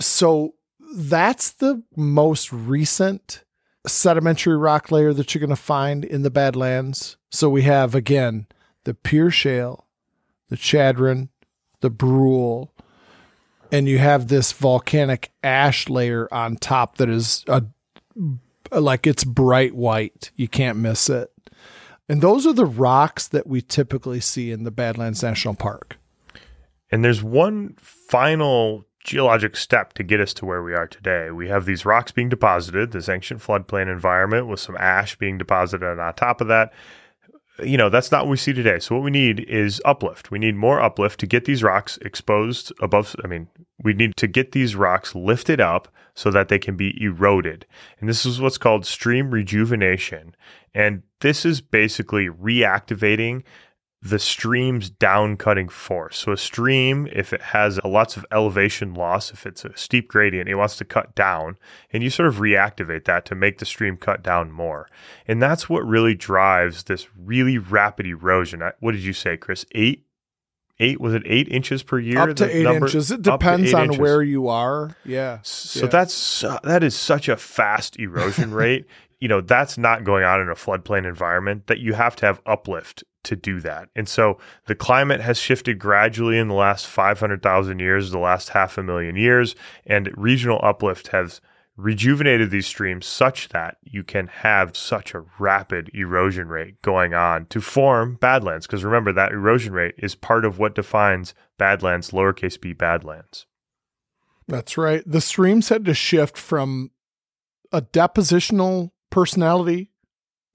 So 0.00 0.54
that's 0.96 1.52
the 1.52 1.84
most 1.94 2.52
recent 2.52 3.44
sedimentary 3.86 4.56
rock 4.56 4.90
layer 4.90 5.12
that 5.12 5.32
you're 5.32 5.40
going 5.40 5.50
to 5.50 5.54
find 5.54 6.04
in 6.04 6.22
the 6.22 6.30
Badlands. 6.30 7.16
So 7.30 7.48
we 7.48 7.62
have 7.62 7.94
again 7.94 8.46
the 8.84 8.94
Pierre 8.94 9.30
Shale, 9.30 9.86
the 10.48 10.56
Chadron, 10.56 11.28
the 11.80 11.90
Brule, 11.90 12.72
and 13.72 13.88
you 13.88 13.98
have 13.98 14.28
this 14.28 14.52
volcanic 14.52 15.30
ash 15.44 15.88
layer 15.88 16.28
on 16.32 16.56
top 16.56 16.96
that 16.96 17.08
is 17.08 17.44
a 17.46 17.62
like 18.72 19.06
it's 19.06 19.24
bright 19.24 19.74
white. 19.74 20.30
You 20.36 20.48
can't 20.48 20.78
miss 20.78 21.08
it. 21.08 21.32
And 22.08 22.20
those 22.20 22.46
are 22.46 22.52
the 22.52 22.66
rocks 22.66 23.28
that 23.28 23.46
we 23.46 23.62
typically 23.62 24.20
see 24.20 24.50
in 24.50 24.64
the 24.64 24.72
Badlands 24.72 25.22
National 25.22 25.54
Park. 25.54 25.96
and 26.90 27.04
there's 27.04 27.22
one 27.22 27.76
final 27.78 28.84
geologic 29.02 29.56
step 29.56 29.92
to 29.94 30.02
get 30.02 30.20
us 30.20 30.34
to 30.34 30.44
where 30.44 30.62
we 30.62 30.74
are 30.74 30.86
today. 30.86 31.30
We 31.30 31.48
have 31.48 31.64
these 31.64 31.86
rocks 31.86 32.12
being 32.12 32.28
deposited, 32.28 32.92
this 32.92 33.08
ancient 33.08 33.40
floodplain 33.40 33.90
environment 33.90 34.46
with 34.46 34.60
some 34.60 34.76
ash 34.78 35.16
being 35.16 35.38
deposited 35.38 35.98
on 35.98 36.14
top 36.14 36.40
of 36.40 36.48
that. 36.48 36.72
You 37.62 37.76
know, 37.76 37.88
that's 37.88 38.10
not 38.10 38.24
what 38.24 38.30
we 38.30 38.36
see 38.36 38.52
today. 38.52 38.78
So 38.78 38.94
what 38.94 39.04
we 39.04 39.10
need 39.10 39.40
is 39.40 39.80
uplift. 39.84 40.30
We 40.30 40.38
need 40.38 40.56
more 40.56 40.80
uplift 40.80 41.20
to 41.20 41.26
get 41.26 41.44
these 41.44 41.62
rocks 41.62 41.98
exposed 42.02 42.72
above 42.80 43.14
I 43.24 43.26
mean, 43.26 43.48
we 43.82 43.92
need 43.92 44.16
to 44.16 44.26
get 44.26 44.52
these 44.52 44.76
rocks 44.76 45.14
lifted 45.14 45.60
up 45.60 45.88
so 46.14 46.30
that 46.30 46.48
they 46.48 46.58
can 46.58 46.76
be 46.76 46.96
eroded. 47.02 47.66
And 47.98 48.08
this 48.08 48.26
is 48.26 48.40
what's 48.40 48.58
called 48.58 48.84
stream 48.84 49.30
rejuvenation. 49.30 50.34
And 50.74 51.02
this 51.20 51.44
is 51.44 51.60
basically 51.60 52.28
reactivating 52.28 53.42
the 54.02 54.18
stream's 54.18 54.88
down 54.88 55.36
cutting 55.36 55.68
force. 55.68 56.16
So 56.16 56.32
a 56.32 56.36
stream, 56.38 57.06
if 57.12 57.34
it 57.34 57.42
has 57.42 57.78
a 57.84 57.88
lots 57.88 58.16
of 58.16 58.24
elevation 58.32 58.94
loss, 58.94 59.30
if 59.30 59.44
it's 59.44 59.62
a 59.64 59.76
steep 59.76 60.08
gradient, 60.08 60.48
it 60.48 60.54
wants 60.54 60.76
to 60.78 60.86
cut 60.86 61.14
down, 61.14 61.58
and 61.92 62.02
you 62.02 62.08
sort 62.08 62.26
of 62.28 62.36
reactivate 62.36 63.04
that 63.04 63.26
to 63.26 63.34
make 63.34 63.58
the 63.58 63.66
stream 63.66 63.98
cut 63.98 64.22
down 64.22 64.50
more. 64.50 64.88
And 65.28 65.42
that's 65.42 65.68
what 65.68 65.84
really 65.86 66.14
drives 66.14 66.84
this 66.84 67.08
really 67.14 67.58
rapid 67.58 68.06
erosion. 68.06 68.62
What 68.80 68.92
did 68.92 69.02
you 69.02 69.12
say, 69.12 69.36
Chris? 69.36 69.66
Eight, 69.72 70.06
eight 70.78 70.98
was 70.98 71.12
it 71.12 71.22
eight 71.26 71.48
inches 71.48 71.82
per 71.82 71.98
year? 71.98 72.20
up 72.20 72.36
to 72.36 72.56
eight 72.56 72.62
number? 72.62 72.86
inches. 72.86 73.10
It 73.10 73.20
depends 73.20 73.74
on 73.74 73.84
inches. 73.84 73.98
where 73.98 74.22
you 74.22 74.48
are. 74.48 74.96
Yeah. 75.04 75.40
So 75.42 75.80
Yeah. 75.80 75.86
that's 75.88 76.14
su- 76.14 76.56
that 76.64 76.82
is 76.82 76.96
such 76.96 77.28
a 77.28 77.36
fast 77.36 77.98
erosion 78.00 78.54
rate. 78.54 78.86
you 79.18 79.28
know, 79.28 79.42
that's 79.42 79.76
not 79.76 80.04
going 80.04 80.24
on 80.24 80.40
in 80.40 80.48
a 80.48 80.54
floodplain 80.54 81.06
environment 81.06 81.66
that 81.66 81.80
you 81.80 81.92
have 81.92 82.16
to 82.16 82.24
have 82.24 82.40
uplift 82.46 83.04
to 83.24 83.36
do 83.36 83.60
that. 83.60 83.88
And 83.94 84.08
so 84.08 84.38
the 84.66 84.74
climate 84.74 85.20
has 85.20 85.38
shifted 85.38 85.78
gradually 85.78 86.38
in 86.38 86.48
the 86.48 86.54
last 86.54 86.86
500,000 86.86 87.78
years, 87.78 88.10
the 88.10 88.18
last 88.18 88.50
half 88.50 88.78
a 88.78 88.82
million 88.82 89.16
years, 89.16 89.54
and 89.86 90.10
regional 90.16 90.60
uplift 90.62 91.08
has 91.08 91.40
rejuvenated 91.76 92.50
these 92.50 92.66
streams 92.66 93.06
such 93.06 93.48
that 93.48 93.78
you 93.82 94.04
can 94.04 94.26
have 94.26 94.76
such 94.76 95.14
a 95.14 95.24
rapid 95.38 95.90
erosion 95.94 96.48
rate 96.48 96.80
going 96.82 97.14
on 97.14 97.46
to 97.46 97.60
form 97.60 98.16
badlands. 98.20 98.66
Because 98.66 98.84
remember, 98.84 99.12
that 99.12 99.32
erosion 99.32 99.72
rate 99.72 99.94
is 99.98 100.14
part 100.14 100.44
of 100.44 100.58
what 100.58 100.74
defines 100.74 101.34
badlands, 101.58 102.10
lowercase 102.10 102.60
b 102.60 102.72
badlands. 102.72 103.46
That's 104.46 104.76
right. 104.76 105.02
The 105.06 105.20
streams 105.20 105.68
had 105.68 105.84
to 105.84 105.94
shift 105.94 106.36
from 106.36 106.90
a 107.72 107.80
depositional 107.80 108.90
personality 109.08 109.90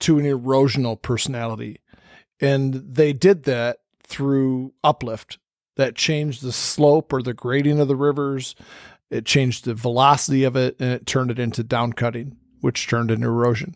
to 0.01 0.20
an 0.20 0.26
erosional 0.26 1.01
personality. 1.01 1.80
And 2.42 2.74
they 2.74 3.14
did 3.14 3.44
that 3.44 3.80
through 4.04 4.74
uplift 4.84 5.38
that 5.76 5.96
changed 5.96 6.42
the 6.42 6.52
slope 6.52 7.12
or 7.12 7.22
the 7.22 7.34
grading 7.34 7.80
of 7.80 7.88
the 7.88 7.96
rivers. 7.96 8.56
It 9.10 9.26
changed 9.26 9.66
the 9.66 9.74
velocity 9.74 10.44
of 10.44 10.56
it 10.56 10.76
and 10.80 10.92
it 10.92 11.06
turned 11.06 11.32
it 11.32 11.40
into 11.40 11.64
downcutting, 11.64 12.36
which 12.62 12.88
turned 12.88 13.12
into 13.12 13.28
erosion. 13.28 13.76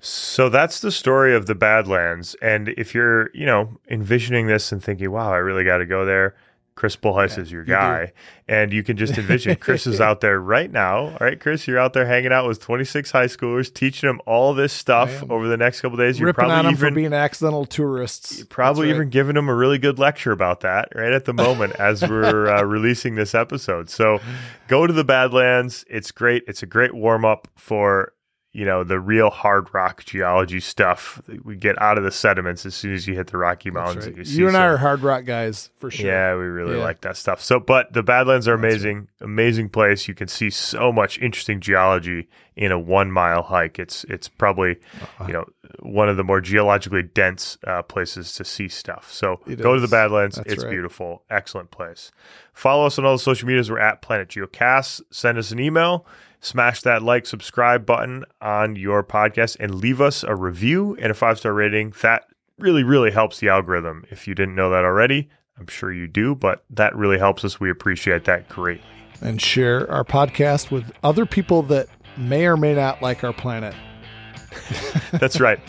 So 0.00 0.48
that's 0.48 0.80
the 0.80 0.90
story 0.90 1.34
of 1.34 1.46
the 1.46 1.54
Badlands. 1.54 2.34
And 2.40 2.70
if 2.70 2.94
you're, 2.94 3.30
you 3.34 3.44
know, 3.44 3.78
envisioning 3.88 4.46
this 4.46 4.72
and 4.72 4.82
thinking, 4.82 5.10
wow, 5.10 5.32
I 5.32 5.36
really 5.36 5.64
got 5.64 5.78
to 5.78 5.86
go 5.86 6.04
there, 6.04 6.36
Chris 6.80 6.96
Bolhuis 6.96 7.36
yeah, 7.36 7.42
is 7.42 7.52
your 7.52 7.62
guy. 7.62 8.00
You 8.00 8.08
and 8.48 8.72
you 8.72 8.82
can 8.82 8.96
just 8.96 9.18
envision 9.18 9.54
Chris 9.56 9.86
is 9.86 10.00
out 10.00 10.22
there 10.22 10.40
right 10.40 10.72
now. 10.72 11.08
All 11.08 11.18
right, 11.20 11.38
Chris, 11.38 11.68
you're 11.68 11.78
out 11.78 11.92
there 11.92 12.06
hanging 12.06 12.32
out 12.32 12.48
with 12.48 12.58
26 12.58 13.10
high 13.10 13.26
schoolers, 13.26 13.70
teaching 13.70 14.08
them 14.08 14.18
all 14.24 14.54
this 14.54 14.72
stuff 14.72 15.22
over 15.28 15.46
the 15.46 15.58
next 15.58 15.82
couple 15.82 15.98
days. 15.98 16.18
You're 16.18 16.32
probably 16.32 16.54
on 16.54 16.64
them 16.64 16.72
even, 16.72 16.88
for 16.88 16.94
being 16.94 17.12
accidental 17.12 17.66
tourists. 17.66 18.44
Probably 18.44 18.86
right. 18.86 18.94
even 18.94 19.10
giving 19.10 19.34
them 19.34 19.50
a 19.50 19.54
really 19.54 19.76
good 19.76 19.98
lecture 19.98 20.32
about 20.32 20.60
that 20.60 20.88
right 20.94 21.12
at 21.12 21.26
the 21.26 21.34
moment 21.34 21.74
as 21.74 22.00
we're 22.08 22.48
uh, 22.48 22.62
releasing 22.62 23.14
this 23.14 23.34
episode. 23.34 23.90
So 23.90 24.18
go 24.66 24.86
to 24.86 24.92
the 24.94 25.04
Badlands. 25.04 25.84
It's 25.86 26.10
great. 26.10 26.44
It's 26.48 26.62
a 26.62 26.66
great 26.66 26.94
warm 26.94 27.26
up 27.26 27.46
for 27.56 28.14
you 28.52 28.64
know 28.64 28.82
the 28.82 28.98
real 28.98 29.30
hard 29.30 29.72
rock 29.72 30.04
geology 30.04 30.60
stuff 30.60 31.22
we 31.44 31.54
get 31.56 31.80
out 31.80 31.98
of 31.98 32.04
the 32.04 32.10
sediments 32.10 32.66
as 32.66 32.74
soon 32.74 32.92
as 32.92 33.06
you 33.06 33.14
hit 33.14 33.28
the 33.28 33.36
rocky 33.36 33.70
mountains 33.70 34.06
right. 34.06 34.16
you, 34.16 34.40
you, 34.40 34.48
and 34.48 34.56
i 34.56 34.64
are 34.64 34.76
hard 34.76 35.00
rock 35.00 35.24
guys 35.24 35.70
for 35.76 35.90
sure 35.90 36.06
yeah 36.06 36.34
we 36.34 36.42
really 36.42 36.76
yeah. 36.76 36.82
like 36.82 37.00
that 37.02 37.16
stuff 37.16 37.40
so 37.40 37.60
but 37.60 37.92
the 37.92 38.02
badlands 38.02 38.48
are 38.48 38.54
amazing 38.54 38.98
right. 38.98 39.06
amazing 39.20 39.68
place 39.68 40.08
you 40.08 40.14
can 40.14 40.28
see 40.28 40.50
so 40.50 40.90
much 40.90 41.18
interesting 41.20 41.60
geology 41.60 42.28
in 42.56 42.72
a 42.72 42.78
one 42.78 43.10
mile 43.10 43.42
hike 43.42 43.78
it's 43.78 44.04
it's 44.04 44.28
probably 44.28 44.72
uh-huh. 45.00 45.24
you 45.26 45.32
know 45.32 45.44
one 45.80 46.08
of 46.08 46.16
the 46.16 46.24
more 46.24 46.40
geologically 46.40 47.02
dense 47.02 47.58
uh, 47.66 47.82
places 47.82 48.32
to 48.34 48.44
see 48.44 48.68
stuff 48.68 49.12
so 49.12 49.40
it 49.46 49.60
go 49.60 49.74
is. 49.74 49.78
to 49.78 49.86
the 49.86 49.90
badlands 49.90 50.36
That's 50.36 50.52
it's 50.52 50.64
right. 50.64 50.70
beautiful 50.70 51.22
excellent 51.30 51.70
place 51.70 52.10
follow 52.52 52.86
us 52.86 52.98
on 52.98 53.04
all 53.04 53.12
the 53.12 53.18
social 53.18 53.46
medias 53.46 53.70
we're 53.70 53.78
at 53.78 54.02
planet 54.02 54.28
geocast 54.28 55.02
send 55.10 55.38
us 55.38 55.50
an 55.50 55.60
email 55.60 56.06
smash 56.40 56.80
that 56.82 57.02
like, 57.02 57.26
subscribe 57.26 57.86
button 57.86 58.24
on 58.40 58.76
your 58.76 59.04
podcast 59.04 59.56
and 59.60 59.74
leave 59.74 60.00
us 60.00 60.24
a 60.24 60.34
review 60.34 60.96
and 61.00 61.10
a 61.10 61.14
five 61.14 61.38
star 61.38 61.52
rating. 61.52 61.94
That 62.02 62.24
really, 62.58 62.82
really 62.82 63.10
helps 63.10 63.38
the 63.38 63.48
algorithm. 63.48 64.04
If 64.10 64.26
you 64.26 64.34
didn't 64.34 64.54
know 64.54 64.70
that 64.70 64.84
already, 64.84 65.28
I'm 65.58 65.66
sure 65.66 65.92
you 65.92 66.08
do, 66.08 66.34
but 66.34 66.64
that 66.70 66.96
really 66.96 67.18
helps 67.18 67.44
us. 67.44 67.60
We 67.60 67.70
appreciate 67.70 68.24
that 68.24 68.48
greatly. 68.48 68.84
And 69.20 69.40
share 69.40 69.90
our 69.90 70.04
podcast 70.04 70.70
with 70.70 70.90
other 71.02 71.26
people 71.26 71.62
that 71.64 71.88
may 72.16 72.46
or 72.46 72.56
may 72.56 72.74
not 72.74 73.02
like 73.02 73.22
our 73.22 73.34
planet. 73.34 73.74
That's 75.12 75.40
right. 75.40 75.60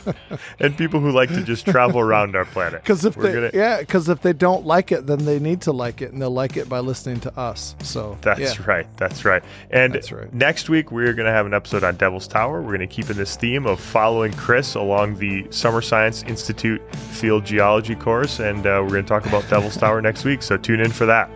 And 0.59 0.77
people 0.77 0.99
who 0.99 1.11
like 1.11 1.29
to 1.29 1.43
just 1.43 1.65
travel 1.65 1.99
around 1.99 2.35
our 2.35 2.45
planet. 2.45 2.81
Because 2.81 3.05
if 3.05 3.15
they, 3.15 3.33
gonna... 3.33 3.51
yeah, 3.53 3.79
because 3.79 4.09
if 4.09 4.21
they 4.21 4.33
don't 4.33 4.65
like 4.65 4.91
it, 4.91 5.07
then 5.07 5.25
they 5.25 5.39
need 5.39 5.61
to 5.61 5.71
like 5.71 6.01
it, 6.01 6.11
and 6.11 6.21
they'll 6.21 6.31
like 6.31 6.57
it 6.57 6.67
by 6.69 6.79
listening 6.79 7.19
to 7.21 7.39
us. 7.39 7.75
So 7.81 8.17
that's 8.21 8.39
yeah. 8.39 8.65
right. 8.65 8.87
That's 8.97 9.25
right. 9.25 9.43
And 9.69 9.93
that's 9.93 10.11
right. 10.11 10.33
next 10.33 10.69
week 10.69 10.91
we're 10.91 11.13
going 11.13 11.25
to 11.25 11.31
have 11.31 11.45
an 11.45 11.53
episode 11.53 11.83
on 11.83 11.95
Devil's 11.95 12.27
Tower. 12.27 12.61
We're 12.61 12.77
going 12.77 12.79
to 12.79 12.87
keep 12.87 13.09
in 13.09 13.17
this 13.17 13.35
theme 13.35 13.65
of 13.65 13.79
following 13.79 14.33
Chris 14.33 14.75
along 14.75 15.17
the 15.17 15.47
Summer 15.51 15.81
Science 15.81 16.23
Institute 16.23 16.81
field 16.95 17.45
geology 17.45 17.95
course, 17.95 18.39
and 18.39 18.65
uh, 18.65 18.79
we're 18.83 18.89
going 18.89 19.03
to 19.03 19.09
talk 19.09 19.25
about 19.25 19.47
Devil's 19.49 19.77
Tower 19.77 20.01
next 20.01 20.25
week. 20.25 20.41
So 20.41 20.57
tune 20.57 20.79
in 20.79 20.91
for 20.91 21.05
that. 21.05 21.29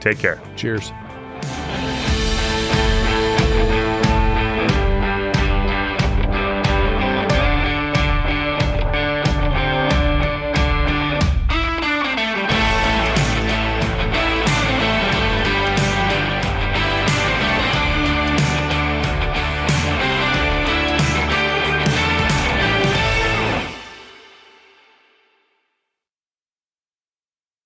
Take 0.00 0.18
care. 0.18 0.40
Cheers. 0.56 0.92